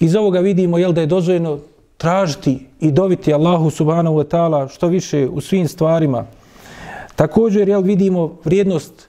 iz 0.00 0.16
ovoga 0.16 0.40
vidimo 0.40 0.78
jel, 0.78 0.92
da 0.92 1.00
je 1.00 1.06
dozvoljeno 1.06 1.58
tražiti 1.96 2.66
i 2.80 2.92
dobiti 2.92 3.34
Allahu 3.34 3.70
subhanahu 3.70 4.16
wa 4.16 4.24
ta'ala 4.24 4.68
što 4.68 4.88
više 4.88 5.28
u 5.28 5.40
svim 5.40 5.68
stvarima. 5.68 6.26
Također, 7.16 7.68
jel, 7.68 7.82
vidimo 7.82 8.38
vrijednost 8.44 9.08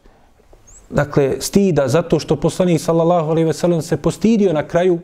dakle, 0.90 1.36
stida 1.40 1.88
zato 1.88 2.20
što 2.20 2.36
poslanik 2.36 2.82
sallallahu 2.82 3.30
alaihi 3.30 3.48
ve 3.48 3.54
sellem 3.54 3.82
se 3.82 3.98
postidio 3.98 4.54
na 4.54 4.68
kraju 4.68 5.00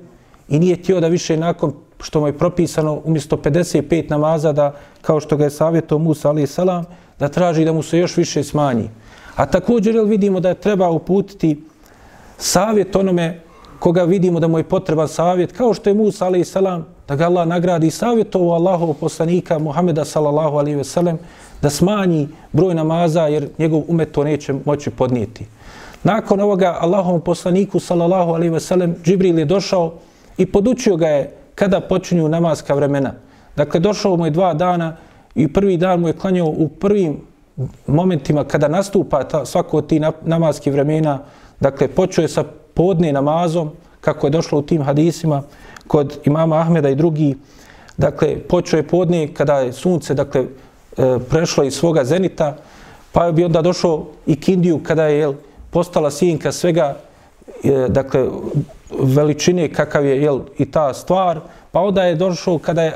i 0.49 0.59
nije 0.59 0.75
htio 0.75 0.99
da 0.99 1.07
više 1.07 1.37
nakon 1.37 1.73
što 2.01 2.19
mu 2.19 2.27
je 2.27 2.37
propisano 2.37 3.01
umjesto 3.03 3.37
55 3.37 4.09
namaza 4.09 4.51
da, 4.51 4.75
kao 5.01 5.19
što 5.19 5.37
ga 5.37 5.43
je 5.43 5.49
savjeto 5.49 5.97
Musa 5.97 6.29
alaihi 6.29 6.47
salam, 6.47 6.85
da 7.19 7.27
traži 7.27 7.65
da 7.65 7.73
mu 7.73 7.83
se 7.83 7.97
još 7.97 8.17
više 8.17 8.43
smanji. 8.43 8.89
A 9.37 9.45
također 9.45 9.95
jel, 9.95 10.05
vidimo 10.05 10.39
da 10.39 10.53
treba 10.53 10.89
uputiti 10.89 11.63
savjet 12.37 12.95
onome 12.95 13.39
koga 13.79 14.03
vidimo 14.03 14.39
da 14.39 14.47
mu 14.47 14.57
je 14.57 14.63
potreban 14.63 15.07
savjet, 15.07 15.51
kao 15.51 15.73
što 15.73 15.89
je 15.89 15.93
Musa 15.93 16.25
alaihi 16.25 16.45
salam, 16.45 16.85
da 17.07 17.15
ga 17.15 17.25
Allah 17.25 17.47
nagradi 17.47 17.91
savjetovo 17.91 18.53
Allahov 18.53 18.93
poslanika 18.93 19.59
Muhameda 19.59 20.05
sallallahu 20.05 20.57
alaihi 20.57 20.77
ve 20.77 20.83
sellem, 20.83 21.19
da 21.61 21.69
smanji 21.69 22.27
broj 22.53 22.75
namaza 22.75 23.21
jer 23.21 23.49
njegov 23.57 23.83
umet 23.87 24.11
to 24.11 24.23
neće 24.23 24.53
moći 24.65 24.89
podnijeti. 24.89 25.45
Nakon 26.03 26.39
ovoga 26.39 26.77
Allahovom 26.81 27.21
poslaniku 27.21 27.79
sallallahu 27.79 28.31
alaihi 28.31 28.53
ve 28.53 28.59
sellem 28.59 28.95
Džibril 29.03 29.39
je 29.39 29.45
došao 29.45 29.93
i 30.37 30.45
podučio 30.45 30.95
ga 30.95 31.07
je 31.07 31.33
kada 31.55 31.81
počinju 31.81 32.29
namazka 32.29 32.73
vremena. 32.73 33.13
Dakle, 33.55 33.79
došao 33.79 34.17
mu 34.17 34.25
je 34.25 34.31
dva 34.31 34.53
dana 34.53 34.95
i 35.35 35.53
prvi 35.53 35.77
dan 35.77 35.99
mu 35.99 36.07
je 36.07 36.13
klanjao 36.13 36.47
u 36.47 36.67
prvim 36.67 37.21
momentima 37.87 38.43
kada 38.43 38.67
nastupa 38.67 39.23
ta, 39.23 39.45
svako 39.45 39.77
od 39.77 39.87
tih 39.87 40.01
namazskih 40.21 40.73
vremena. 40.73 41.19
Dakle, 41.59 41.87
počuje 41.87 42.27
sa 42.27 42.43
podne 42.73 43.11
namazom, 43.13 43.71
kako 44.01 44.27
je 44.27 44.31
došlo 44.31 44.59
u 44.59 44.61
tim 44.61 44.81
hadisima, 44.81 45.43
kod 45.87 46.19
imama 46.25 46.55
Ahmeda 46.55 46.89
i 46.89 46.95
drugi. 46.95 47.35
Dakle, 47.97 48.39
počeo 48.39 48.77
je 48.77 48.87
podne 48.87 49.27
kada 49.33 49.59
je 49.59 49.73
sunce, 49.73 50.13
dakle, 50.13 50.45
e, 50.97 51.19
prešlo 51.29 51.63
iz 51.63 51.73
svoga 51.73 52.03
zenita, 52.03 52.55
pa 53.11 53.31
bi 53.31 53.45
onda 53.45 53.61
došao 53.61 54.05
i 54.25 54.35
kindiju 54.35 54.79
kada 54.83 55.07
je 55.07 55.19
jel, 55.19 55.33
postala 55.69 56.11
sinka 56.11 56.51
svega, 56.51 56.97
e, 57.63 57.87
dakle, 57.89 58.27
veličine 58.99 59.73
kakav 59.73 60.05
je 60.05 60.21
jel, 60.21 60.39
i 60.57 60.71
ta 60.71 60.93
stvar, 60.93 61.39
pa 61.77 61.81
onda 61.81 62.03
je 62.03 62.15
došao 62.15 62.57
kada 62.57 62.83
je 62.83 62.93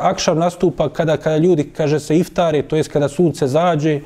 akšav 0.00 0.36
nastupa, 0.36 0.88
kada, 0.88 1.16
kada 1.16 1.36
ljudi, 1.36 1.64
kaže 1.76 1.98
se, 2.00 2.16
iftare, 2.16 2.62
to 2.62 2.76
jest 2.76 2.92
kada 2.92 3.08
sunce 3.08 3.46
zađe, 3.46 4.00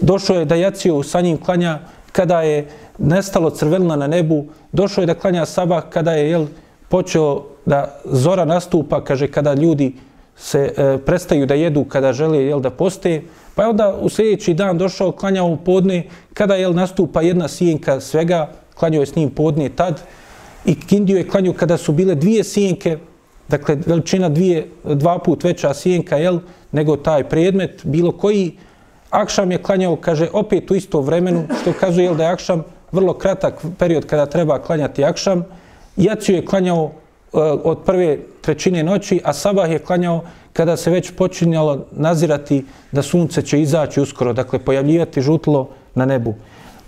došao 0.00 0.36
je 0.36 0.44
da 0.44 0.54
jacio 0.54 1.02
sa 1.02 1.20
njim 1.20 1.38
klanja 1.40 1.78
kada 2.12 2.42
je 2.42 2.66
nestalo 2.98 3.50
crvelna 3.50 3.96
na 3.96 4.06
nebu, 4.06 4.44
došao 4.72 5.02
je 5.02 5.06
da 5.06 5.14
klanja 5.14 5.46
sabah 5.46 5.84
kada 5.90 6.12
je 6.12 6.30
jel, 6.30 6.44
počeo 6.88 7.44
da 7.66 8.00
zora 8.04 8.44
nastupa, 8.44 9.00
kaže, 9.04 9.30
kada 9.32 9.54
ljudi 9.54 9.94
se 10.36 10.74
e, 10.76 10.98
prestaju 10.98 11.46
da 11.46 11.54
jedu, 11.54 11.84
kada 11.84 12.12
žele 12.12 12.42
jel, 12.44 12.60
da 12.60 12.70
poste, 12.70 13.22
pa 13.54 13.62
je 13.62 13.68
onda 13.68 13.96
u 14.00 14.08
sljedeći 14.08 14.54
dan 14.54 14.78
došao, 14.78 15.12
klanjao 15.12 15.46
u 15.46 15.56
podne, 15.56 16.02
kada 16.34 16.54
jel, 16.54 16.74
nastupa 16.74 17.22
jedna 17.22 17.48
sjenka 17.48 18.00
svega, 18.00 18.50
klanjao 18.74 19.00
je 19.00 19.06
s 19.06 19.16
njim 19.16 19.30
podne 19.30 19.68
tad, 19.68 20.02
i 20.64 20.76
Kindio 20.80 21.16
je 21.16 21.28
klanjao 21.28 21.54
kada 21.54 21.76
su 21.76 21.92
bile 21.92 22.14
dvije 22.14 22.44
sjenke, 22.44 22.98
dakle 23.48 23.76
veličina 23.86 24.28
dvije, 24.28 24.68
dva 24.84 25.18
put 25.18 25.44
veća 25.44 25.74
sjenka, 25.74 26.16
jel, 26.16 26.38
nego 26.72 26.96
taj 26.96 27.28
predmet, 27.28 27.80
bilo 27.84 28.12
koji, 28.12 28.52
Akšam 29.10 29.50
je 29.52 29.62
klanjao, 29.62 29.96
kaže, 29.96 30.28
opet 30.32 30.70
u 30.70 30.74
isto 30.74 31.00
vremenu, 31.00 31.44
što 31.60 31.72
kazuje 31.72 32.04
jel, 32.04 32.14
da 32.16 32.24
je 32.24 32.30
Akšam 32.30 32.64
vrlo 32.92 33.14
kratak 33.14 33.64
period 33.78 34.06
kada 34.06 34.26
treba 34.26 34.58
klanjati 34.58 35.04
Akšam. 35.04 35.44
Jaciju 35.96 36.36
je 36.36 36.46
klanjao 36.46 36.84
uh, 36.84 36.92
od 37.64 37.78
prve 37.84 38.18
trećine 38.40 38.82
noći, 38.82 39.20
a 39.24 39.32
Sabah 39.32 39.70
je 39.70 39.78
klanjao 39.78 40.22
kada 40.52 40.76
se 40.76 40.90
već 40.90 41.10
počinjalo 41.16 41.86
nazirati 41.90 42.64
da 42.92 43.02
sunce 43.02 43.42
će 43.42 43.60
izaći 43.60 44.00
uskoro, 44.00 44.32
dakle 44.32 44.58
pojavljivati 44.58 45.22
žutlo 45.22 45.68
na 45.94 46.06
nebu. 46.06 46.34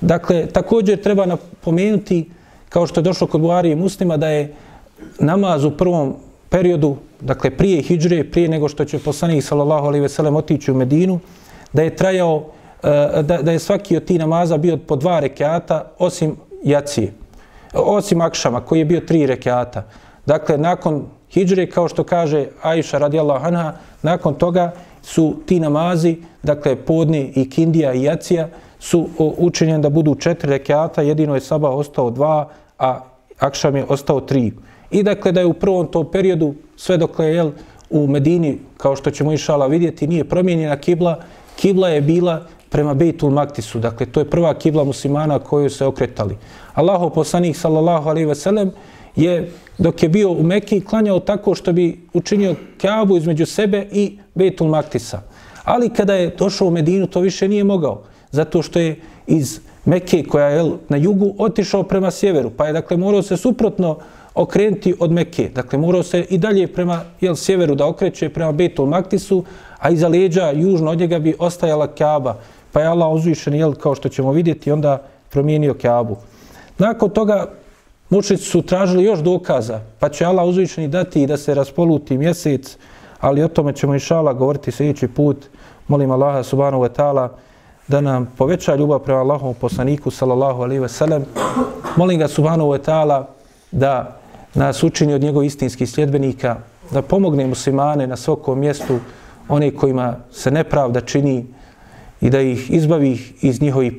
Dakle, 0.00 0.46
također 0.46 1.02
treba 1.02 1.26
napomenuti 1.26 2.30
kao 2.68 2.86
što 2.86 3.00
je 3.00 3.04
došlo 3.04 3.26
kod 3.26 3.40
Buhari 3.40 3.70
i 3.70 3.76
muslima, 3.76 4.16
da 4.16 4.28
je 4.28 4.54
namaz 5.18 5.64
u 5.64 5.70
prvom 5.70 6.16
periodu, 6.54 6.96
dakle 7.20 7.50
prije 7.50 7.82
hijdžre, 7.82 8.24
prije 8.30 8.48
nego 8.48 8.68
što 8.68 8.84
će 8.84 8.98
poslanik 8.98 9.42
sallallahu 9.44 9.86
alejhi 9.86 10.02
ve 10.02 10.08
sellem 10.08 10.36
otići 10.36 10.70
u 10.70 10.74
Medinu, 10.74 11.18
da 11.72 11.82
je 11.82 11.96
trajao, 11.96 12.44
e, 12.82 13.22
da, 13.22 13.42
da 13.42 13.52
je 13.52 13.58
svaki 13.58 13.96
od 13.96 14.04
tih 14.04 14.18
namaza 14.18 14.56
bio 14.56 14.76
po 14.76 14.96
dva 14.96 15.18
rekiata, 15.20 15.90
osim 15.98 16.36
jacije, 16.64 17.12
osim 17.72 18.20
akšama, 18.20 18.60
koji 18.60 18.78
je 18.78 18.84
bio 18.84 19.00
tri 19.00 19.26
rekiata. 19.26 19.82
Dakle, 20.26 20.58
nakon 20.58 21.02
hijdžre, 21.30 21.66
kao 21.70 21.88
što 21.88 22.04
kaže 22.04 22.46
Aisha 22.62 22.98
radijallahu 22.98 23.46
anha, 23.46 23.72
nakon 24.02 24.34
toga 24.34 24.70
su 25.02 25.34
ti 25.46 25.58
namazi, 25.60 26.16
dakle 26.42 26.76
podne 26.76 27.32
i 27.34 27.50
kindija 27.50 27.92
i 27.94 28.02
jacija, 28.02 28.48
su 28.78 29.08
učinjeni 29.18 29.82
da 29.82 29.90
budu 29.90 30.14
četiri 30.14 30.50
rekiata, 30.50 31.02
jedino 31.02 31.34
je 31.34 31.40
saba 31.40 31.70
ostao 31.70 32.10
dva, 32.10 32.48
a 32.78 33.00
Akšam 33.38 33.76
je 33.76 33.84
ostao 33.88 34.20
tri. 34.20 34.52
I 34.90 35.02
dakle 35.02 35.32
da 35.32 35.40
je 35.40 35.46
u 35.46 35.54
prvom 35.54 35.86
tom 35.86 36.10
periodu, 36.12 36.54
sve 36.76 36.96
dok 36.96 37.18
je 37.18 37.34
jel, 37.34 37.50
u 37.90 38.06
Medini, 38.06 38.58
kao 38.76 38.96
što 38.96 39.10
ćemo 39.10 39.32
išala 39.32 39.66
vidjeti, 39.66 40.06
nije 40.06 40.24
promijenjena 40.24 40.76
kibla, 40.76 41.18
kibla 41.56 41.88
je 41.88 42.00
bila 42.00 42.46
prema 42.68 42.94
Bejtul 42.94 43.30
Maktisu. 43.30 43.78
Dakle, 43.78 44.06
to 44.06 44.20
je 44.20 44.30
prva 44.30 44.54
kibla 44.54 44.84
muslimana 44.84 45.38
koju 45.38 45.70
se 45.70 45.86
okretali. 45.86 46.36
Allaho 46.74 47.10
poslanik, 47.10 47.56
sallallahu 47.56 48.08
alaihi 48.08 48.26
ve 48.26 48.34
sellem, 48.34 48.70
je, 49.16 49.50
dok 49.78 50.02
je 50.02 50.08
bio 50.08 50.30
u 50.30 50.42
Mekiji, 50.42 50.80
klanjao 50.80 51.20
tako 51.20 51.54
što 51.54 51.72
bi 51.72 52.00
učinio 52.12 52.54
Kaabu 52.80 53.16
između 53.16 53.46
sebe 53.46 53.86
i 53.92 54.18
Bejtul 54.34 54.68
Maktisa. 54.68 55.22
Ali 55.64 55.88
kada 55.88 56.14
je 56.14 56.34
došao 56.38 56.68
u 56.68 56.70
Medinu, 56.70 57.06
to 57.06 57.20
više 57.20 57.48
nije 57.48 57.64
mogao. 57.64 58.02
Zato 58.30 58.62
što 58.62 58.78
je 58.78 58.96
iz 59.26 59.60
Mekke 59.84 60.24
koja 60.28 60.48
je 60.48 60.72
na 60.88 60.96
jugu 60.96 61.34
otišao 61.38 61.82
prema 61.82 62.10
sjeveru, 62.10 62.50
pa 62.50 62.66
je 62.66 62.72
dakle 62.72 62.96
morao 62.96 63.22
se 63.22 63.36
suprotno 63.36 63.98
okrenuti 64.34 64.94
od 65.00 65.12
Mekke. 65.12 65.48
Dakle, 65.54 65.78
morao 65.78 66.02
se 66.02 66.20
i 66.20 66.38
dalje 66.38 66.66
prema 66.66 67.00
jel, 67.20 67.34
sjeveru 67.34 67.74
da 67.74 67.86
okreće 67.86 68.28
prema 68.28 68.52
Betul 68.52 68.86
Maktisu, 68.86 69.44
a 69.78 69.90
iza 69.90 70.08
leđa 70.08 70.50
južno 70.50 70.90
od 70.90 70.98
njega 70.98 71.18
bi 71.18 71.34
ostajala 71.38 71.86
Kaaba. 71.86 72.36
Pa 72.72 72.80
je 72.80 72.86
Allah 72.86 73.12
uzvišen, 73.12 73.54
jel, 73.54 73.74
kao 73.74 73.94
što 73.94 74.08
ćemo 74.08 74.32
vidjeti, 74.32 74.72
onda 74.72 75.02
promijenio 75.30 75.74
Kaabu. 75.74 76.16
Nakon 76.78 77.10
toga 77.10 77.50
mučnici 78.10 78.44
su 78.44 78.62
tražili 78.62 79.04
još 79.04 79.18
dokaza, 79.18 79.80
pa 79.98 80.08
će 80.08 80.24
Allah 80.24 80.46
uzvišeni 80.46 80.88
dati 80.88 81.26
da 81.26 81.36
se 81.36 81.54
raspoluti 81.54 82.18
mjesec, 82.18 82.76
ali 83.20 83.42
o 83.42 83.48
tome 83.48 83.72
ćemo 83.72 83.94
inšala 83.94 84.32
govoriti 84.32 84.70
sljedeći 84.70 85.08
put. 85.08 85.46
Molim 85.88 86.10
Allaha 86.10 86.42
subhanahu 86.42 86.82
wa 86.82 86.88
ta'ala 86.88 87.28
da 87.88 88.00
nam 88.00 88.32
poveća 88.38 88.76
ljubav 88.76 88.98
prema 88.98 89.20
Allahom 89.20 89.54
poslaniku 89.54 90.10
sallallahu 90.10 90.62
alaihi 90.62 90.82
ve 90.82 90.88
sellem. 90.88 91.24
Molim 91.96 92.18
ga 92.18 92.28
subhanahu 92.28 92.70
wa 92.70 92.78
ta'ala 92.78 93.24
da 93.72 94.23
nas 94.53 94.83
učini 94.83 95.13
od 95.13 95.21
njegov 95.21 95.43
istinskih 95.43 95.89
sljedbenika, 95.89 96.57
da 96.91 97.01
pomogne 97.01 97.47
muslimane 97.47 98.07
na 98.07 98.15
svakom 98.15 98.59
mjestu, 98.59 98.99
one 99.47 99.71
kojima 99.71 100.15
se 100.31 100.51
nepravda 100.51 101.01
čini 101.01 101.45
i 102.21 102.29
da 102.29 102.41
ih 102.41 102.71
izbavi 102.71 103.19
iz 103.41 103.61
njihovih 103.61 103.93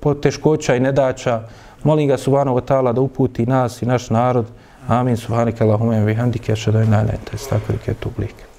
poteškoća 0.00 0.74
i 0.74 0.80
nedača. 0.80 1.42
Molim 1.84 2.08
ga 2.08 2.16
subhanahu 2.16 2.56
wa 2.56 2.64
ta'ala 2.64 2.92
da 2.92 3.00
uputi 3.00 3.46
nas 3.46 3.82
i 3.82 3.86
naš 3.86 4.10
narod. 4.10 4.46
Amin. 4.88 5.16
Subhanike 5.16 5.64
Allahume 5.64 6.04
vihamdike. 6.04 6.52
Ašadu 6.52 6.82
ina 6.82 7.02
ne. 7.02 7.18
Te 7.30 7.38
stakvrike 7.38 7.94
tu 7.94 8.10
blike. 8.16 8.50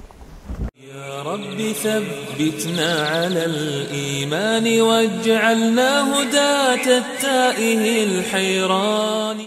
رب 1.26 1.74
ثبتنا 1.84 3.08
على 3.08 3.46
الإيمان 3.46 4.82
واجعلنا 4.82 5.92
هداة 6.14 6.98
التائه 6.98 8.04
الحيران 8.04 9.46